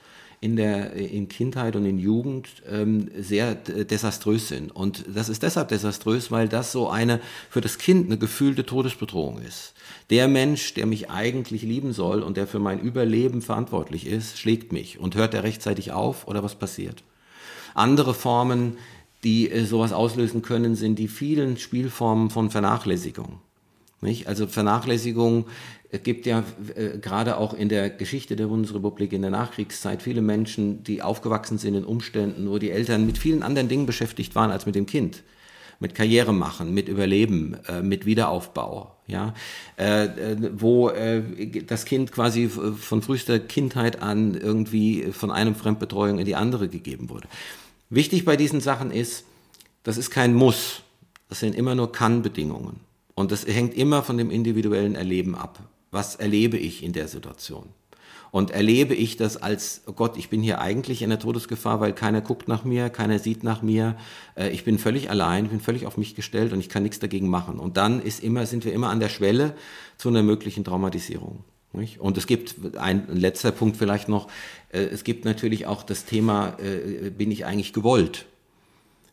in 0.41 0.55
der 0.55 0.93
in 0.93 1.29
Kindheit 1.29 1.75
und 1.75 1.85
in 1.85 1.99
Jugend 1.99 2.49
ähm, 2.69 3.09
sehr 3.17 3.55
desaströs 3.55 4.47
sind. 4.47 4.75
Und 4.75 5.05
das 5.07 5.29
ist 5.29 5.43
deshalb 5.43 5.69
desaströs, 5.69 6.31
weil 6.31 6.49
das 6.49 6.71
so 6.71 6.89
eine 6.89 7.21
für 7.49 7.61
das 7.61 7.77
Kind 7.77 8.07
eine 8.07 8.17
gefühlte 8.17 8.65
Todesbedrohung 8.65 9.39
ist. 9.39 9.73
Der 10.09 10.27
Mensch, 10.27 10.73
der 10.73 10.87
mich 10.87 11.09
eigentlich 11.09 11.61
lieben 11.61 11.93
soll 11.93 12.23
und 12.23 12.37
der 12.37 12.47
für 12.47 12.59
mein 12.59 12.79
Überleben 12.79 13.41
verantwortlich 13.41 14.07
ist, 14.07 14.39
schlägt 14.39 14.73
mich. 14.73 14.99
Und 14.99 15.15
hört 15.15 15.33
er 15.33 15.43
rechtzeitig 15.43 15.91
auf 15.91 16.27
oder 16.27 16.43
was 16.43 16.55
passiert? 16.55 17.03
Andere 17.75 18.13
Formen, 18.13 18.77
die 19.25 19.51
äh, 19.51 19.65
sowas 19.65 19.91
auslösen 19.91 20.41
können, 20.41 20.75
sind 20.75 20.97
die 20.97 21.09
vielen 21.09 21.57
Spielformen 21.57 22.29
von 22.29 22.49
Vernachlässigung. 22.49 23.39
Nicht? 24.01 24.27
Also 24.27 24.47
Vernachlässigung 24.47 25.45
es 25.95 26.03
gibt 26.03 26.25
ja 26.25 26.43
äh, 26.75 26.97
gerade 26.97 27.37
auch 27.37 27.53
in 27.53 27.69
der 27.69 27.89
Geschichte 27.89 28.35
der 28.35 28.47
Bundesrepublik 28.47 29.13
in 29.13 29.21
der 29.21 29.31
Nachkriegszeit 29.31 30.01
viele 30.01 30.21
Menschen, 30.21 30.83
die 30.83 31.01
aufgewachsen 31.01 31.57
sind 31.57 31.75
in 31.75 31.85
Umständen, 31.85 32.49
wo 32.49 32.57
die 32.57 32.71
Eltern 32.71 33.05
mit 33.05 33.17
vielen 33.17 33.43
anderen 33.43 33.69
Dingen 33.69 33.85
beschäftigt 33.85 34.35
waren 34.35 34.51
als 34.51 34.65
mit 34.65 34.75
dem 34.75 34.85
Kind. 34.85 35.23
Mit 35.79 35.93
Karriere 35.93 36.33
machen, 36.33 36.73
mit 36.73 36.87
Überleben, 36.87 37.57
äh, 37.67 37.81
mit 37.81 38.05
Wiederaufbau, 38.05 38.95
ja, 39.07 39.33
äh, 39.77 40.05
äh 40.05 40.37
wo 40.53 40.89
äh, 40.89 41.21
das 41.67 41.83
Kind 41.83 42.13
quasi 42.13 42.47
von 42.47 43.01
frühester 43.01 43.39
Kindheit 43.39 44.01
an 44.01 44.35
irgendwie 44.35 45.11
von 45.11 45.31
einem 45.31 45.53
Fremdbetreuung 45.53 46.19
in 46.19 46.25
die 46.25 46.35
andere 46.35 46.69
gegeben 46.69 47.09
wurde. 47.09 47.27
Wichtig 47.89 48.25
bei 48.25 48.35
diesen 48.35 48.61
Sachen 48.61 48.91
ist, 48.91 49.25
das 49.83 49.97
ist 49.97 50.09
kein 50.09 50.33
Muss, 50.33 50.81
das 51.29 51.39
sind 51.39 51.55
immer 51.55 51.75
nur 51.75 51.91
Kann-Bedingungen. 51.91 52.79
Und 53.13 53.31
das 53.31 53.45
hängt 53.45 53.75
immer 53.75 54.03
von 54.03 54.17
dem 54.17 54.29
individuellen 54.29 54.95
Erleben 54.95 55.35
ab 55.35 55.59
was 55.95 56.15
erlebe 56.15 56.57
ich 56.57 56.83
in 56.83 56.93
der 56.93 57.07
Situation? 57.07 57.69
Und 58.31 58.51
erlebe 58.51 58.93
ich 58.93 59.15
das 59.15 59.37
als, 59.37 59.81
oh 59.87 59.93
Gott, 59.93 60.17
ich 60.17 60.29
bin 60.29 60.41
hier 60.41 60.59
eigentlich 60.59 61.01
in 61.01 61.09
der 61.09 61.19
Todesgefahr, 61.19 61.79
weil 61.79 61.93
keiner 61.93 62.19
guckt 62.19 62.49
nach 62.49 62.65
mir, 62.65 62.89
keiner 62.89 63.17
sieht 63.17 63.45
nach 63.45 63.61
mir, 63.61 63.95
äh, 64.35 64.49
ich 64.49 64.65
bin 64.65 64.77
völlig 64.77 65.09
allein, 65.09 65.47
bin 65.47 65.61
völlig 65.61 65.85
auf 65.85 65.95
mich 65.95 66.15
gestellt 66.15 66.51
und 66.51 66.59
ich 66.59 66.67
kann 66.67 66.83
nichts 66.83 66.99
dagegen 66.99 67.29
machen. 67.29 67.59
Und 67.59 67.77
dann 67.77 68.01
ist 68.01 68.21
immer, 68.21 68.45
sind 68.45 68.65
wir 68.65 68.73
immer 68.73 68.89
an 68.89 68.99
der 68.99 69.07
Schwelle 69.07 69.53
zu 69.97 70.09
einer 70.09 70.21
möglichen 70.21 70.65
Traumatisierung. 70.65 71.45
Und 71.99 72.17
es 72.17 72.27
gibt 72.27 72.77
ein, 72.77 73.09
ein 73.09 73.17
letzter 73.17 73.51
Punkt 73.51 73.77
vielleicht 73.77 74.07
noch, 74.07 74.27
es 74.83 75.03
gibt 75.03 75.25
natürlich 75.25 75.67
auch 75.67 75.83
das 75.83 76.05
Thema, 76.05 76.57
äh, 76.59 77.09
bin 77.09 77.31
ich 77.31 77.45
eigentlich 77.45 77.73
gewollt? 77.73 78.25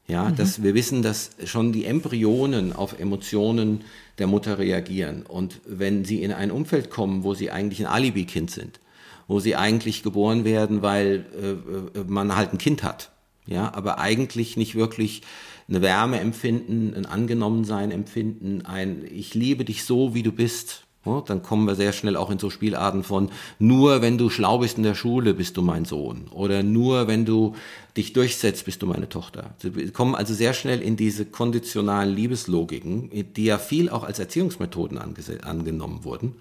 Ja, 0.09 0.31
mhm. 0.31 0.37
dass 0.37 0.63
wir 0.63 0.75
wissen, 0.75 1.03
dass 1.03 1.31
schon 1.45 1.73
die 1.73 1.85
Embryonen 1.85 2.73
auf 2.73 2.99
Emotionen 2.99 3.83
der 4.19 4.27
Mutter 4.27 4.59
reagieren. 4.59 5.23
Und 5.23 5.61
wenn 5.65 6.05
sie 6.05 6.23
in 6.23 6.33
ein 6.33 6.51
Umfeld 6.51 6.91
kommen, 6.91 7.23
wo 7.23 7.35
sie 7.35 7.51
eigentlich 7.51 7.81
ein 7.81 7.87
Alibi-Kind 7.87 8.51
sind, 8.51 8.81
wo 9.29 9.39
sie 9.39 9.55
eigentlich 9.57 10.03
geboren 10.03 10.45
werden, 10.45 10.83
weil 10.83 11.25
äh, 11.41 11.99
äh, 11.99 12.05
man 12.07 12.35
halt 12.35 12.53
ein 12.53 12.59
Kind 12.59 12.83
hat, 12.83 13.11
ja, 13.47 13.73
aber 13.75 13.99
eigentlich 13.99 14.57
nicht 14.57 14.75
wirklich 14.75 15.23
eine 15.69 15.83
Wärme 15.83 16.21
empfinden, 16.21 16.95
ein 16.95 17.07
Angenommensein 17.07 17.91
empfinden, 17.91 18.63
ein 18.67 19.05
Ich 19.11 19.35
liebe 19.35 19.65
dich 19.65 19.85
so, 19.85 20.15
wie 20.15 20.23
du 20.23 20.33
bist, 20.33 20.85
dann 21.05 21.43
kommen 21.43 21.67
wir 21.67 21.75
sehr 21.75 21.93
schnell 21.93 22.17
auch 22.17 22.31
in 22.31 22.39
so 22.39 22.49
Spielarten 22.49 23.03
von, 23.03 23.31
nur 23.59 24.03
wenn 24.03 24.19
du 24.19 24.31
schlau 24.31 24.59
bist 24.59 24.77
in 24.77 24.85
der 24.85 24.95
Schule, 24.95 25.35
bist 25.35 25.57
du 25.57 25.63
mein 25.63 25.85
Sohn. 25.85 26.29
Oder 26.31 26.63
nur 26.63 27.09
wenn 27.09 27.25
du 27.25 27.57
dich 27.97 28.13
durchsetzt, 28.13 28.65
bist 28.65 28.83
du 28.83 28.87
meine 28.87 29.09
Tochter. 29.09 29.55
Wir 29.61 29.93
kommen 29.93 30.15
also 30.15 30.33
sehr 30.33 30.55
schnell 30.55 30.81
in 30.81 30.97
diese 30.97 31.25
konditionalen 31.25 32.15
Liebeslogiken, 32.15 33.11
die 33.35 33.45
ja 33.45 33.59
viel 33.59 33.91
auch 33.91 34.05
als 34.05 34.19
Erziehungsmethoden 34.19 34.99
angenommen 34.99 36.05
wurden. 36.05 36.37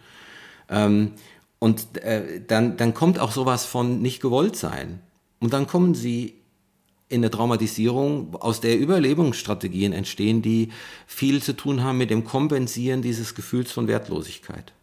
Ähm, 0.69 1.13
und 1.57 1.97
äh, 1.97 2.41
dann, 2.45 2.77
dann 2.77 2.93
kommt 2.93 3.19
auch 3.19 3.31
sowas 3.31 3.65
von 3.65 4.01
nicht 4.01 4.21
gewollt 4.21 4.55
sein. 4.55 4.99
Und 5.39 5.53
dann 5.53 5.67
kommen 5.67 5.95
sie 5.95 6.40
in 7.11 7.21
der 7.21 7.31
Traumatisierung, 7.31 8.35
aus 8.35 8.61
der 8.61 8.77
Überlebensstrategien 8.79 9.93
entstehen, 9.93 10.41
die 10.41 10.69
viel 11.05 11.43
zu 11.43 11.53
tun 11.53 11.83
haben 11.83 11.97
mit 11.97 12.09
dem 12.09 12.23
Kompensieren 12.23 13.01
dieses 13.01 13.35
Gefühls 13.35 13.71
von 13.71 13.87
Wertlosigkeit. 13.87 14.73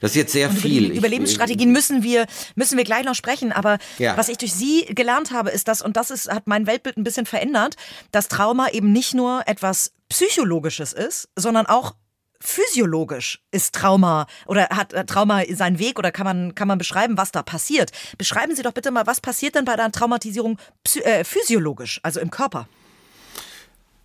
Das 0.00 0.12
ist 0.12 0.16
jetzt 0.16 0.32
sehr 0.32 0.50
Und 0.50 0.56
viel. 0.56 0.84
Über 0.84 0.92
die 0.92 0.98
Überlebensstrategien 0.98 1.72
müssen 1.72 2.02
wir, 2.02 2.26
müssen 2.54 2.76
wir 2.76 2.84
gleich 2.84 3.04
noch 3.04 3.14
sprechen. 3.14 3.52
Aber 3.52 3.78
ja. 3.98 4.16
was 4.16 4.28
ich 4.28 4.38
durch 4.38 4.52
Sie 4.52 4.84
gelernt 4.86 5.32
habe, 5.32 5.50
ist 5.50 5.68
das, 5.68 5.82
und 5.82 5.96
das 5.96 6.10
ist, 6.10 6.30
hat 6.30 6.46
mein 6.46 6.66
Weltbild 6.66 6.96
ein 6.96 7.04
bisschen 7.04 7.26
verändert, 7.26 7.74
dass 8.12 8.28
Trauma 8.28 8.68
eben 8.70 8.92
nicht 8.92 9.14
nur 9.14 9.42
etwas 9.46 9.92
Psychologisches 10.08 10.92
ist, 10.92 11.28
sondern 11.36 11.66
auch 11.66 11.94
physiologisch 12.40 13.40
ist 13.50 13.74
Trauma 13.74 14.26
oder 14.46 14.68
hat 14.70 14.94
Trauma 15.08 15.42
seinen 15.52 15.78
Weg 15.78 15.98
oder 15.98 16.12
kann 16.12 16.24
man, 16.24 16.54
kann 16.54 16.68
man 16.68 16.78
beschreiben, 16.78 17.16
was 17.18 17.32
da 17.32 17.42
passiert? 17.42 17.90
Beschreiben 18.16 18.54
Sie 18.54 18.62
doch 18.62 18.72
bitte 18.72 18.90
mal, 18.90 19.06
was 19.06 19.20
passiert 19.20 19.54
denn 19.54 19.64
bei 19.64 19.72
einer 19.72 19.90
Traumatisierung 19.92 20.58
äh, 21.02 21.24
physiologisch, 21.24 22.00
also 22.02 22.20
im 22.20 22.30
Körper? 22.30 22.68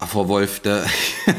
Ach, 0.03 0.09
Frau 0.09 0.27
Wolf, 0.27 0.59
da, 0.59 0.83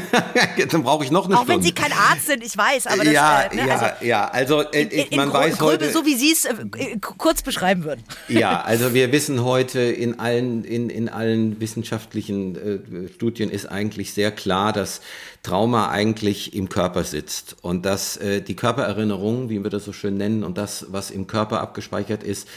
dann 0.71 0.81
brauche 0.81 1.03
ich 1.03 1.11
noch 1.11 1.25
eine 1.25 1.35
Auch 1.35 1.43
Stunde. 1.43 1.53
wenn 1.53 1.61
Sie 1.61 1.71
kein 1.71 1.91
Arzt 1.91 2.25
sind, 2.25 2.43
ich 2.43 2.57
weiß, 2.57 2.87
aber 2.87 3.03
das, 3.03 3.13
ja, 3.13 3.41
äh, 3.43 3.55
ne, 3.55 3.67
ja, 3.67 3.75
also, 3.75 4.05
ja, 4.05 4.27
also 4.27 4.61
äh, 4.71 4.81
in, 4.81 4.89
in, 4.89 5.17
man 5.17 5.27
in 5.27 5.33
weiß 5.35 5.59
heute, 5.61 5.91
so 5.91 6.03
wie 6.03 6.15
Sie 6.15 6.31
es 6.31 6.45
äh, 6.45 6.97
kurz 6.99 7.43
beschreiben 7.43 7.83
würden. 7.83 8.03
Ja, 8.27 8.61
also 8.61 8.93
wir 8.95 9.11
wissen 9.11 9.43
heute 9.43 9.81
in 9.81 10.19
allen, 10.19 10.63
in, 10.63 10.89
in 10.89 11.09
allen 11.09 11.59
wissenschaftlichen 11.59 12.55
äh, 12.55 13.07
Studien 13.13 13.51
ist 13.51 13.67
eigentlich 13.67 14.13
sehr 14.13 14.31
klar, 14.31 14.73
dass 14.73 15.01
Trauma 15.43 15.89
eigentlich 15.89 16.55
im 16.55 16.67
Körper 16.67 17.03
sitzt 17.03 17.55
und 17.61 17.85
dass 17.85 18.17
äh, 18.17 18.41
die 18.41 18.55
Körpererinnerung, 18.55 19.49
wie 19.49 19.61
wir 19.63 19.69
das 19.69 19.85
so 19.85 19.93
schön 19.93 20.17
nennen, 20.17 20.43
und 20.43 20.57
das, 20.57 20.87
was 20.89 21.11
im 21.11 21.27
Körper 21.27 21.61
abgespeichert 21.61 22.23
ist, 22.23 22.47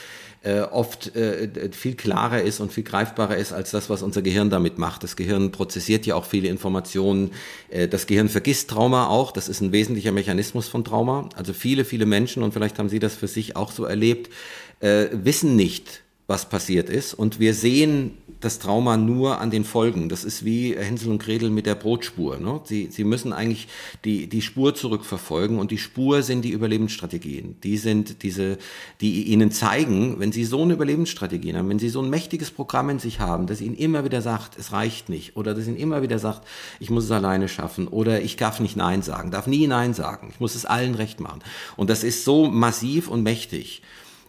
äh, 0.49 0.61
oft 0.63 1.15
äh, 1.15 1.71
viel 1.73 1.95
klarer 1.95 2.41
ist 2.41 2.61
und 2.61 2.73
viel 2.73 2.85
greifbarer 2.85 3.37
ist 3.37 3.53
als 3.53 3.71
das, 3.71 3.91
was 3.91 4.03
unser 4.03 4.23
Gehirn 4.23 4.49
damit 4.49 4.79
macht. 4.79 5.05
Das 5.05 5.15
Gehirn 5.15 5.53
prozessiert 5.53 6.07
ja 6.07 6.15
auch 6.15 6.25
viele 6.25 6.49
Informationen. 6.49 7.33
Äh, 7.69 7.87
das 7.87 8.07
Gehirn 8.07 8.31
vergisst 8.31 8.71
Trauma 8.71 9.09
auch. 9.09 9.33
Das 9.33 9.49
ist 9.49 9.61
ein 9.61 9.73
wesentlicher 9.73 10.13
Mechanismus 10.13 10.67
von 10.69 10.85
Trauma. 10.85 11.29
Also 11.37 11.53
viele, 11.53 11.85
viele 11.85 12.07
Menschen, 12.07 12.43
und 12.43 12.55
vielleicht 12.55 12.79
haben 12.79 12.89
Sie 12.89 12.99
das 12.99 13.15
für 13.15 13.29
sich 13.29 13.57
auch 13.57 13.73
so 13.73 13.85
erlebt, 13.85 14.33
äh, 14.81 15.09
wissen 15.13 15.55
nicht, 15.55 16.03
was 16.27 16.49
passiert 16.49 16.89
ist. 16.89 17.13
Und 17.13 17.41
wir 17.41 17.53
sehen 17.53 18.17
das 18.41 18.59
Trauma 18.59 18.97
nur 18.97 19.41
an 19.41 19.51
den 19.51 19.65
Folgen. 19.65 20.09
Das 20.09 20.25
ist 20.25 20.45
wie 20.45 20.77
Hänsel 20.77 21.11
und 21.11 21.23
Gretel 21.23 21.51
mit 21.51 21.67
der 21.67 21.75
Brotspur. 21.75 22.39
Ne? 22.39 22.61
Sie, 22.65 22.89
sie 22.91 23.05
müssen 23.05 23.33
eigentlich 23.33 23.69
die, 24.05 24.29
die 24.29 24.43
Spur 24.43 24.75
zurückverfolgen 24.75 25.59
und 25.59 25.71
die 25.71 25.79
Spur 25.79 26.23
sind 26.23 26.43
die 26.43 26.51
Überlebensstrategien. 26.51 27.57
Die 27.63 27.77
sind 27.77 28.23
diese, 28.23 28.59
die 29.01 29.25
ihnen 29.25 29.51
zeigen, 29.51 30.21
wenn 30.21 30.33
sie 30.33 30.45
so 30.45 30.63
eine 30.63 30.75
Überlebensstrategie 30.75 31.55
haben, 31.55 31.69
wenn 31.69 31.79
sie 31.79 31.89
so 31.89 32.01
ein 32.01 32.11
mächtiges 32.11 32.51
Programm 32.51 32.91
in 32.91 32.99
sich 32.99 33.21
haben, 33.21 33.47
das 33.47 33.61
ihnen 33.61 33.77
immer 33.77 34.05
wieder 34.05 34.23
sagt, 34.23 34.59
es 34.59 34.73
reicht 34.73 35.09
nicht 35.09 35.37
oder 35.37 35.55
das 35.55 35.67
ihnen 35.67 35.77
immer 35.77 36.03
wieder 36.03 36.19
sagt, 36.19 36.47
ich 36.79 36.91
muss 36.91 37.05
es 37.05 37.11
alleine 37.11 37.49
schaffen 37.49 37.89
oder 37.89 38.23
ich 38.23 38.37
darf 38.37 38.61
nicht 38.61 38.77
Nein 38.77 39.03
sagen, 39.03 39.31
darf 39.31 39.47
nie 39.47 39.67
Nein 39.67 39.95
sagen, 39.95 40.29
ich 40.33 40.41
muss 40.41 40.55
es 40.55 40.65
allen 40.65 40.95
recht 40.95 41.21
machen. 41.21 41.41
Und 41.77 41.91
das 41.91 42.05
ist 42.05 42.25
so 42.25 42.47
massiv 42.47 43.09
und 43.09 43.23
mächtig 43.23 43.83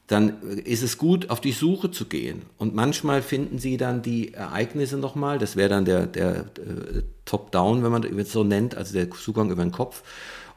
dann 0.09 0.41
ist 0.41 0.81
es 0.81 0.97
gut, 0.97 1.29
auf 1.29 1.39
die 1.39 1.51
Suche 1.51 1.91
zu 1.91 2.05
gehen. 2.05 2.41
Und 2.57 2.73
manchmal 2.73 3.21
finden 3.21 3.59
sie 3.59 3.77
dann 3.77 4.01
die 4.01 4.33
Ereignisse 4.33 4.97
nochmal, 4.97 5.37
das 5.37 5.55
wäre 5.55 5.69
dann 5.69 5.85
der, 5.85 6.07
der 6.07 6.37
äh, 6.37 7.03
Top-Down, 7.25 7.83
wenn 7.83 7.91
man 7.91 8.03
es 8.03 8.31
so 8.31 8.43
nennt, 8.43 8.75
also 8.75 8.93
der 8.93 9.11
Zugang 9.11 9.51
über 9.51 9.61
den 9.61 9.71
Kopf. 9.71 10.01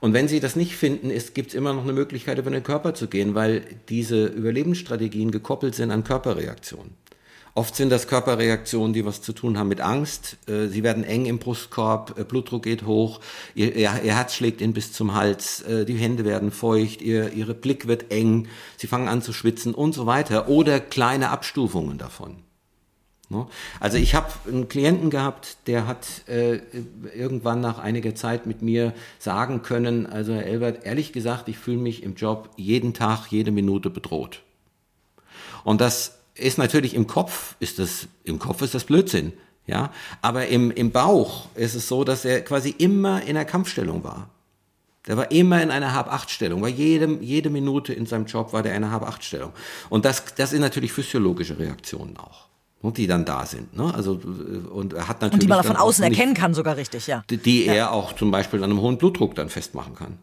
Und 0.01 0.15
wenn 0.15 0.27
sie 0.27 0.41
das 0.41 0.57
nicht 0.57 0.75
finden, 0.75 1.12
gibt 1.35 1.51
es 1.51 1.55
immer 1.55 1.75
noch 1.75 1.83
eine 1.83 1.93
Möglichkeit, 1.93 2.38
über 2.38 2.51
den 2.51 2.62
Körper 2.62 2.95
zu 2.95 3.09
gehen, 3.09 3.35
weil 3.35 3.62
diese 3.91 4.25
Überlebensstrategien 4.25 5.31
gekoppelt 5.31 5.75
sind 5.75 5.91
an 5.91 6.03
Körperreaktionen. 6.03 6.95
Oft 7.55 7.77
sind 7.77 7.91
das 7.91 8.09
Körperreaktionen, 8.09 8.95
die 8.95 9.05
was 9.05 9.21
zu 9.21 9.35
tun 9.35 9.59
haben 9.59 9.69
mit 9.69 9.83
Angst. 9.83 10.38
Äh, 10.49 10.69
sie 10.69 10.83
werden 10.83 11.05
eng 11.05 11.27
im 11.27 11.38
Brustkorb, 11.38 12.19
äh, 12.19 12.25
Blutdruck 12.25 12.62
geht 12.62 12.87
hoch, 12.87 13.21
ihr, 13.55 13.77
ihr, 13.77 13.91
Herz 13.91 14.35
schlägt 14.35 14.62
ihnen 14.62 14.73
bis 14.73 14.95
zum 14.95 15.15
Hals, 15.15 15.61
äh, 15.62 15.85
die 15.85 15.97
Hände 15.97 16.25
werden 16.25 16.51
feucht, 16.51 17.03
ihr, 17.03 17.33
ihre 17.35 17.53
Blick 17.53 17.87
wird 17.87 18.11
eng, 18.11 18.49
sie 18.79 18.87
fangen 18.87 19.09
an 19.09 19.21
zu 19.21 19.35
schwitzen 19.35 19.75
und 19.75 19.93
so 19.93 20.07
weiter. 20.07 20.49
Oder 20.49 20.81
kleine 20.81 21.29
Abstufungen 21.29 21.99
davon. 21.99 22.37
Ne? 23.29 23.47
Also 23.81 23.99
ich 23.99 24.15
habe 24.15 24.33
einen 24.49 24.69
Klienten 24.69 25.11
gehabt, 25.11 25.59
der 25.67 25.87
hat 25.87 26.07
irgendwann 26.27 27.61
nach 27.61 27.79
einiger 27.79 28.15
Zeit 28.15 28.47
mit 28.47 28.62
mir 28.62 28.95
sagen 29.19 29.62
können, 29.62 30.07
also 30.07 30.35
Herr 30.35 30.47
Elbert, 30.47 30.85
ehrlich 30.85 31.12
gesagt, 31.12 31.49
ich 31.49 31.59
fühle 31.59 31.79
mich 31.79 32.03
im 32.03 32.15
Job 32.15 32.51
jeden 32.57 32.95
Tag, 32.95 33.27
jede 33.31 33.51
Minute 33.51 33.91
bedroht. 33.91 34.43
Und 35.65 35.81
das 35.81 36.21
ist 36.35 36.59
natürlich 36.59 36.95
im 36.95 37.07
Kopf, 37.07 37.57
ist 37.61 37.79
das, 37.79 38.09
im 38.25 38.38
Kopf 38.38 38.62
ist 38.62 38.75
das 38.75 38.85
Blödsinn, 38.85 39.33
ja. 39.66 39.90
Aber 40.21 40.47
im, 40.49 40.71
im 40.71 40.90
Bauch 40.90 41.47
ist 41.55 41.75
es 41.75 41.88
so, 41.88 42.05
dass 42.05 42.25
er 42.25 42.42
quasi 42.42 42.71
immer 42.71 43.23
in 43.23 43.35
der 43.35 43.45
Kampfstellung 43.45 44.05
war. 44.05 44.31
Der 45.07 45.16
war 45.16 45.31
immer 45.33 45.61
in 45.62 45.71
einer 45.71 45.95
Hab-Acht-Stellung, 45.95 46.62
weil 46.62 46.71
jede, 46.71 47.18
jede 47.21 47.51
Minute 47.51 47.92
in 47.92 48.07
seinem 48.07 48.27
Job 48.27 48.53
war 48.53 48.62
der 48.62 48.73
in 48.77 48.85
einer 48.85 48.92
Hab-Acht-Stellung. 48.92 49.53
Und 49.90 50.05
das, 50.05 50.25
das 50.37 50.51
sind 50.51 50.61
natürlich 50.61 50.92
physiologische 50.92 51.59
Reaktionen 51.59 52.16
auch 52.16 52.53
die 52.90 53.07
dann 53.07 53.25
da 53.25 53.47
sind. 53.47 53.77
Ne? 53.77 53.95
Also, 53.95 54.21
und 54.73 54.92
er 54.92 55.07
hat 55.07 55.21
natürlich 55.21 55.35
und 55.35 55.42
die 55.45 55.47
man 55.47 55.62
von 55.62 55.77
außen 55.77 56.03
erkennen 56.03 56.35
kann, 56.35 56.53
sogar 56.53 56.77
richtig, 56.77 57.07
ja. 57.07 57.23
Die, 57.31 57.37
die 57.37 57.66
ja. 57.66 57.75
er 57.75 57.92
auch 57.92 58.12
zum 58.14 58.33
Beispiel 58.33 58.59
an 58.64 58.71
einem 58.71 58.81
hohen 58.81 58.99
Blutdruck 58.99 59.37
dann 59.37 59.49
festmachen 59.49 59.95
kann. 59.95 60.18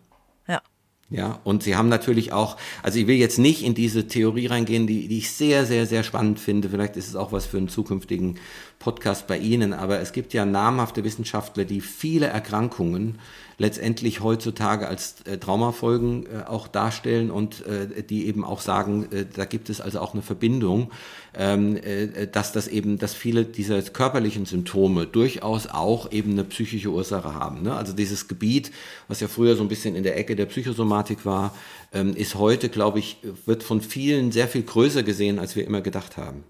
Ja. 1.10 1.40
Und 1.44 1.64
sie 1.64 1.76
haben 1.76 1.90
natürlich 1.90 2.34
auch, 2.34 2.58
also 2.84 3.00
ich 3.00 3.08
will 3.08 3.16
jetzt 3.16 3.40
nicht 3.40 3.64
in 3.64 3.74
diese 3.74 4.08
Theorie 4.08 4.46
reingehen, 4.46 4.86
die, 4.86 5.08
die 5.08 5.18
ich 5.18 5.32
sehr, 5.32 5.66
sehr, 5.66 5.86
sehr 5.86 6.04
spannend 6.04 6.40
finde. 6.40 6.70
Vielleicht 6.70 6.98
ist 6.98 7.08
es 7.08 7.16
auch 7.16 7.32
was 7.32 7.46
für 7.46 7.58
einen 7.58 7.68
zukünftigen 7.68 8.38
Podcast 8.80 9.28
bei 9.28 9.38
Ihnen, 9.38 9.74
aber 9.74 10.00
es 10.00 10.14
gibt 10.14 10.34
ja 10.34 10.46
namhafte 10.46 11.04
Wissenschaftler, 11.04 11.66
die 11.66 11.82
viele 11.82 12.28
Erkrankungen 12.28 13.20
letztendlich 13.58 14.22
heutzutage 14.22 14.88
als 14.88 15.16
äh, 15.26 15.38
Traumafolgen 15.38 16.26
äh, 16.26 16.48
auch 16.48 16.70
darstellen 16.70 17.30
und 17.30 17.66
äh, 17.66 18.04
die 18.04 18.26
eben 18.26 18.46
auch 18.46 18.62
sagen, 18.62 19.08
da 19.36 19.44
gibt 19.44 19.70
es 19.70 19.82
also 19.82 20.00
auch 20.00 20.14
eine 20.14 20.24
Verbindung, 20.24 20.92
ähm, 21.38 21.76
äh, 21.76 22.28
dass 22.28 22.54
das 22.54 22.70
eben, 22.70 22.98
dass 22.98 23.14
viele 23.14 23.44
dieser 23.44 23.82
körperlichen 23.82 24.46
Symptome 24.46 25.06
durchaus 25.06 25.68
auch 25.68 26.12
eben 26.14 26.32
eine 26.32 26.46
psychische 26.46 26.90
Ursache 26.90 27.36
haben. 27.36 27.64
Ne? 27.64 27.76
Also 27.76 27.92
dieses 27.92 28.30
Gebiet, 28.30 28.72
was 29.10 29.20
ja 29.20 29.28
früher 29.28 29.58
so 29.58 29.62
ein 29.62 29.68
bisschen 29.68 29.96
in 29.96 30.04
der 30.04 30.18
Ecke 30.18 30.38
der 30.38 30.46
Psychosomatik 30.46 31.26
war, 31.26 31.54
ähm, 31.94 32.16
ist 32.16 32.36
heute, 32.36 32.70
glaube 32.70 33.00
ich, 33.00 33.18
wird 33.46 33.64
von 33.64 33.82
vielen 33.82 34.32
sehr 34.32 34.48
viel 34.48 34.64
größer 34.64 35.04
gesehen, 35.04 35.38
als 35.38 35.58
wir 35.58 35.66
immer 35.68 35.82
gedacht 35.82 36.16
haben. 36.16 36.46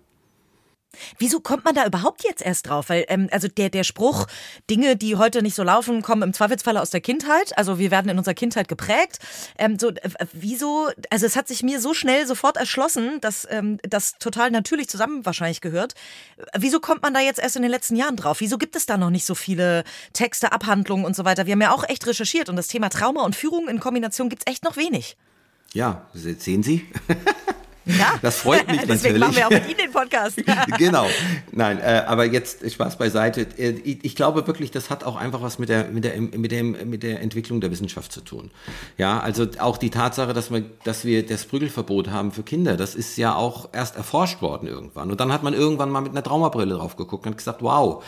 Wieso 1.17 1.39
kommt 1.39 1.65
man 1.65 1.75
da 1.75 1.85
überhaupt 1.85 2.23
jetzt 2.23 2.41
erst 2.41 2.67
drauf? 2.67 2.89
Weil, 2.89 3.05
ähm, 3.07 3.29
also 3.31 3.47
der, 3.47 3.69
der 3.69 3.83
Spruch, 3.83 4.27
Dinge, 4.69 4.95
die 4.95 5.15
heute 5.15 5.41
nicht 5.41 5.55
so 5.55 5.63
laufen, 5.63 6.01
kommen 6.01 6.23
im 6.23 6.33
Zweifelsfall 6.33 6.77
aus 6.77 6.89
der 6.89 7.01
Kindheit. 7.01 7.57
Also 7.57 7.79
wir 7.79 7.91
werden 7.91 8.09
in 8.09 8.17
unserer 8.17 8.33
Kindheit 8.33 8.67
geprägt. 8.67 9.19
Ähm, 9.57 9.77
so, 9.79 9.89
äh, 9.89 10.09
wieso, 10.33 10.89
also 11.09 11.25
es 11.25 11.35
hat 11.35 11.47
sich 11.47 11.63
mir 11.63 11.79
so 11.79 11.93
schnell 11.93 12.25
sofort 12.27 12.57
erschlossen, 12.57 13.19
dass 13.21 13.47
ähm, 13.49 13.79
das 13.83 14.17
total 14.19 14.51
natürlich 14.51 14.89
zusammen 14.89 15.25
wahrscheinlich 15.25 15.61
gehört. 15.61 15.93
Wieso 16.57 16.79
kommt 16.79 17.01
man 17.01 17.13
da 17.13 17.19
jetzt 17.19 17.39
erst 17.39 17.55
in 17.55 17.61
den 17.61 17.71
letzten 17.71 17.95
Jahren 17.95 18.15
drauf? 18.15 18.39
Wieso 18.39 18.57
gibt 18.57 18.75
es 18.75 18.85
da 18.85 18.97
noch 18.97 19.09
nicht 19.09 19.25
so 19.25 19.35
viele 19.35 19.83
Texte, 20.13 20.51
Abhandlungen 20.51 21.05
und 21.05 21.15
so 21.15 21.25
weiter? 21.25 21.45
Wir 21.45 21.53
haben 21.53 21.61
ja 21.61 21.71
auch 21.71 21.87
echt 21.87 22.05
recherchiert 22.07 22.49
und 22.49 22.55
das 22.55 22.67
Thema 22.67 22.89
Trauma 22.89 23.23
und 23.23 23.35
Führung 23.35 23.67
in 23.67 23.79
Kombination 23.79 24.29
gibt 24.29 24.43
es 24.45 24.51
echt 24.51 24.63
noch 24.63 24.77
wenig. 24.77 25.17
Ja, 25.73 26.07
sehen 26.13 26.63
Sie? 26.63 26.87
Ja, 27.97 28.13
das 28.21 28.37
freut 28.37 28.67
mich 28.67 28.81
Deswegen 28.87 29.19
natürlich. 29.19 29.19
machen 29.19 29.35
wir 29.35 29.47
auch 29.47 29.51
mit 29.51 29.67
Ihnen 29.69 29.77
den 29.77 29.91
Podcast. 29.91 30.41
genau. 30.77 31.07
Nein, 31.51 31.79
äh, 31.79 32.03
aber 32.05 32.25
jetzt 32.25 32.69
Spaß 32.69 32.97
beiseite. 32.97 33.47
Äh, 33.57 33.71
ich, 33.83 34.03
ich, 34.03 34.15
glaube 34.15 34.45
wirklich, 34.47 34.71
das 34.71 34.89
hat 34.89 35.03
auch 35.03 35.15
einfach 35.15 35.41
was 35.41 35.59
mit 35.59 35.69
der, 35.69 35.85
mit, 35.85 36.03
der, 36.03 36.19
mit, 36.19 36.51
dem, 36.51 36.89
mit 36.89 37.03
der 37.03 37.21
Entwicklung 37.21 37.61
der 37.61 37.71
Wissenschaft 37.71 38.11
zu 38.11 38.21
tun. 38.21 38.51
Ja, 38.97 39.19
also 39.19 39.47
auch 39.59 39.77
die 39.77 39.89
Tatsache, 39.89 40.33
dass 40.33 40.51
wir, 40.51 40.63
dass 40.83 41.05
wir 41.05 41.25
das 41.25 41.45
Prügelverbot 41.45 42.09
haben 42.09 42.31
für 42.31 42.43
Kinder, 42.43 42.77
das 42.77 42.95
ist 42.95 43.17
ja 43.17 43.35
auch 43.35 43.69
erst 43.73 43.95
erforscht 43.95 44.41
worden 44.41 44.67
irgendwann. 44.67 45.11
Und 45.11 45.19
dann 45.19 45.31
hat 45.31 45.43
man 45.43 45.53
irgendwann 45.53 45.89
mal 45.89 46.01
mit 46.01 46.11
einer 46.11 46.23
Traumabrille 46.23 46.75
drauf 46.75 46.95
geguckt 46.95 47.25
und 47.25 47.37
gesagt, 47.37 47.61
wow, 47.61 48.03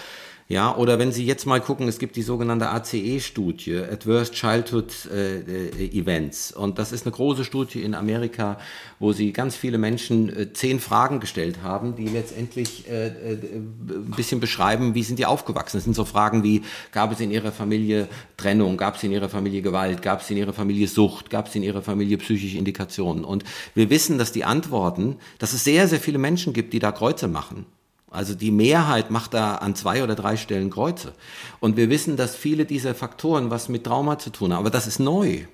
ja, 0.52 0.76
oder 0.76 1.00
wenn 1.00 1.14
Sie 1.14 1.26
jetzt 1.26 1.46
mal 1.46 1.62
gucken, 1.62 1.88
es 1.88 1.98
gibt 1.98 2.18
die 2.18 2.24
sogenannte 2.24 2.70
ACE-Studie, 2.72 3.78
Adverse 3.78 4.34
Childhood 4.34 5.10
äh, 5.10 5.38
äh, 5.40 5.98
Events. 5.98 6.52
Und 6.52 6.78
das 6.78 6.92
ist 6.92 7.06
eine 7.06 7.14
große 7.14 7.46
Studie 7.46 7.82
in 7.82 7.96
Amerika, 7.96 8.58
wo 9.00 9.14
sie 9.14 9.32
ganz 9.32 9.56
viele 9.56 9.78
Menschen 9.78 10.28
äh, 10.28 10.52
zehn 10.52 10.82
Fragen 10.82 11.22
gestellt 11.22 11.64
haben, 11.64 11.96
die 11.96 12.10
letztendlich 12.10 12.86
äh, 12.90 13.08
äh, 13.08 13.38
ein 13.46 14.12
bisschen 14.18 14.42
beschreiben, 14.42 14.94
wie 14.94 15.04
sind 15.04 15.20
die 15.20 15.26
aufgewachsen. 15.26 15.78
Das 15.78 15.86
sind 15.86 15.96
so 15.96 16.04
Fragen 16.04 16.44
wie, 16.44 16.64
gab 16.92 17.14
es 17.14 17.22
in 17.22 17.32
ihrer 17.32 17.54
Familie 17.54 18.10
Trennung, 18.36 18.76
gab 18.76 18.98
es 18.98 19.04
in 19.04 19.14
ihrer 19.14 19.30
Familie 19.30 19.62
Gewalt, 19.62 20.02
gab 20.02 20.20
es 20.20 20.30
in 20.32 20.36
ihrer 20.36 20.52
Familie 20.52 20.90
Sucht, 20.90 21.30
gab 21.30 21.48
es 21.48 21.56
in 21.56 21.64
ihrer 21.64 21.82
Familie 21.82 22.18
psychische 22.18 22.58
Indikationen. 22.58 23.24
Und 23.24 23.46
wir 23.74 23.90
wissen, 23.90 24.18
dass 24.18 24.34
die 24.34 24.44
Antworten, 24.44 25.16
dass 25.40 25.54
es 25.54 25.64
sehr, 25.64 25.88
sehr 25.88 26.02
viele 26.02 26.18
Menschen 26.18 26.52
gibt, 26.52 26.74
die 26.74 26.80
da 26.80 26.92
Kreuze 26.92 27.30
machen. 27.30 27.68
Also 28.12 28.36
die 28.36 28.52
Mehrheit 28.52 29.10
macht 29.10 29.34
da 29.34 29.56
an 29.56 29.74
zwei 29.74 30.04
oder 30.04 30.16
drei 30.16 30.36
Stellen 30.36 30.70
Kreuze. 30.70 31.14
Und 31.62 31.78
wir 31.78 31.90
wissen, 31.90 32.18
dass 32.18 32.36
viele 32.36 32.66
dieser 32.66 32.94
Faktoren 32.94 33.50
was 33.50 33.70
mit 33.70 33.86
Trauma 33.86 34.20
zu 34.20 34.30
tun 34.32 34.52
haben. 34.52 34.60
Aber 34.60 34.70
das 34.70 34.86
ist 34.86 35.00
neu. 35.00 35.46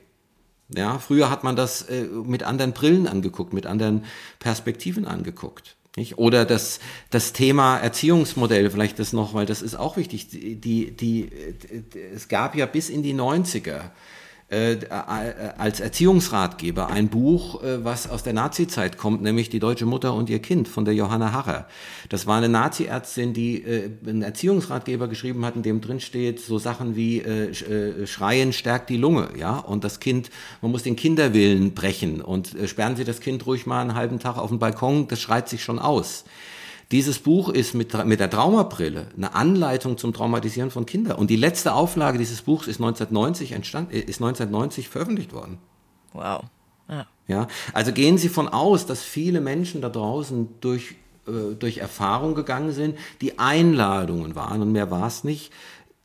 Ja, 0.76 0.98
früher 0.98 1.30
hat 1.30 1.44
man 1.44 1.56
das 1.56 1.84
äh, 1.84 2.04
mit 2.04 2.44
anderen 2.44 2.74
Brillen 2.74 3.08
angeguckt, 3.08 3.54
mit 3.54 3.68
anderen 3.68 4.04
Perspektiven 4.40 5.06
angeguckt. 5.06 5.78
Nicht? 5.96 6.18
Oder 6.18 6.46
das, 6.46 6.80
das 7.10 7.32
Thema 7.32 7.78
Erziehungsmodell, 7.78 8.70
vielleicht 8.70 9.00
das 9.00 9.14
noch, 9.14 9.34
weil 9.34 9.46
das 9.46 9.62
ist 9.62 9.76
auch 9.76 9.96
wichtig. 9.96 10.28
Die, 10.30 10.56
die, 10.56 10.92
die, 10.92 11.30
es 12.14 12.28
gab 12.28 12.56
ja 12.56 12.66
bis 12.66 12.90
in 12.90 13.02
die 13.02 13.14
90er 13.14 13.92
äh, 14.50 14.78
als 15.58 15.82
Erziehungsratgeber 15.82 16.88
ein 16.88 17.10
Buch, 17.10 17.62
äh, 17.64 17.84
was 17.84 18.10
aus 18.10 18.24
der 18.24 18.32
Nazizeit 18.32 18.98
kommt, 18.98 19.22
nämlich 19.22 19.50
Die 19.50 19.60
deutsche 19.60 19.86
Mutter 19.86 20.14
und 20.14 20.30
ihr 20.30 20.40
Kind 20.40 20.70
von 20.70 20.86
der 20.86 20.94
Johanna 20.94 21.34
Harrer. 21.34 21.68
Das 22.08 22.28
war 22.28 22.38
eine 22.38 22.48
Nazi-Ärztin, 22.48 23.34
die 23.34 23.62
äh, 23.64 23.90
einen 24.08 24.22
Erziehungsratgeber 24.22 25.10
geschrieben 25.10 25.46
hat, 25.46 25.58
in 25.58 25.64
dem 25.64 25.82
drin 25.82 26.00
steht 26.00 26.40
so 26.40 26.60
Sachen 26.60 26.96
wie 26.96 27.20
äh, 27.20 27.50
äh, 27.50 28.08
Schreien 28.08 28.54
stärkt 28.54 28.90
die 28.90 28.98
Lunge, 28.98 29.30
ja, 29.38 29.58
und 29.58 29.84
das 29.84 30.00
Kind, 30.00 30.30
man 30.62 30.72
muss 30.72 30.84
den 30.84 30.96
Kinderwillen 30.96 31.74
brechen 31.74 32.22
und 32.22 32.56
äh, 32.56 32.70
sperren 32.70 32.96
Sie 32.96 33.04
das 33.04 33.20
Kind 33.20 33.46
ruhig 33.46 33.66
mal 33.66 33.82
einen 33.82 33.96
halben 33.96 34.20
Tag 34.20 34.38
auf 34.38 34.50
den 34.50 34.60
Balkon, 34.60 35.10
das 35.10 35.20
schreit 35.20 35.50
sich 35.50 35.62
schon 35.62 35.78
aus. 35.78 36.24
Dieses 36.92 37.20
Buch 37.20 37.50
ist 37.50 37.74
mit, 37.74 38.06
mit 38.06 38.20
der 38.20 38.30
Traumabrille 38.30 39.08
eine 39.18 39.36
Anleitung 39.36 39.98
zum 39.98 40.14
Traumatisieren 40.14 40.72
von 40.72 40.86
Kindern. 40.86 41.18
Und 41.18 41.30
die 41.30 41.36
letzte 41.36 41.74
Auflage 41.74 42.18
dieses 42.18 42.44
Buchs 42.44 42.68
ist 42.68 42.80
1990 42.80 43.52
entstanden, 43.52 43.92
ist 43.92 44.22
1990 44.22 44.88
veröffentlicht 44.88 45.34
worden. 45.34 45.58
Wow. 46.14 46.46
Ja. 46.90 47.06
ja. 47.28 47.48
Also 47.74 47.92
gehen 47.92 48.18
Sie 48.18 48.30
von 48.30 48.48
aus, 48.48 48.86
dass 48.86 49.04
viele 49.04 49.42
Menschen 49.42 49.82
da 49.82 49.90
draußen 49.90 50.48
durch, 50.62 50.96
äh, 51.28 51.56
durch 51.60 51.80
Erfahrung 51.80 52.36
gegangen 52.36 52.72
sind, 52.72 52.98
die 53.20 53.38
Einladungen 53.38 54.36
waren 54.36 54.62
und 54.62 54.72
mehr 54.72 54.90
war 54.90 55.08
es 55.08 55.26
nicht 55.26 55.52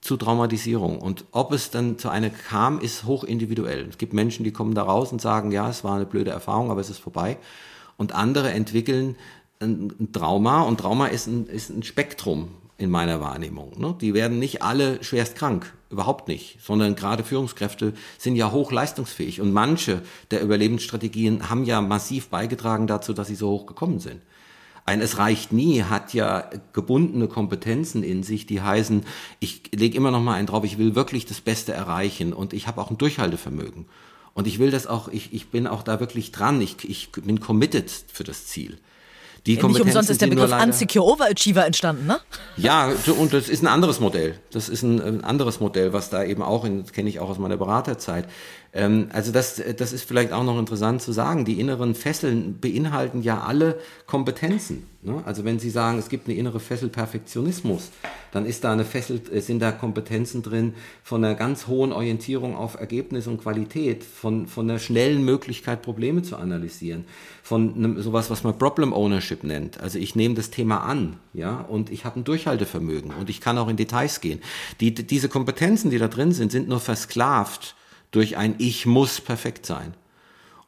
zu 0.01 0.17
Traumatisierung. 0.17 0.99
Und 0.99 1.27
ob 1.31 1.53
es 1.53 1.71
dann 1.71 1.97
zu 1.97 2.09
einer 2.09 2.31
kam, 2.31 2.81
ist 2.81 3.05
hoch 3.05 3.23
individuell. 3.23 3.87
Es 3.89 3.99
gibt 3.99 4.13
Menschen, 4.13 4.43
die 4.43 4.53
kommen 4.53 4.75
da 4.75 4.83
raus 4.83 5.13
und 5.13 5.21
sagen, 5.21 5.53
ja, 5.53 5.71
es 5.71 5.85
war 5.85 5.95
eine 5.95 6.07
blöde 6.07 6.33
Erfahrung, 6.33 6.73
aber 6.73 6.81
es 6.81 6.91
ist 6.91 6.99
vorbei. 6.99 7.39
Und 7.97 8.13
andere 8.13 8.51
entwickeln 8.51 9.15
ein, 9.63 9.93
ein 9.99 10.13
Trauma 10.13 10.63
und 10.63 10.81
Trauma 10.81 11.07
ist 11.07 11.27
ein, 11.27 11.47
ist 11.47 11.71
ein 11.71 11.83
Spektrum 11.83 12.49
in 12.79 12.91
meiner 12.91 13.21
Wahrnehmung. 13.21 13.79
Ne? 13.79 13.97
Die 14.01 14.13
werden 14.13 14.39
nicht 14.39 14.63
alle 14.63 15.03
schwerst 15.05 15.37
krank, 15.37 15.73
überhaupt 15.91 16.29
nicht, 16.29 16.59
sondern 16.63 16.97
gerade 16.97 17.23
Führungskräfte 17.23 17.95
sind 18.19 18.37
ja 18.37 18.51
hoch 18.51 18.73
leistungsfähig 18.73 19.41
und 19.41 19.53
manche 19.53 20.03
der 20.31 20.43
Überlebensstrategien 20.43 21.49
haben 21.49 21.65
ja 21.65 21.81
massiv 21.81 22.29
beigetragen 22.29 22.87
dazu, 22.87 23.13
dass 23.13 23.29
sie 23.29 23.37
so 23.37 23.51
hoch 23.51 23.67
gekommen 23.67 24.01
sind. 24.01 24.21
Ein 24.85 25.01
Es 25.01 25.19
reicht 25.19 25.53
nie 25.53 25.85
hat 25.85 26.13
ja 26.13 26.51
gebundene 26.73 27.29
Kompetenzen 27.29 28.03
in 28.03 28.25
sich, 28.25 28.47
die 28.47 28.63
heißen, 28.63 29.05
ich 29.39 29.63
lege 29.73 29.97
immer 29.97 30.11
noch 30.11 30.21
mal 30.21 30.35
einen 30.35 30.49
drauf, 30.49 30.65
ich 30.65 30.77
will 30.77 30.97
wirklich 30.97 31.25
das 31.25 31.41
Beste 31.41 31.73
erreichen 31.73 32.33
und 32.33 32.53
ich 32.53 32.67
habe 32.67 32.81
auch 32.81 32.91
ein 32.91 32.99
Durchhaltevermögen. 32.99 33.87
Und 34.35 34.49
ich 34.49 34.59
will 34.59 34.73
das 34.73 34.89
auch, 34.89 35.09
ich, 35.09 35.33
ich 35.33 35.49
bin 35.49 35.69
auch 35.69 35.85
da 35.85 36.01
wirklich 36.01 36.33
dran, 36.33 36.61
ich, 36.61 36.89
ich 36.89 37.13
bin 37.13 37.39
committed 37.39 37.91
für 37.91 38.25
das 38.25 38.47
Ziel. 38.47 38.79
Die 39.47 39.55
ja, 39.55 39.67
nicht 39.67 39.81
umsonst 39.81 40.11
ist 40.11 40.21
der 40.21 40.29
Begriff 40.29 40.53
Unsecure 40.53 41.05
Overachiever 41.05 41.67
entstanden, 41.67 42.07
ne? 42.07 42.21
Ja, 42.57 42.93
und 43.19 43.33
das 43.33 43.49
ist 43.49 43.63
ein 43.63 43.67
anderes 43.67 43.99
Modell. 43.99 44.39
Das 44.53 44.69
ist 44.69 44.83
ein, 44.83 45.01
ein 45.01 45.25
anderes 45.25 45.59
Modell, 45.59 45.93
was 45.93 46.11
da 46.11 46.23
eben 46.23 46.43
auch, 46.43 46.67
das 46.67 46.93
kenne 46.93 47.09
ich 47.09 47.19
auch 47.19 47.29
aus 47.29 47.39
meiner 47.39 47.57
Beraterzeit, 47.57 48.29
ähm, 48.73 49.09
also 49.13 49.33
das, 49.33 49.61
das 49.77 49.93
ist 49.93 50.07
vielleicht 50.07 50.33
auch 50.33 50.45
noch 50.45 50.59
interessant 50.59 51.03
zu 51.03 51.13
sagen. 51.13 51.45
Die 51.45 51.61
inneren 51.61 51.95
Fesseln 51.95 52.59
beinhalten 52.61 53.23
ja 53.23 53.43
alle 53.43 53.79
Kompetenzen. 54.07 54.87
Ne? 55.05 55.21
Also 55.27 55.45
wenn 55.45 55.59
Sie 55.59 55.69
sagen, 55.69 55.99
es 55.99 56.09
gibt 56.09 56.29
eine 56.29 56.37
innere 56.37 56.61
Fessel 56.61 56.89
Perfektionismus, 56.89 57.91
dann 58.31 58.47
ist 58.47 58.63
da 58.63 58.73
eine 58.73 58.85
Fessel, 58.85 59.21
äh, 59.33 59.41
sind 59.41 59.59
da 59.59 59.73
Kompetenzen 59.73 60.43
drin 60.43 60.75
von 61.03 61.25
einer 61.25 61.35
ganz 61.35 61.67
hohen 61.67 61.93
Orientierung 61.93 62.55
auf 62.55 62.77
Ergebnis 62.79 63.27
und 63.27 63.43
Qualität, 63.43 64.05
von, 64.05 64.47
von 64.47 64.71
einer 64.71 64.79
schnellen 64.79 65.25
Möglichkeit, 65.25 65.83
Probleme 65.83 66.23
zu 66.23 66.37
analysieren, 66.37 67.05
von 67.43 67.75
einem, 67.75 68.01
sowas, 68.01 68.31
was 68.31 68.45
man 68.45 68.57
Problem 68.57 68.93
Ownership 68.93 69.43
nennt. 69.43 69.81
Also 69.81 69.99
ich 69.99 70.15
nehme 70.15 70.37
das 70.37 70.51
Thema 70.51 70.79
an, 70.85 71.19
ja, 71.33 71.61
und 71.61 71.91
ich 71.91 72.05
habe 72.05 72.21
ein 72.21 72.25
Durchhaltevermögen 72.25 73.13
und 73.13 73.29
ich 73.29 73.41
kann 73.41 73.59
auch 73.59 73.69
in 73.69 73.77
Details 73.77 74.21
gehen. 74.21 74.41
Die, 74.81 74.95
diese 74.95 75.29
Kompetenzen, 75.29 75.91
die 75.91 75.99
da 75.99 76.07
drin 76.07 76.31
sind, 76.31 76.53
sind 76.53 76.69
nur 76.69 76.81
versklavt 76.81 77.75
durch 78.13 78.37
ein 78.37 78.55
Ich 78.59 78.87
muss 78.87 79.21
perfekt 79.21 79.67
sein. 79.67 79.95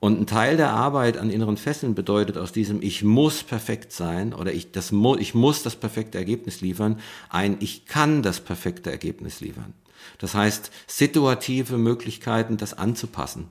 Und 0.05 0.21
ein 0.21 0.27
Teil 0.27 0.59
der 0.59 0.69
Arbeit 0.69 1.17
an 1.17 1.31
inneren 1.31 1.57
Fesseln 1.57 1.95
bedeutet 1.95 2.37
aus 2.37 2.53
diesem 2.53 2.83
Ich 2.83 3.03
muss 3.03 3.43
perfekt 3.43 3.91
sein 3.91 4.35
oder 4.35 4.53
ich, 4.53 4.71
das 4.71 4.93
ich 5.19 5.35
muss 5.35 5.63
das 5.63 5.77
perfekte 5.77 6.19
Ergebnis 6.19 6.61
liefern, 6.61 7.01
ein 7.31 7.57
Ich 7.61 7.87
kann 7.87 8.23
das 8.23 8.41
perfekte 8.41 8.91
Ergebnis 8.91 9.41
liefern. 9.41 9.73
Das 10.19 10.35
heißt, 10.35 10.71
situative 10.87 11.79
Möglichkeiten, 11.79 12.59
das 12.59 12.75
anzupassen. 12.75 13.49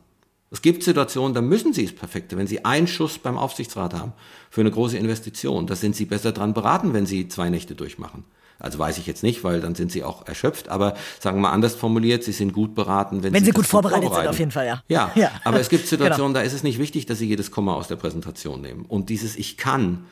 Es 0.51 0.61
gibt 0.61 0.83
Situationen, 0.83 1.33
da 1.33 1.41
müssen 1.41 1.73
Sie 1.73 1.85
es 1.85 1.95
perfekte. 1.95 2.37
Wenn 2.37 2.45
Sie 2.45 2.63
einen 2.63 2.85
Schuss 2.85 3.17
beim 3.17 3.39
Aufsichtsrat 3.39 3.95
haben 3.95 4.13
für 4.51 4.61
eine 4.61 4.69
große 4.69 4.99
Investition, 4.99 5.65
da 5.65 5.75
sind 5.75 5.95
Sie 5.95 6.05
besser 6.05 6.33
dran 6.33 6.53
beraten, 6.53 6.93
wenn 6.93 7.07
Sie 7.07 7.27
zwei 7.29 7.49
Nächte 7.49 7.73
durchmachen. 7.73 8.25
Also 8.63 8.79
weiß 8.79 8.97
ich 8.97 9.05
jetzt 9.05 9.23
nicht, 9.23 9.43
weil 9.43 9.59
dann 9.59 9.75
sind 9.75 9.91
sie 9.91 10.05
auch 10.05 10.25
erschöpft, 10.25 10.69
aber 10.69 10.95
sagen 11.19 11.37
wir 11.37 11.41
mal 11.41 11.51
anders 11.51 11.75
formuliert, 11.75 12.23
sie 12.23 12.31
sind 12.31 12.53
gut 12.53 12.75
beraten, 12.75 13.21
wenn, 13.21 13.33
wenn 13.33 13.41
sie, 13.41 13.47
sie 13.47 13.51
gut 13.51 13.67
vorbereitet 13.67 14.13
sind, 14.13 14.27
auf 14.27 14.39
jeden 14.39 14.51
Fall, 14.51 14.65
ja. 14.65 14.83
Ja, 14.87 15.11
ja. 15.15 15.31
aber 15.43 15.59
es 15.59 15.67
gibt 15.67 15.85
Situationen, 15.87 16.33
genau. 16.33 16.39
da 16.39 16.45
ist 16.45 16.53
es 16.53 16.63
nicht 16.63 16.79
wichtig, 16.79 17.05
dass 17.05 17.19
sie 17.19 17.27
jedes 17.27 17.51
Komma 17.51 17.73
aus 17.73 17.89
der 17.89 17.97
Präsentation 17.97 18.61
nehmen. 18.61 18.85
Und 18.85 19.09
dieses 19.09 19.35
Ich 19.35 19.57
kann 19.57 20.05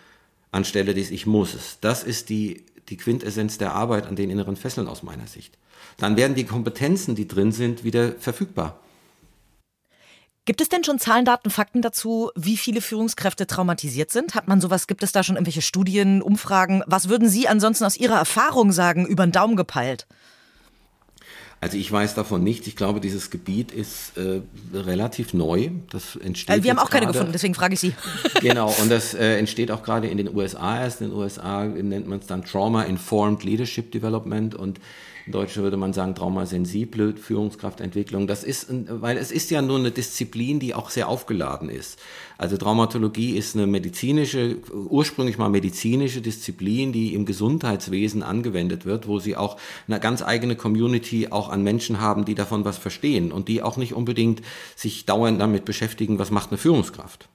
anstelle 0.52 0.93
des 0.93 1.12
Ich 1.12 1.26
muss 1.26 1.54
es, 1.54 1.78
das 1.80 2.04
ist 2.04 2.28
die, 2.28 2.66
die 2.89 2.97
Quintessenz 2.97 3.58
der 3.58 3.74
Arbeit 3.74 4.06
an 4.06 4.18
den 4.18 4.30
inneren 4.30 4.58
Fesseln 4.58 4.89
aus 4.89 5.02
meiner 5.02 5.28
Sicht. 5.28 5.58
Dann 5.97 6.18
werden 6.18 6.36
die 6.36 6.45
Kompetenzen, 6.45 7.16
die 7.16 7.30
drin 7.30 7.54
sind, 7.54 7.86
wieder 7.86 8.12
verfügbar. 8.20 8.82
Gibt 10.46 10.60
es 10.60 10.70
denn 10.70 10.84
schon 10.84 10.98
Zahlen, 10.98 11.24
Daten, 11.24 11.52
Fakten 11.52 11.84
dazu, 11.84 12.32
wie 12.36 12.58
viele 12.58 12.82
Führungskräfte 12.82 13.46
traumatisiert 13.46 14.12
sind? 14.12 14.34
Hat 14.34 14.48
man 14.48 14.60
sowas, 14.60 14.88
gibt 14.88 15.04
es 15.04 15.12
da 15.12 15.24
schon 15.24 15.36
irgendwelche 15.36 15.62
Studien, 15.62 16.22
Umfragen? 16.24 16.84
Was 16.88 17.10
würden 17.10 17.30
Sie 17.30 17.48
ansonsten 17.48 17.86
aus 17.86 17.96
Ihrer 17.96 18.18
Erfahrung 18.18 18.72
sagen, 18.72 19.06
über 19.06 19.26
den 19.26 19.32
Daumen 19.32 19.56
gepeilt? 19.56 20.08
Also 21.60 21.78
ich 21.78 21.92
weiß 21.92 22.16
davon 22.16 22.44
nichts. 22.44 22.66
Ich 22.66 22.76
glaube, 22.76 23.00
dieses 23.00 23.30
Gebiet 23.30 23.72
ist 23.72 24.18
äh, 24.18 24.42
relativ 24.74 25.36
neu. 25.36 25.70
Das 25.92 26.16
entsteht. 26.16 26.50
Also 26.50 26.64
wir 26.64 26.72
haben 26.72 26.80
auch 26.80 26.89
keine 26.89 27.06
gefunden, 27.06 27.34
deswegen 27.34 27.54
frage 27.54 27.76
ich 27.76 27.80
Sie. 27.80 27.94
Genau, 28.42 28.74
und 28.82 28.89
das 28.89 29.14
äh, 29.14 29.38
entsteht 29.38 29.70
auch 29.70 29.84
gerade 29.84 30.08
in 30.08 30.18
den 30.18 30.36
USA 30.36 30.82
erst. 30.82 31.02
In 31.02 31.10
den 31.10 31.16
USA 31.16 31.66
nennt 31.66 32.08
man 32.08 32.18
es 32.18 32.26
dann 32.26 32.44
Trauma 32.44 32.82
Informed 32.84 33.44
Leadership 33.44 33.92
Development 33.92 34.56
und 34.56 34.80
in 35.26 35.32
Deutsch 35.32 35.58
würde 35.58 35.78
man 35.78 35.94
sagen 35.94 36.16
traumasensible 36.16 37.16
Führungskraftentwicklung. 37.16 38.28
Das 38.28 38.44
ist, 38.44 38.68
weil 38.70 39.18
es 39.18 39.32
ist 39.32 39.52
ja 39.52 39.62
nur 39.62 39.80
eine 39.80 39.92
Disziplin, 39.92 40.60
die 40.60 40.74
auch 40.74 40.90
sehr 40.90 41.08
aufgeladen 41.08 41.70
ist. 41.70 42.00
Also 42.38 42.58
Traumatologie 42.58 43.38
ist 43.38 43.56
eine 43.56 43.68
medizinische, 43.68 44.58
ursprünglich 44.74 45.38
mal 45.38 45.50
medizinische 45.50 46.22
Disziplin, 46.22 46.92
die 46.92 47.14
im 47.14 47.26
Gesundheitswesen 47.26 48.24
angewendet 48.24 48.86
wird, 48.86 49.08
wo 49.08 49.20
sie 49.20 49.36
auch 49.36 49.58
eine 49.88 50.00
ganz 50.00 50.24
eigene 50.24 50.56
Community 50.56 51.28
auch 51.30 51.50
an 51.50 51.62
Menschen 51.64 52.02
haben, 52.02 52.26
die 52.26 52.36
davon 52.36 52.66
was 52.66 52.78
verstehen 52.78 53.32
und 53.32 53.48
die 53.48 53.62
auch 53.62 53.78
nicht 53.78 53.94
unbedingt 53.94 54.42
sich 54.76 55.06
dauernd 55.06 55.40
damit 55.40 55.66
beschäftigen, 55.66 56.18
was 56.18 56.32
macht 56.32 56.50
eine 56.50 56.58
Führungskraft. 56.58 57.30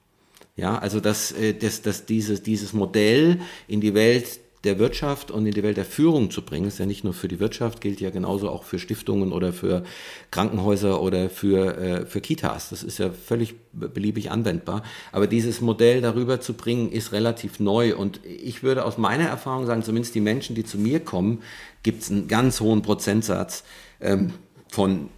Ja, 0.57 0.77
also 0.79 0.99
dass, 0.99 1.31
äh, 1.31 1.53
dass, 1.53 1.83
dass 1.83 2.05
dieses, 2.05 2.41
dieses 2.41 2.73
Modell 2.73 3.39
in 3.67 3.79
die 3.79 3.93
Welt 3.93 4.39
der 4.67 4.77
Wirtschaft 4.77 5.31
und 5.31 5.45
in 5.45 5.53
die 5.53 5.63
Welt 5.63 5.77
der 5.77 5.85
Führung 5.85 6.29
zu 6.29 6.43
bringen. 6.43 6.67
Ist 6.67 6.77
ja 6.77 6.85
nicht 6.85 7.03
nur 7.03 7.13
für 7.13 7.27
die 7.27 7.39
Wirtschaft, 7.39 7.81
gilt 7.81 8.01
ja 8.01 8.09
genauso 8.09 8.49
auch 8.49 8.63
für 8.63 8.77
Stiftungen 8.77 9.31
oder 9.31 9.53
für 9.53 9.83
Krankenhäuser 10.29 11.01
oder 11.01 11.29
für, 11.29 11.77
äh, 11.77 12.05
für 12.05 12.21
Kitas. 12.21 12.69
Das 12.69 12.83
ist 12.83 12.99
ja 12.99 13.09
völlig 13.09 13.55
beliebig 13.71 14.29
anwendbar. 14.29 14.83
Aber 15.11 15.25
dieses 15.25 15.61
Modell 15.61 16.01
darüber 16.01 16.39
zu 16.41 16.53
bringen, 16.53 16.91
ist 16.91 17.13
relativ 17.13 17.59
neu. 17.59 17.95
Und 17.95 18.19
ich 18.25 18.61
würde 18.61 18.85
aus 18.85 18.97
meiner 18.97 19.25
Erfahrung 19.25 19.65
sagen, 19.65 19.83
zumindest 19.83 20.13
die 20.13 20.21
Menschen, 20.21 20.55
die 20.55 20.63
zu 20.63 20.77
mir 20.77 20.99
kommen, 20.99 21.41
gibt 21.81 22.03
es 22.03 22.11
einen 22.11 22.27
ganz 22.27 22.59
hohen 22.59 22.81
Prozentsatz 22.81 23.63
ähm, 24.01 24.33
von, 24.67 25.09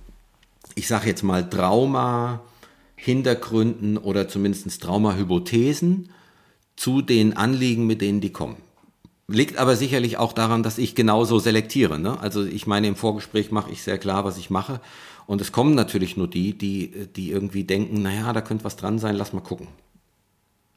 ich 0.75 0.87
sage 0.87 1.07
jetzt 1.07 1.23
mal, 1.23 1.49
Trauma, 1.49 2.43
Hintergründen 2.95 3.97
oder 3.97 4.27
zumindest 4.27 4.81
Trauma-Hypothesen 4.81 6.09
zu 6.75 7.01
den 7.01 7.35
Anliegen, 7.35 7.87
mit 7.87 8.01
denen 8.01 8.21
die 8.21 8.31
kommen. 8.31 8.68
Liegt 9.31 9.57
aber 9.57 9.75
sicherlich 9.75 10.17
auch 10.17 10.33
daran, 10.33 10.63
dass 10.63 10.77
ich 10.77 10.95
genauso 10.95 11.39
selektiere. 11.39 11.99
Ne? 11.99 12.19
Also 12.19 12.43
ich 12.43 12.67
meine, 12.67 12.87
im 12.87 12.95
Vorgespräch 12.95 13.51
mache 13.51 13.71
ich 13.71 13.83
sehr 13.83 13.97
klar, 13.97 14.25
was 14.25 14.37
ich 14.37 14.49
mache. 14.49 14.81
Und 15.27 15.41
es 15.41 15.51
kommen 15.51 15.75
natürlich 15.75 16.17
nur 16.17 16.27
die, 16.27 16.57
die, 16.57 17.07
die 17.15 17.29
irgendwie 17.29 17.63
denken, 17.63 18.01
naja, 18.01 18.33
da 18.33 18.41
könnte 18.41 18.63
was 18.65 18.75
dran 18.75 18.97
sein, 18.97 19.15
lass 19.15 19.31
mal 19.31 19.41
gucken. 19.41 19.67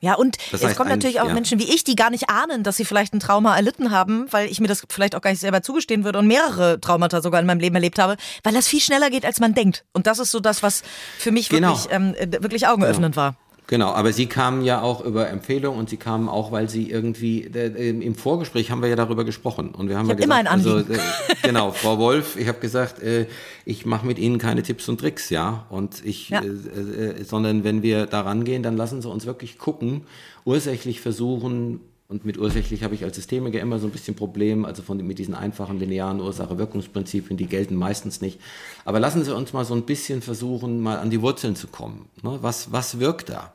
Ja, 0.02 0.14
und 0.14 0.36
das 0.50 0.62
es 0.62 0.76
kommen 0.76 0.90
natürlich 0.90 1.20
auch 1.20 1.28
ja. 1.28 1.32
Menschen 1.32 1.60
wie 1.60 1.72
ich, 1.72 1.84
die 1.84 1.94
gar 1.94 2.10
nicht 2.10 2.28
ahnen, 2.28 2.64
dass 2.64 2.76
sie 2.76 2.84
vielleicht 2.84 3.14
ein 3.14 3.20
Trauma 3.20 3.54
erlitten 3.54 3.92
haben, 3.92 4.26
weil 4.32 4.50
ich 4.50 4.60
mir 4.60 4.66
das 4.66 4.82
vielleicht 4.88 5.14
auch 5.14 5.20
gar 5.20 5.30
nicht 5.30 5.38
selber 5.38 5.62
zugestehen 5.62 6.02
würde 6.02 6.18
und 6.18 6.26
mehrere 6.26 6.80
Traumata 6.80 7.22
sogar 7.22 7.40
in 7.40 7.46
meinem 7.46 7.60
Leben 7.60 7.76
erlebt 7.76 8.00
habe, 8.00 8.16
weil 8.42 8.52
das 8.52 8.66
viel 8.66 8.80
schneller 8.80 9.10
geht, 9.10 9.24
als 9.24 9.38
man 9.38 9.54
denkt. 9.54 9.84
Und 9.92 10.08
das 10.08 10.18
ist 10.18 10.32
so 10.32 10.40
das, 10.40 10.60
was 10.64 10.82
für 11.18 11.30
mich 11.30 11.48
genau. 11.48 11.68
wirklich, 11.68 11.86
ähm, 11.92 12.16
wirklich 12.42 12.66
augenöffnend 12.66 13.14
genau. 13.14 13.26
war. 13.26 13.36
Genau, 13.72 13.92
aber 13.92 14.12
Sie 14.12 14.26
kamen 14.26 14.62
ja 14.66 14.82
auch 14.82 15.02
über 15.02 15.30
Empfehlung 15.30 15.78
und 15.78 15.88
Sie 15.88 15.96
kamen 15.96 16.28
auch, 16.28 16.52
weil 16.52 16.68
Sie 16.68 16.90
irgendwie 16.90 17.44
äh, 17.44 17.88
im 17.88 18.14
Vorgespräch 18.14 18.70
haben 18.70 18.82
wir 18.82 18.90
ja 18.90 18.96
darüber 18.96 19.24
gesprochen 19.24 19.70
und 19.70 19.88
wir 19.88 19.96
haben 19.96 20.04
ich 20.04 20.10
ja 20.10 20.14
gesagt, 20.16 20.26
immer 20.26 20.34
ein 20.40 20.46
also, 20.46 20.80
äh, 20.80 20.98
genau, 21.42 21.72
Frau 21.72 21.96
Wolf, 21.96 22.36
ich 22.36 22.48
habe 22.48 22.58
gesagt, 22.58 23.02
äh, 23.02 23.24
ich 23.64 23.86
mache 23.86 24.04
mit 24.06 24.18
Ihnen 24.18 24.36
keine 24.36 24.62
Tipps 24.62 24.90
und 24.90 25.00
Tricks, 25.00 25.30
ja, 25.30 25.64
und 25.70 26.04
ich, 26.04 26.28
ja. 26.28 26.42
Äh, 26.42 27.22
äh, 27.22 27.24
sondern 27.24 27.64
wenn 27.64 27.82
wir 27.82 28.04
da 28.04 28.20
rangehen, 28.20 28.62
dann 28.62 28.76
lassen 28.76 29.00
Sie 29.00 29.08
uns 29.08 29.24
wirklich 29.24 29.56
gucken, 29.56 30.02
ursächlich 30.44 31.00
versuchen, 31.00 31.80
und 32.08 32.26
mit 32.26 32.36
ursächlich 32.36 32.84
habe 32.84 32.94
ich 32.94 33.04
als 33.04 33.16
Systemiker 33.16 33.58
immer 33.58 33.78
so 33.78 33.86
ein 33.86 33.90
bisschen 33.90 34.14
Problem, 34.14 34.66
also 34.66 34.82
von, 34.82 34.98
mit 34.98 35.18
diesen 35.18 35.32
einfachen 35.32 35.78
linearen 35.78 36.20
Ursache-Wirkungsprinzipien, 36.20 37.38
die 37.38 37.46
gelten 37.46 37.74
meistens 37.74 38.20
nicht. 38.20 38.38
Aber 38.84 39.00
lassen 39.00 39.24
Sie 39.24 39.34
uns 39.34 39.54
mal 39.54 39.64
so 39.64 39.72
ein 39.72 39.84
bisschen 39.84 40.20
versuchen, 40.20 40.82
mal 40.82 40.98
an 40.98 41.08
die 41.08 41.22
Wurzeln 41.22 41.56
zu 41.56 41.68
kommen. 41.68 42.10
Ne? 42.22 42.38
Was, 42.42 42.70
was 42.70 43.00
wirkt 43.00 43.30
da? 43.30 43.54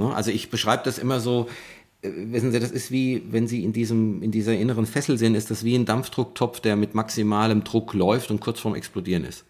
Ne? 0.00 0.14
Also 0.14 0.30
ich 0.30 0.50
beschreibe 0.50 0.82
das 0.84 0.98
immer 0.98 1.20
so, 1.20 1.48
äh, 2.02 2.10
wissen 2.14 2.50
Sie, 2.50 2.58
das 2.58 2.70
ist 2.70 2.90
wie, 2.90 3.22
wenn 3.30 3.46
Sie 3.46 3.62
in, 3.62 3.72
diesem, 3.72 4.22
in 4.22 4.32
dieser 4.32 4.54
inneren 4.54 4.86
Fessel 4.86 5.18
sind, 5.18 5.34
ist 5.34 5.50
das 5.50 5.62
wie 5.62 5.76
ein 5.76 5.84
Dampfdrucktopf, 5.84 6.60
der 6.60 6.74
mit 6.74 6.94
maximalem 6.94 7.62
Druck 7.62 7.94
läuft 7.94 8.30
und 8.30 8.40
kurz 8.40 8.58
vorm 8.60 8.74
Explodieren 8.74 9.24
ist. 9.24 9.44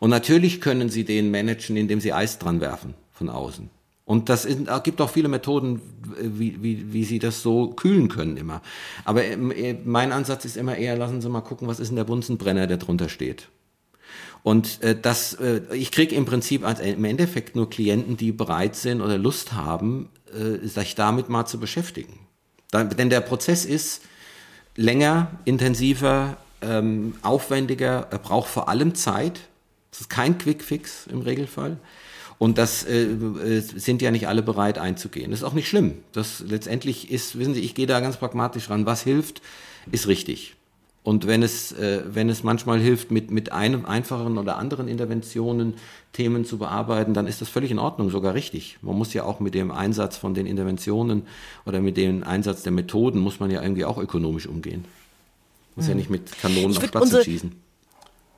Und 0.00 0.10
natürlich 0.10 0.60
können 0.60 0.88
Sie 0.88 1.04
den 1.04 1.30
managen, 1.30 1.76
indem 1.76 2.00
Sie 2.00 2.12
Eis 2.12 2.38
dran 2.38 2.60
werfen 2.60 2.94
von 3.12 3.28
außen. 3.28 3.70
Und 4.04 4.28
das 4.28 4.44
ist, 4.44 4.58
gibt 4.82 5.00
auch 5.00 5.10
viele 5.10 5.28
Methoden, 5.28 5.80
wie, 6.20 6.62
wie, 6.62 6.92
wie 6.92 7.04
sie 7.04 7.18
das 7.18 7.40
so 7.40 7.68
kühlen 7.68 8.08
können 8.08 8.36
immer. 8.36 8.60
Aber 9.04 9.24
äh, 9.24 9.76
mein 9.84 10.10
Ansatz 10.10 10.44
ist 10.44 10.56
immer 10.56 10.76
eher, 10.76 10.96
lassen 10.96 11.20
Sie 11.20 11.28
mal 11.28 11.40
gucken, 11.40 11.68
was 11.68 11.78
ist 11.78 11.88
denn 11.88 11.96
der 11.96 12.04
Bunsenbrenner, 12.04 12.66
der 12.66 12.78
drunter 12.78 13.08
steht. 13.08 13.48
Und 14.42 14.82
äh, 14.82 14.98
das, 15.00 15.34
äh, 15.34 15.60
ich 15.72 15.92
kriege 15.92 16.14
im 16.14 16.24
Prinzip 16.24 16.64
als, 16.64 16.80
im 16.80 17.04
Endeffekt 17.04 17.54
nur 17.54 17.70
Klienten, 17.70 18.16
die 18.16 18.32
bereit 18.32 18.74
sind 18.74 19.00
oder 19.00 19.18
Lust 19.18 19.52
haben, 19.52 20.08
äh, 20.32 20.66
sich 20.66 20.94
damit 20.94 21.28
mal 21.28 21.46
zu 21.46 21.58
beschäftigen. 21.58 22.18
Da, 22.70 22.84
denn 22.84 23.10
der 23.10 23.20
Prozess 23.20 23.64
ist 23.64 24.02
länger, 24.76 25.30
intensiver, 25.44 26.36
ähm, 26.60 27.14
aufwendiger, 27.22 28.08
er 28.10 28.18
braucht 28.18 28.48
vor 28.48 28.68
allem 28.68 28.94
Zeit. 28.94 29.40
Es 29.92 30.02
ist 30.02 30.10
kein 30.10 30.38
Quickfix 30.38 31.06
im 31.06 31.20
Regelfall. 31.20 31.78
Und 32.38 32.58
das 32.58 32.84
äh, 32.84 33.04
äh, 33.04 33.60
sind 33.60 34.02
ja 34.02 34.10
nicht 34.10 34.26
alle 34.26 34.42
bereit 34.42 34.78
einzugehen. 34.78 35.30
Das 35.30 35.40
ist 35.40 35.44
auch 35.44 35.52
nicht 35.52 35.68
schlimm. 35.68 35.98
Das 36.12 36.40
letztendlich 36.40 37.10
ist, 37.10 37.38
wissen 37.38 37.54
Sie, 37.54 37.60
ich 37.60 37.76
gehe 37.76 37.86
da 37.86 38.00
ganz 38.00 38.16
pragmatisch 38.16 38.70
ran. 38.70 38.86
Was 38.86 39.02
hilft, 39.02 39.42
ist 39.92 40.08
richtig. 40.08 40.56
Und 41.04 41.26
wenn 41.26 41.42
es, 41.42 41.72
äh, 41.72 42.02
wenn 42.06 42.28
es 42.28 42.44
manchmal 42.44 42.78
hilft, 42.78 43.10
mit, 43.10 43.30
mit 43.30 43.50
einem 43.50 43.84
einfacheren 43.84 44.38
oder 44.38 44.56
anderen 44.56 44.86
Interventionen 44.86 45.74
Themen 46.12 46.44
zu 46.44 46.58
bearbeiten, 46.58 47.12
dann 47.12 47.26
ist 47.26 47.40
das 47.40 47.48
völlig 47.48 47.72
in 47.72 47.80
Ordnung, 47.80 48.10
sogar 48.10 48.34
richtig. 48.34 48.78
Man 48.82 48.96
muss 48.96 49.12
ja 49.12 49.24
auch 49.24 49.40
mit 49.40 49.54
dem 49.54 49.72
Einsatz 49.72 50.16
von 50.16 50.34
den 50.34 50.46
Interventionen 50.46 51.22
oder 51.66 51.80
mit 51.80 51.96
dem 51.96 52.22
Einsatz 52.22 52.62
der 52.62 52.72
Methoden, 52.72 53.18
muss 53.18 53.40
man 53.40 53.50
ja 53.50 53.62
irgendwie 53.62 53.84
auch 53.84 53.98
ökonomisch 53.98 54.46
umgehen. 54.46 54.84
Muss 55.74 55.86
mhm. 55.86 55.90
ja 55.90 55.96
nicht 55.96 56.10
mit 56.10 56.38
Kanonen 56.40 56.76
auf 56.76 56.84
Spatzen 56.84 57.22
schießen 57.22 57.71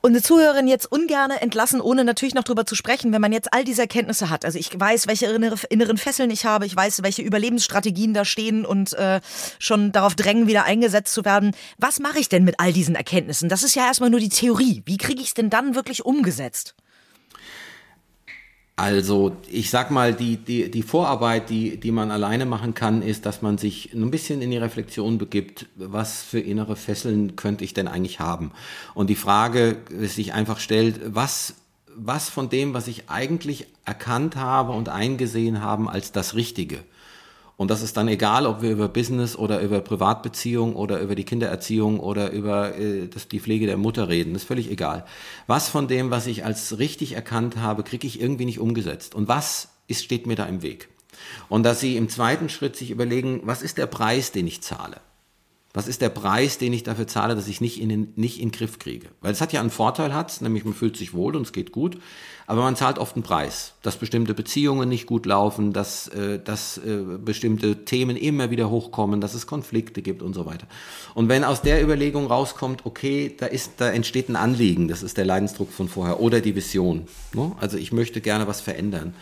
unsere 0.05 0.21
Zuhörerin 0.21 0.67
jetzt 0.67 0.91
ungern 0.91 1.31
entlassen, 1.31 1.81
ohne 1.81 2.03
natürlich 2.03 2.35
noch 2.35 2.43
drüber 2.43 2.67
zu 2.67 2.75
sprechen, 2.75 3.11
wenn 3.11 3.21
man 3.21 3.33
jetzt 3.33 3.51
all 3.51 3.63
diese 3.63 3.81
Erkenntnisse 3.81 4.29
hat. 4.29 4.45
Also 4.45 4.59
ich 4.59 4.69
weiß, 4.79 5.07
welche 5.07 5.25
inneren 5.25 5.97
Fesseln 5.97 6.29
ich 6.29 6.45
habe, 6.45 6.67
ich 6.67 6.75
weiß, 6.75 7.01
welche 7.01 7.23
Überlebensstrategien 7.23 8.13
da 8.13 8.23
stehen 8.23 8.67
und 8.67 8.93
äh, 8.93 9.19
schon 9.57 9.91
darauf 9.91 10.13
drängen, 10.13 10.45
wieder 10.45 10.63
eingesetzt 10.65 11.11
zu 11.11 11.25
werden. 11.25 11.55
Was 11.79 11.99
mache 11.99 12.19
ich 12.19 12.29
denn 12.29 12.43
mit 12.43 12.59
all 12.59 12.71
diesen 12.71 12.93
Erkenntnissen? 12.93 13.49
Das 13.49 13.63
ist 13.63 13.75
ja 13.75 13.87
erstmal 13.87 14.11
nur 14.11 14.19
die 14.19 14.29
Theorie. 14.29 14.83
Wie 14.85 14.97
kriege 14.97 15.21
ich 15.21 15.29
es 15.29 15.33
denn 15.33 15.49
dann 15.49 15.73
wirklich 15.73 16.05
umgesetzt? 16.05 16.75
Also 18.77 19.37
ich 19.49 19.69
sag 19.69 19.89
mal, 19.89 20.13
die, 20.13 20.35
die, 20.35 20.69
die 20.69 20.83
Vorarbeit, 20.83 21.49
die, 21.49 21.77
die 21.77 21.91
man 21.91 22.11
alleine 22.11 22.45
machen 22.45 22.73
kann, 22.73 23.01
ist, 23.01 23.25
dass 23.25 23.41
man 23.41 23.57
sich 23.57 23.93
ein 23.93 24.11
bisschen 24.11 24.41
in 24.41 24.51
die 24.51 24.57
Reflexion 24.57 25.17
begibt, 25.17 25.67
was 25.75 26.23
für 26.23 26.41
innere 26.41 26.75
Fesseln 26.75 27.37
könnte 27.37 27.63
ich 27.63 27.73
denn 27.73 27.87
eigentlich 27.87 28.19
haben? 28.19 28.51
Und 28.93 29.09
die 29.09 29.15
Frage 29.15 29.77
sich 29.89 30.33
einfach 30.33 30.59
stellt, 30.59 30.99
was, 31.05 31.55
was 31.95 32.27
von 32.27 32.49
dem, 32.49 32.73
was 32.73 32.89
ich 32.89 33.09
eigentlich 33.09 33.67
erkannt 33.85 34.35
habe 34.35 34.73
und 34.73 34.89
eingesehen 34.89 35.61
habe 35.61 35.89
als 35.89 36.11
das 36.11 36.35
Richtige, 36.35 36.83
und 37.57 37.71
das 37.71 37.81
ist 37.81 37.95
dann 37.95 38.09
egal, 38.09 38.45
ob 38.45 38.61
wir 38.61 38.71
über 38.71 38.89
Business 38.89 39.35
oder 39.37 39.61
über 39.61 39.79
Privatbeziehung 39.79 40.75
oder 40.75 40.99
über 40.99 41.15
die 41.15 41.23
Kindererziehung 41.23 42.01
oder 42.01 42.31
über 42.31 42.77
äh, 42.77 43.07
das, 43.07 43.29
die 43.29 43.39
Pflege 43.39 43.65
der 43.65 43.77
Mutter 43.77 44.09
reden. 44.09 44.33
Das 44.33 44.41
ist 44.41 44.47
völlig 44.47 44.69
egal. 44.69 45.05
Was 45.47 45.69
von 45.69 45.87
dem, 45.87 46.11
was 46.11 46.27
ich 46.27 46.43
als 46.43 46.77
richtig 46.79 47.13
erkannt 47.13 47.57
habe, 47.57 47.83
kriege 47.83 48.07
ich 48.07 48.19
irgendwie 48.19 48.45
nicht 48.45 48.59
umgesetzt. 48.59 49.15
Und 49.15 49.29
was 49.29 49.69
ist, 49.87 50.03
steht 50.03 50.27
mir 50.27 50.35
da 50.35 50.45
im 50.45 50.63
Weg? 50.63 50.89
Und 51.47 51.63
dass 51.63 51.79
Sie 51.79 51.95
im 51.95 52.09
zweiten 52.09 52.49
Schritt 52.49 52.75
sich 52.75 52.91
überlegen, 52.91 53.41
was 53.45 53.61
ist 53.61 53.77
der 53.77 53.87
Preis, 53.87 54.33
den 54.33 54.47
ich 54.47 54.61
zahle? 54.61 54.99
Was 55.75 55.89
ist 55.89 56.01
der 56.01 56.07
Preis, 56.07 56.57
den 56.57 56.71
ich 56.71 56.83
dafür 56.83 57.05
zahle, 57.05 57.35
dass 57.35 57.49
ich 57.49 57.59
nicht 57.59 57.81
in 57.81 57.89
den, 57.89 58.13
nicht 58.15 58.39
in 58.39 58.47
den 58.47 58.57
Griff 58.57 58.79
kriege? 58.79 59.09
Weil 59.19 59.33
es 59.33 59.41
hat 59.41 59.51
ja 59.51 59.59
einen 59.59 59.69
Vorteil, 59.69 60.13
hat 60.13 60.39
nämlich 60.39 60.63
man 60.63 60.73
fühlt 60.73 60.95
sich 60.95 61.13
wohl 61.13 61.35
und 61.35 61.41
es 61.41 61.51
geht 61.51 61.73
gut, 61.73 61.97
aber 62.47 62.61
man 62.61 62.77
zahlt 62.77 62.97
oft 62.97 63.17
einen 63.17 63.23
Preis, 63.23 63.73
dass 63.81 63.97
bestimmte 63.97 64.33
Beziehungen 64.33 64.87
nicht 64.87 65.05
gut 65.05 65.25
laufen, 65.25 65.73
dass, 65.73 66.07
äh, 66.07 66.39
dass 66.39 66.77
äh, 66.77 67.17
bestimmte 67.17 67.83
Themen 67.83 68.15
immer 68.15 68.51
wieder 68.51 68.69
hochkommen, 68.69 69.19
dass 69.19 69.33
es 69.33 69.47
Konflikte 69.47 70.01
gibt 70.01 70.21
und 70.21 70.33
so 70.33 70.45
weiter. 70.45 70.65
Und 71.13 71.27
wenn 71.27 71.43
aus 71.43 71.61
der 71.61 71.83
Überlegung 71.83 72.27
rauskommt, 72.27 72.85
okay, 72.85 73.35
da 73.37 73.47
ist, 73.47 73.73
da 73.77 73.89
entsteht 73.89 74.29
ein 74.29 74.37
Anliegen, 74.37 74.87
das 74.87 75.03
ist 75.03 75.17
der 75.17 75.25
Leidensdruck 75.25 75.73
von 75.73 75.89
vorher 75.89 76.21
oder 76.21 76.39
die 76.39 76.55
Vision. 76.55 77.05
Ne? 77.33 77.51
Also 77.59 77.75
ich 77.75 77.91
möchte 77.91 78.21
gerne 78.21 78.47
was 78.47 78.61
verändern 78.61 79.13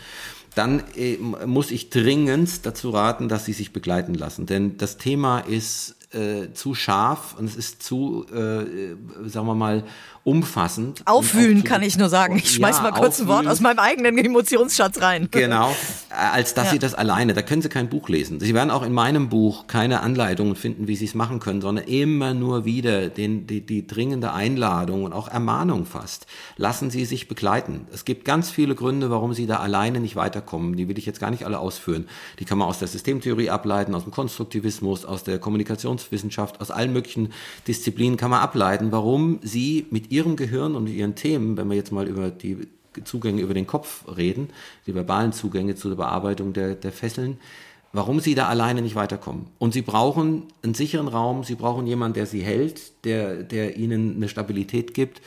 dann 0.56 0.84
äh, 0.96 1.18
muss 1.48 1.72
ich 1.72 1.90
dringend 1.90 2.64
dazu 2.68 2.92
raten, 2.92 3.28
dass 3.28 3.46
sie 3.46 3.54
sich 3.54 3.74
begleiten 3.74 4.14
lassen. 4.14 4.46
Denn 4.46 4.78
das 4.78 4.98
Thema 4.98 5.40
ist 5.40 5.96
äh, 6.14 6.54
zu 6.54 6.76
scharf 6.76 7.36
und 7.38 7.46
es 7.46 7.56
ist 7.56 7.84
zu, 7.84 8.26
äh, 8.32 8.96
sagen 9.28 9.48
wir 9.48 9.56
mal, 9.56 9.84
umfassend. 10.24 11.02
Aufwühlen 11.06 11.66
kann 11.66 11.82
ich 11.82 11.98
nur 11.98 12.08
sagen. 12.08 12.38
Ich 12.38 12.52
schmeiß 12.52 12.78
ja, 12.78 12.84
mal 12.84 12.92
kurz 12.92 13.20
aufwühlen. 13.20 13.40
ein 13.40 13.46
Wort 13.46 13.48
aus 13.48 13.60
meinem 13.60 13.80
eigenen 13.80 14.18
Emotionsschatz 14.18 15.02
rein. 15.02 15.28
Genau, 15.32 15.76
als 16.10 16.54
dass 16.54 16.68
ja. 16.68 16.72
Sie 16.72 16.80
das 16.80 16.94
alleine, 16.94 17.34
da 17.34 17.42
können 17.42 17.62
Sie 17.62 17.68
kein 17.68 17.90
Buch 17.90 18.08
lesen. 18.08 18.40
Sie 18.40 18.54
werden 18.54 18.72
auch 18.72 18.84
in 18.84 18.94
meinem 18.94 19.28
Buch 19.28 19.68
keine 19.68 20.00
Anleitungen 20.00 20.56
finden, 20.56 20.88
wie 20.88 20.96
Sie 20.96 21.06
es 21.06 21.14
machen 21.14 21.40
können, 21.40 21.60
sondern 21.60 21.86
immer 21.86 22.34
nur 22.34 22.64
wieder 22.64 23.10
den, 23.10 23.48
die, 23.48 23.62
die 23.62 23.86
dringende 23.86 24.32
Einladung 24.32 25.04
und 25.04 25.12
auch 25.12 25.28
Ermahnung 25.28 25.86
fast. 25.86 26.26
Lassen 26.56 26.90
Sie 26.90 27.04
sich 27.04 27.28
begleiten. 27.28 27.88
Es 27.92 28.06
gibt 28.06 28.24
ganz 28.24 28.50
viele 28.50 28.76
Gründe, 28.76 29.10
warum 29.10 29.34
Sie 29.34 29.46
da 29.46 29.58
alleine 29.58 30.00
nicht 30.00 30.16
weiterkommen. 30.16 30.78
Die 30.78 30.88
will 30.88 30.98
ich 30.98 31.06
jetzt 31.06 31.20
gar 31.20 31.32
nicht 31.32 31.46
alle 31.46 31.60
ausführen. 31.60 32.08
Die 32.40 32.46
kann 32.46 32.58
man 32.58 32.70
aus 32.70 32.80
der 32.80 32.88
Systemtheorie 32.88 33.50
ableiten, 33.50 33.94
aus 33.94 34.04
dem 34.04 34.14
Konstruktivismus, 34.14 35.04
aus 35.04 35.24
der 35.26 35.38
Kommunikationswissenschaft, 35.38 36.62
aus 36.62 36.72
allen 36.72 36.94
möglichen 36.94 37.34
Disziplinen 37.68 38.16
kann 38.16 38.32
man 38.32 38.40
ableiten, 38.40 38.94
warum 38.94 39.40
Sie 39.42 39.86
mit 39.90 40.13
ihrem 40.14 40.36
Gehirn 40.36 40.76
und 40.76 40.88
ihren 40.88 41.16
Themen, 41.16 41.58
wenn 41.58 41.68
wir 41.70 41.76
jetzt 41.76 41.92
mal 41.92 42.08
über 42.08 42.30
die 42.30 42.58
Zugänge 43.04 43.42
über 43.42 43.54
den 43.54 43.66
Kopf 43.66 44.06
reden, 44.16 44.50
die 44.86 44.94
verbalen 44.94 45.34
Zugänge 45.34 45.76
zur 45.76 45.96
Bearbeitung 45.96 46.54
der, 46.54 46.76
der 46.76 46.92
Fesseln, 46.92 47.40
warum 47.92 48.20
sie 48.20 48.36
da 48.36 48.48
alleine 48.48 48.82
nicht 48.82 48.96
weiterkommen. 48.96 49.48
Und 49.58 49.74
sie 49.74 49.82
brauchen 49.82 50.44
einen 50.64 50.76
sicheren 50.76 51.08
Raum, 51.08 51.44
sie 51.44 51.56
brauchen 51.56 51.88
jemanden, 51.88 52.16
der 52.16 52.26
sie 52.28 52.42
hält, 52.42 53.06
der, 53.06 53.44
der 53.44 53.78
ihnen 53.78 54.16
eine 54.16 54.30
Stabilität 54.30 54.94
gibt, 54.94 55.22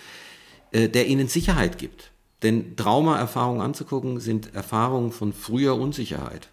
äh, 0.70 0.88
der 0.88 1.06
ihnen 1.06 1.28
Sicherheit 1.28 1.78
gibt. 1.78 2.12
Denn 2.42 2.76
Traumaerfahrungen 2.76 3.62
anzugucken 3.62 4.20
sind 4.20 4.54
Erfahrungen 4.54 5.10
von 5.10 5.32
früher 5.32 5.74
Unsicherheit. 5.74 6.48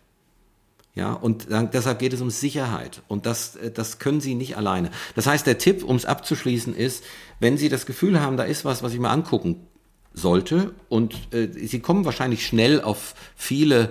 Ja, 0.95 1.13
und 1.13 1.49
dann, 1.49 1.71
deshalb 1.71 1.97
geht 1.97 2.13
es 2.13 2.21
um 2.21 2.29
Sicherheit. 2.29 3.01
Und 3.07 3.25
das, 3.25 3.55
äh, 3.55 3.71
das 3.71 3.97
können 3.97 4.21
Sie 4.21 4.35
nicht 4.35 4.57
alleine. 4.57 4.91
Das 5.15 5.25
heißt, 5.25 5.47
der 5.47 5.57
Tipp, 5.57 5.83
um 5.83 5.95
es 5.95 6.05
abzuschließen, 6.05 6.75
ist, 6.75 7.03
wenn 7.39 7.57
Sie 7.57 7.69
das 7.69 7.85
Gefühl 7.85 8.21
haben, 8.21 8.37
da 8.37 8.43
ist 8.43 8.63
was, 8.63 8.83
was 8.83 8.93
ich 8.93 8.99
mir 8.99 9.09
angucken 9.09 9.67
sollte, 10.13 10.73
und 10.89 11.15
äh, 11.33 11.47
Sie 11.51 11.79
kommen 11.79 12.05
wahrscheinlich 12.05 12.45
schnell 12.45 12.79
auf 12.79 13.15
viele, 13.35 13.89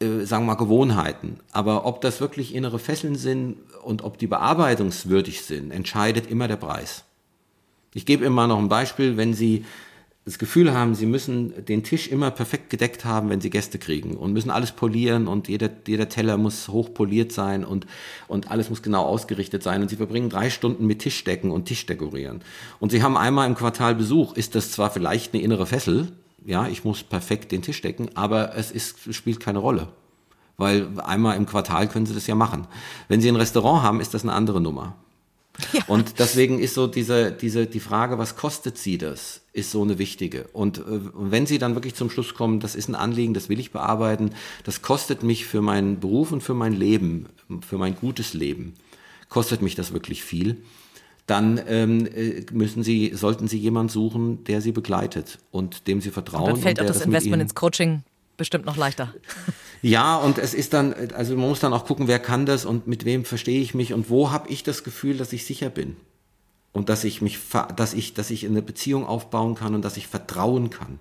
äh, 0.00 0.24
sagen 0.24 0.44
wir 0.44 0.52
mal, 0.52 0.54
Gewohnheiten. 0.56 1.40
Aber 1.52 1.86
ob 1.86 2.02
das 2.02 2.20
wirklich 2.20 2.54
innere 2.54 2.78
Fesseln 2.78 3.16
sind 3.16 3.56
und 3.82 4.02
ob 4.02 4.18
die 4.18 4.26
bearbeitungswürdig 4.26 5.40
sind, 5.42 5.70
entscheidet 5.70 6.30
immer 6.30 6.48
der 6.48 6.56
Preis. 6.56 7.04
Ich 7.94 8.04
gebe 8.04 8.26
immer 8.26 8.46
noch 8.46 8.58
ein 8.58 8.68
Beispiel, 8.68 9.16
wenn 9.16 9.32
Sie 9.32 9.64
das 10.30 10.38
Gefühl 10.38 10.72
haben, 10.72 10.94
sie 10.94 11.06
müssen 11.06 11.64
den 11.64 11.82
Tisch 11.82 12.06
immer 12.06 12.30
perfekt 12.30 12.70
gedeckt 12.70 13.04
haben, 13.04 13.30
wenn 13.30 13.40
sie 13.40 13.50
Gäste 13.50 13.80
kriegen 13.80 14.16
und 14.16 14.32
müssen 14.32 14.50
alles 14.50 14.70
polieren 14.70 15.26
und 15.26 15.48
jeder, 15.48 15.68
jeder 15.88 16.08
Teller 16.08 16.36
muss 16.36 16.68
hoch 16.68 16.94
poliert 16.94 17.32
sein 17.32 17.64
und, 17.64 17.84
und 18.28 18.48
alles 18.48 18.70
muss 18.70 18.80
genau 18.80 19.02
ausgerichtet 19.04 19.64
sein 19.64 19.82
und 19.82 19.88
sie 19.88 19.96
verbringen 19.96 20.30
drei 20.30 20.48
Stunden 20.48 20.86
mit 20.86 21.00
Tischdecken 21.00 21.50
und 21.50 21.64
Tischdekorieren. 21.64 22.42
Und 22.78 22.92
sie 22.92 23.02
haben 23.02 23.16
einmal 23.16 23.48
im 23.48 23.56
Quartal 23.56 23.96
Besuch, 23.96 24.34
ist 24.34 24.54
das 24.54 24.70
zwar 24.70 24.90
vielleicht 24.90 25.34
eine 25.34 25.42
innere 25.42 25.66
Fessel, 25.66 26.12
ja, 26.44 26.68
ich 26.68 26.84
muss 26.84 27.02
perfekt 27.02 27.50
den 27.50 27.62
Tisch 27.62 27.82
decken, 27.82 28.10
aber 28.14 28.54
es 28.56 28.70
ist, 28.70 29.12
spielt 29.12 29.40
keine 29.40 29.58
Rolle. 29.58 29.88
Weil 30.56 30.88
einmal 31.00 31.36
im 31.36 31.46
Quartal 31.46 31.88
können 31.88 32.06
sie 32.06 32.14
das 32.14 32.28
ja 32.28 32.36
machen. 32.36 32.68
Wenn 33.08 33.20
sie 33.20 33.28
ein 33.28 33.36
Restaurant 33.36 33.82
haben, 33.82 34.00
ist 34.00 34.14
das 34.14 34.22
eine 34.22 34.32
andere 34.32 34.60
Nummer. 34.60 34.94
Ja. 35.72 35.82
Und 35.86 36.18
deswegen 36.18 36.58
ist 36.58 36.74
so 36.74 36.86
diese, 36.86 37.32
diese, 37.32 37.66
die 37.66 37.80
Frage, 37.80 38.18
was 38.18 38.36
kostet 38.36 38.78
sie 38.78 38.98
das, 38.98 39.42
ist 39.52 39.70
so 39.70 39.82
eine 39.82 39.98
wichtige. 39.98 40.48
Und 40.52 40.78
äh, 40.78 40.82
wenn 41.14 41.46
sie 41.46 41.58
dann 41.58 41.74
wirklich 41.74 41.94
zum 41.94 42.10
Schluss 42.10 42.34
kommen, 42.34 42.60
das 42.60 42.74
ist 42.74 42.88
ein 42.88 42.94
Anliegen, 42.94 43.34
das 43.34 43.48
will 43.48 43.60
ich 43.60 43.72
bearbeiten, 43.72 44.30
das 44.64 44.82
kostet 44.82 45.22
mich 45.22 45.46
für 45.46 45.62
meinen 45.62 46.00
Beruf 46.00 46.32
und 46.32 46.42
für 46.42 46.54
mein 46.54 46.72
Leben, 46.72 47.26
für 47.66 47.78
mein 47.78 47.94
gutes 47.94 48.34
Leben, 48.34 48.74
kostet 49.28 49.62
mich 49.62 49.74
das 49.74 49.92
wirklich 49.92 50.22
viel, 50.24 50.58
dann 51.26 51.60
ähm, 51.68 52.06
äh, 52.06 52.44
müssen 52.52 52.82
Sie, 52.82 53.12
sollten 53.14 53.46
Sie 53.46 53.58
jemanden 53.58 53.90
suchen, 53.90 54.42
der 54.44 54.60
Sie 54.60 54.72
begleitet 54.72 55.38
und 55.52 55.86
dem 55.86 56.00
Sie 56.00 56.10
vertrauen. 56.10 56.44
Und 56.44 56.50
dann 56.54 56.62
fällt 56.62 56.80
auch 56.80 56.86
das, 56.86 56.98
das 56.98 57.06
Investment 57.06 57.42
ins 57.42 57.54
Coaching 57.54 58.02
bestimmt 58.40 58.64
noch 58.64 58.76
leichter. 58.76 59.14
Ja, 59.82 60.16
und 60.16 60.38
es 60.38 60.52
ist 60.52 60.72
dann, 60.72 60.94
also 61.14 61.36
man 61.36 61.48
muss 61.48 61.60
dann 61.60 61.72
auch 61.72 61.84
gucken, 61.84 62.08
wer 62.08 62.18
kann 62.18 62.46
das 62.46 62.64
und 62.64 62.86
mit 62.86 63.04
wem 63.04 63.24
verstehe 63.24 63.60
ich 63.60 63.74
mich 63.74 63.92
und 63.92 64.10
wo 64.10 64.30
habe 64.30 64.48
ich 64.48 64.62
das 64.62 64.82
Gefühl, 64.82 65.16
dass 65.16 65.32
ich 65.32 65.46
sicher 65.46 65.70
bin. 65.70 65.96
Und 66.72 66.88
dass 66.88 67.04
ich 67.04 67.20
mich, 67.20 67.38
dass 67.76 67.94
ich, 67.94 68.14
dass 68.14 68.30
ich 68.30 68.46
eine 68.46 68.62
Beziehung 68.62 69.06
aufbauen 69.06 69.54
kann 69.54 69.74
und 69.74 69.84
dass 69.84 69.96
ich 69.96 70.06
vertrauen 70.06 70.70
kann. 70.70 70.98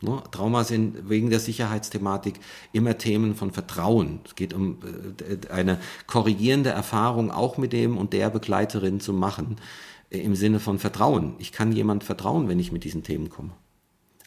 Ne? 0.00 0.22
Trauma 0.30 0.64
sind 0.64 1.08
wegen 1.08 1.30
der 1.30 1.40
Sicherheitsthematik 1.40 2.38
immer 2.72 2.98
Themen 2.98 3.34
von 3.34 3.50
Vertrauen. 3.50 4.20
Es 4.24 4.34
geht 4.34 4.52
um 4.52 4.78
äh, 4.82 5.52
eine 5.52 5.80
korrigierende 6.06 6.70
Erfahrung 6.70 7.30
auch 7.30 7.58
mit 7.58 7.72
dem 7.72 7.96
und 7.96 8.12
der 8.12 8.30
Begleiterin 8.30 9.00
zu 9.00 9.12
machen, 9.12 9.56
äh, 10.10 10.18
im 10.18 10.36
Sinne 10.36 10.60
von 10.60 10.78
Vertrauen. 10.78 11.34
Ich 11.38 11.50
kann 11.50 11.72
jemand 11.72 12.04
vertrauen, 12.04 12.48
wenn 12.48 12.58
ich 12.60 12.72
mit 12.72 12.84
diesen 12.84 13.02
Themen 13.02 13.30
komme. 13.30 13.52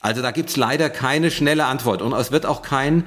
Also 0.01 0.21
da 0.21 0.31
gibt's 0.31 0.55
leider 0.55 0.89
keine 0.89 1.31
schnelle 1.31 1.65
Antwort 1.65 2.01
und 2.01 2.13
es 2.13 2.31
wird 2.31 2.45
auch 2.45 2.61
kein 2.61 3.03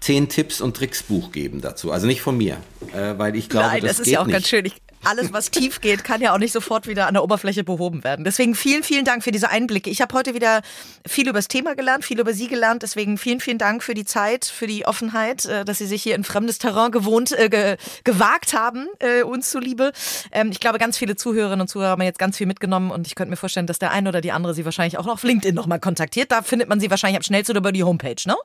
zehn 0.00 0.28
Tipps 0.28 0.60
und 0.60 0.76
Tricks 0.76 1.02
Buch 1.02 1.32
geben 1.32 1.60
dazu. 1.60 1.90
Also 1.90 2.06
nicht 2.06 2.20
von 2.22 2.36
mir, 2.36 2.58
äh, 2.94 3.14
weil 3.18 3.34
ich 3.34 3.48
glaube, 3.48 3.66
Nein, 3.66 3.80
das, 3.82 3.90
das 3.90 3.98
ist 4.00 4.04
geht 4.04 4.14
ja 4.14 4.20
auch 4.20 4.26
nicht. 4.26 4.34
ganz 4.34 4.48
schön. 4.48 4.64
Ich, 4.64 4.74
alles, 5.04 5.32
was 5.32 5.50
tief 5.50 5.80
geht, 5.80 6.04
kann 6.04 6.20
ja 6.20 6.34
auch 6.34 6.38
nicht 6.38 6.52
sofort 6.52 6.86
wieder 6.86 7.06
an 7.06 7.14
der 7.14 7.22
Oberfläche 7.22 7.64
behoben 7.64 8.04
werden. 8.04 8.24
Deswegen 8.24 8.54
vielen, 8.54 8.82
vielen 8.82 9.04
Dank 9.04 9.24
für 9.24 9.30
diese 9.30 9.50
Einblicke. 9.50 9.90
Ich 9.90 10.00
habe 10.00 10.14
heute 10.14 10.34
wieder 10.34 10.62
viel 11.06 11.28
über 11.28 11.38
das 11.38 11.48
Thema 11.48 11.74
gelernt, 11.74 12.04
viel 12.04 12.18
über 12.18 12.32
Sie 12.32 12.48
gelernt. 12.48 12.82
Deswegen 12.82 13.18
vielen, 13.18 13.40
vielen 13.40 13.58
Dank 13.58 13.82
für 13.82 13.94
die 13.94 14.04
Zeit, 14.04 14.44
für 14.44 14.66
die 14.66 14.86
Offenheit, 14.86 15.44
äh, 15.46 15.64
dass 15.64 15.78
Sie 15.78 15.86
sich 15.86 16.02
hier 16.02 16.14
in 16.14 16.24
fremdes 16.24 16.58
Terrain 16.58 16.90
gewohnt, 16.90 17.32
äh, 17.32 17.48
ge 17.48 17.76
gewagt 18.04 18.54
haben, 18.54 18.86
äh, 18.98 19.22
uns 19.22 19.50
zuliebe. 19.50 19.92
Ähm, 20.32 20.50
ich 20.50 20.60
glaube, 20.60 20.78
ganz 20.78 20.98
viele 20.98 21.16
Zuhörerinnen 21.16 21.62
und 21.62 21.68
Zuhörer 21.68 21.90
haben 21.90 22.02
jetzt 22.02 22.18
ganz 22.18 22.36
viel 22.36 22.46
mitgenommen 22.46 22.90
und 22.90 23.06
ich 23.06 23.14
könnte 23.14 23.30
mir 23.30 23.36
vorstellen, 23.36 23.66
dass 23.66 23.78
der 23.78 23.90
eine 23.90 24.08
oder 24.08 24.20
die 24.20 24.32
andere 24.32 24.54
Sie 24.54 24.64
wahrscheinlich 24.64 24.98
auch 24.98 25.06
noch 25.06 25.14
auf 25.14 25.22
LinkedIn 25.22 25.54
nochmal 25.54 25.80
kontaktiert. 25.80 26.32
Da 26.32 26.42
findet 26.42 26.68
man 26.68 26.80
Sie 26.80 26.90
wahrscheinlich 26.90 27.16
am 27.16 27.22
schnellsten 27.22 27.56
über 27.56 27.72
die 27.72 27.84
Homepage, 27.84 28.16
ne? 28.26 28.36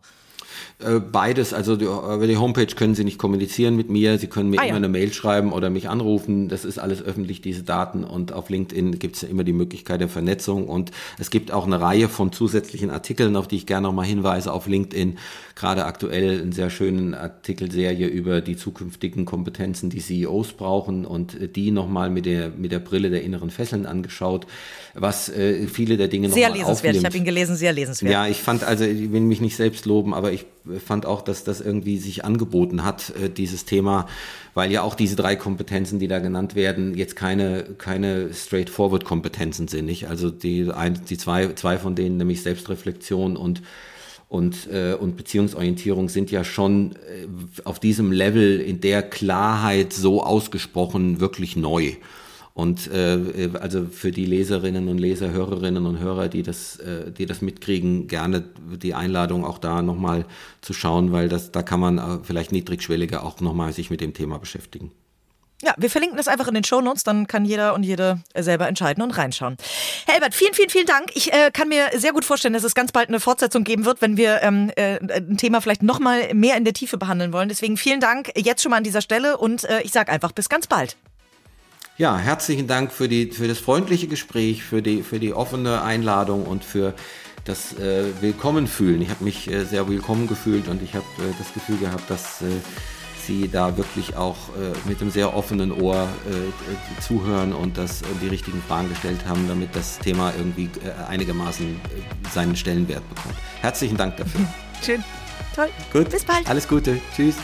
Äh, 0.80 1.00
Beides, 1.00 1.54
also 1.54 1.76
die, 1.76 1.86
über 1.86 2.28
die 2.28 2.38
Homepage 2.38 2.66
können 2.68 2.96
Sie 2.96 3.04
nicht 3.04 3.18
kommunizieren 3.18 3.76
mit 3.76 3.90
mir. 3.90 4.18
Sie 4.18 4.28
können 4.28 4.50
mir 4.50 4.60
Ah, 4.60 4.64
ja. 4.64 4.70
immer 4.70 4.78
eine 4.78 4.90
Mail 4.90 5.14
schreiben 5.14 5.52
oder 5.52 5.70
mich 5.70 5.88
anrufen. 5.90 6.50
Das 6.50 6.66
ist 6.66 6.78
alles 6.80 7.02
öffentlich, 7.02 7.42
diese 7.42 7.64
Daten. 7.64 8.04
Und 8.04 8.34
auf 8.34 8.50
LinkedIn 8.50 9.00
gibt 9.00 9.16
es 9.16 9.22
ja 9.22 9.28
immer 9.30 9.44
die 9.44 9.54
Möglichkeit 9.54 10.02
der 10.02 10.10
Vernetzung. 10.10 10.68
Und 10.68 10.92
es 11.20 11.30
gibt 11.30 11.52
auch 11.52 11.66
eine 11.66 11.80
Reihe 11.80 12.10
von 12.10 12.32
zusätzlichen 12.32 12.90
Artikeln, 12.90 13.36
auf 13.36 13.48
die 13.48 13.56
ich 13.58 13.66
gerne 13.66 13.88
nochmal 13.88 14.06
hinweise 14.06 14.52
auf 14.52 14.68
LinkedIn. 14.68 15.18
Gerade 15.56 15.86
aktuell 15.86 16.42
einen 16.42 16.52
sehr 16.52 16.70
schönen 16.70 17.14
Artikelserie 17.14 18.08
über 18.08 18.42
die 18.42 18.56
zukünftigen 18.58 19.26
Kompetenzen, 19.26 19.90
die 19.90 20.00
CEOs 20.00 20.54
brauchen 20.54 21.06
und 21.06 21.38
die 21.56 21.72
nochmal 21.72 22.10
mit 22.10 22.26
der, 22.26 22.50
mit 22.50 22.72
der 22.72 22.80
Brille 22.80 23.10
der 23.10 23.24
inneren 23.24 23.52
Fesseln 23.52 23.86
angeschaut, 23.86 24.48
was 24.96 25.30
äh, 25.30 25.68
viele 25.68 25.98
der 25.98 26.08
Dinge 26.08 26.30
Sehr 26.30 26.50
nochmal 26.50 26.60
lesenswert. 26.62 26.94
Ich 26.96 26.98
aufnimmt. 27.00 27.06
habe 27.06 27.18
ihn 27.18 27.26
gelesen, 27.26 27.56
sehr 27.56 27.74
lesenswert. 27.74 28.12
Ja, 28.12 28.28
ich 28.28 28.38
fand 28.42 28.64
also, 28.64 28.84
ich 28.84 29.12
will 29.12 29.22
mich 29.22 29.42
nicht 29.42 29.56
selbst 29.56 29.86
loben, 29.86 30.14
aber 30.14 30.32
ich 30.32 30.46
fand 30.86 31.06
auch, 31.06 31.22
dass 31.22 31.44
das 31.44 31.62
irgendwie 31.62 31.98
sich 31.98 32.24
angeboten 32.24 32.84
hat, 32.84 33.14
äh, 33.22 33.30
dieses 33.30 33.66
Thema, 33.66 34.08
weil 34.54 34.72
ja 34.72 34.82
auch 34.82 34.96
diese 34.96 35.16
drei 35.16 35.36
Kompetenzen, 35.36 36.00
die 36.00 36.08
da 36.08 36.20
genannt 36.20 36.56
werden, 36.56 36.96
jetzt 36.96 37.16
keine, 37.16 37.64
keine 37.78 38.34
straightforward 38.34 39.06
Kompetenzen 39.06 39.68
sind, 39.68 39.86
nicht? 39.86 40.08
Also 40.08 40.30
die, 40.30 40.72
ein, 40.72 41.02
die 41.10 41.18
zwei, 41.18 41.54
zwei 41.54 41.78
von 41.78 41.96
denen, 41.96 42.18
nämlich 42.18 42.42
Selbstreflexion 42.42 43.38
und 43.38 43.62
und, 44.30 44.68
äh, 44.72 44.96
und 45.00 45.16
Beziehungsorientierung 45.16 46.10
sind 46.10 46.32
ja 46.32 46.44
schon 46.44 46.94
äh, 46.94 47.28
auf 47.66 47.80
diesem 47.80 48.12
Level 48.12 48.60
in 48.60 48.82
der 48.82 49.04
Klarheit 49.04 49.94
so 49.94 50.24
ausgesprochen 50.24 51.20
wirklich 51.20 51.56
neu. 51.56 51.92
Und 52.54 52.92
äh, 52.92 53.50
also 53.60 53.86
für 53.86 54.12
die 54.12 54.26
Leserinnen 54.26 54.88
und 54.88 55.00
Leser, 55.00 55.32
Hörerinnen 55.32 55.88
und 55.88 56.00
Hörer, 56.00 56.28
die 56.28 56.44
das, 56.44 56.78
äh, 56.78 57.12
die 57.12 57.26
das 57.26 57.42
mitkriegen, 57.42 58.08
gerne 58.08 58.44
die 58.62 58.94
Einladung 58.94 59.44
auch 59.44 59.58
da 59.58 59.82
nochmal 59.82 60.26
zu 60.62 60.74
schauen, 60.74 61.12
weil 61.12 61.30
das, 61.30 61.52
da 61.52 61.64
kann 61.64 61.80
man 61.80 61.98
äh, 61.98 62.20
vielleicht 62.22 62.52
niedrigschwelliger 62.52 63.24
auch 63.24 63.42
nochmal 63.42 63.74
sich 63.74 63.90
mit 63.90 64.02
dem 64.02 64.14
Thema 64.14 64.38
beschäftigen. 64.38 64.92
Ja, 65.64 65.74
wir 65.78 65.90
verlinken 65.90 66.18
das 66.18 66.28
einfach 66.28 66.48
in 66.50 66.54
den 66.54 66.66
Shownotes, 66.66 67.04
dann 67.04 67.26
kann 67.26 67.46
jeder 67.46 67.74
und 67.74 67.84
jede 67.84 68.20
äh, 68.34 68.44
selber 68.44 68.68
entscheiden 68.68 69.02
und 69.02 69.18
reinschauen. 69.18 69.56
Herr 70.06 70.16
Elbert, 70.16 70.36
vielen, 70.36 70.54
vielen, 70.54 70.70
vielen 70.70 70.86
Dank. 70.86 71.10
Ich 71.16 71.32
äh, 71.32 71.52
kann 71.52 71.70
mir 71.70 71.88
sehr 71.96 72.12
gut 72.12 72.26
vorstellen, 72.26 72.54
dass 72.54 72.66
es 72.66 72.76
ganz 72.76 72.92
bald 72.92 73.08
eine 73.08 73.22
Fortsetzung 73.22 73.64
geben 73.64 73.86
wird, 73.86 74.02
wenn 74.02 74.18
wir 74.18 74.44
ähm, 74.44 74.72
äh, 74.76 75.00
ein 75.00 75.38
Thema 75.38 75.62
vielleicht 75.62 75.82
nochmal 75.82 76.34
mehr 76.34 76.58
in 76.58 76.66
der 76.66 76.74
Tiefe 76.74 76.98
behandeln 76.98 77.32
wollen. 77.32 77.48
Deswegen 77.48 77.78
vielen 77.78 78.02
Dank 78.02 78.32
jetzt 78.36 78.62
schon 78.62 78.72
mal 78.72 78.78
an 78.78 78.84
dieser 78.84 79.02
Stelle 79.02 79.38
und 79.38 79.64
äh, 79.64 79.82
ich 79.82 79.92
sage 79.92 80.12
einfach 80.12 80.34
bis 80.34 80.50
ganz 80.50 80.68
bald. 80.68 80.98
Ja, 81.96 82.18
herzlichen 82.18 82.66
Dank 82.66 82.92
für, 82.92 83.08
die, 83.08 83.32
für 83.32 83.48
das 83.48 83.60
freundliche 83.60 84.08
Gespräch, 84.08 84.64
für 84.64 84.82
die, 84.82 85.04
für 85.04 85.20
die 85.20 85.32
offene 85.32 85.84
Einladung 85.84 86.46
und 86.46 86.64
für 86.64 86.96
das 87.46 87.78
äh, 87.78 88.06
Willkommen 88.20 88.66
fühlen. 88.66 89.00
Ich 89.04 89.10
habe 89.10 89.24
mich 89.24 89.48
äh, 89.48 89.64
sehr 89.64 89.88
willkommen 89.88 90.28
gefühlt 90.28 90.68
und 90.70 90.82
ich 90.82 90.96
habe 90.96 91.06
äh, 91.20 91.34
das 91.38 91.54
Gefühl 91.54 91.78
gehabt, 91.78 92.10
dass 92.10 92.42
äh, 92.42 92.46
Sie 93.28 93.48
da 93.48 93.78
wirklich 93.78 94.16
auch 94.16 94.36
äh, 94.50 94.90
mit 94.90 95.02
einem 95.02 95.12
sehr 95.12 95.36
offenen 95.36 95.72
Ohr 95.72 96.08
äh, 96.28 97.02
zuhören 97.02 97.54
und 97.54 97.78
das 97.78 98.02
die 98.24 98.28
richtigen 98.28 98.62
Fragen 98.68 98.90
gestellt 98.90 99.20
haben, 99.28 99.48
damit 99.48 99.76
das 99.76 100.00
Thema 100.00 100.34
irgendwie 100.36 100.70
einigermaßen 101.08 101.80
seinen 102.34 102.56
Stellenwert 102.56 103.08
bekommt. 103.08 103.36
Herzlichen 103.62 103.98
Dank 103.98 104.18
dafür. 104.18 104.42
Schön. 104.84 105.04
Toll. 105.56 105.70
Gut. 105.94 106.10
Bis 106.10 106.26
bald. 106.26 106.50
Alles 106.50 106.68
Gute. 106.68 107.00
Tschüss. 107.16 107.36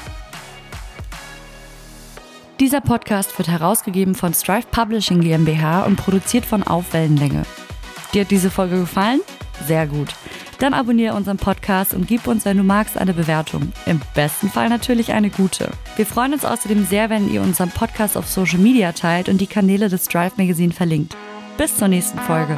Dieser 2.60 2.82
Podcast 2.82 3.38
wird 3.38 3.48
herausgegeben 3.48 4.16
von 4.16 4.34
Strive 4.34 4.68
Publishing 4.70 5.22
GmbH 5.22 5.84
und 5.86 5.96
produziert 5.96 6.46
von 6.46 6.62
Auf 6.62 6.92
Wellenlänge. 6.92 7.44
Dir 8.14 8.24
hat 8.24 8.32
diese 8.32 8.52
Folge 8.52 8.82
gefallen? 8.82 9.22
Sehr 9.66 9.88
gut. 9.88 10.10
Dann 10.60 10.74
abonniere 10.74 11.16
unseren 11.16 11.38
Podcast 11.38 11.94
und 11.94 12.06
gib 12.06 12.28
uns, 12.28 12.44
wenn 12.44 12.58
du 12.58 12.64
magst, 12.64 12.98
eine 12.98 13.14
Bewertung. 13.14 13.72
Im 13.86 14.02
besten 14.14 14.50
Fall 14.50 14.68
natürlich 14.68 15.14
eine 15.14 15.30
gute. 15.30 15.70
Wir 15.96 16.06
freuen 16.06 16.34
uns 16.34 16.44
außerdem 16.44 16.86
sehr, 16.86 17.10
wenn 17.10 17.32
ihr 17.32 17.42
unseren 17.42 17.70
Podcast 17.70 18.18
auf 18.18 18.28
Social 18.28 18.60
Media 18.60 18.92
teilt 18.92 19.30
und 19.30 19.40
die 19.40 19.48
Kanäle 19.48 19.88
des 19.88 20.06
Strive 20.06 20.34
Magazine 20.36 20.74
verlinkt. 20.74 21.16
Bis 21.58 21.78
zur 21.78 21.88
nächsten 21.88 22.20
Folge. 22.20 22.58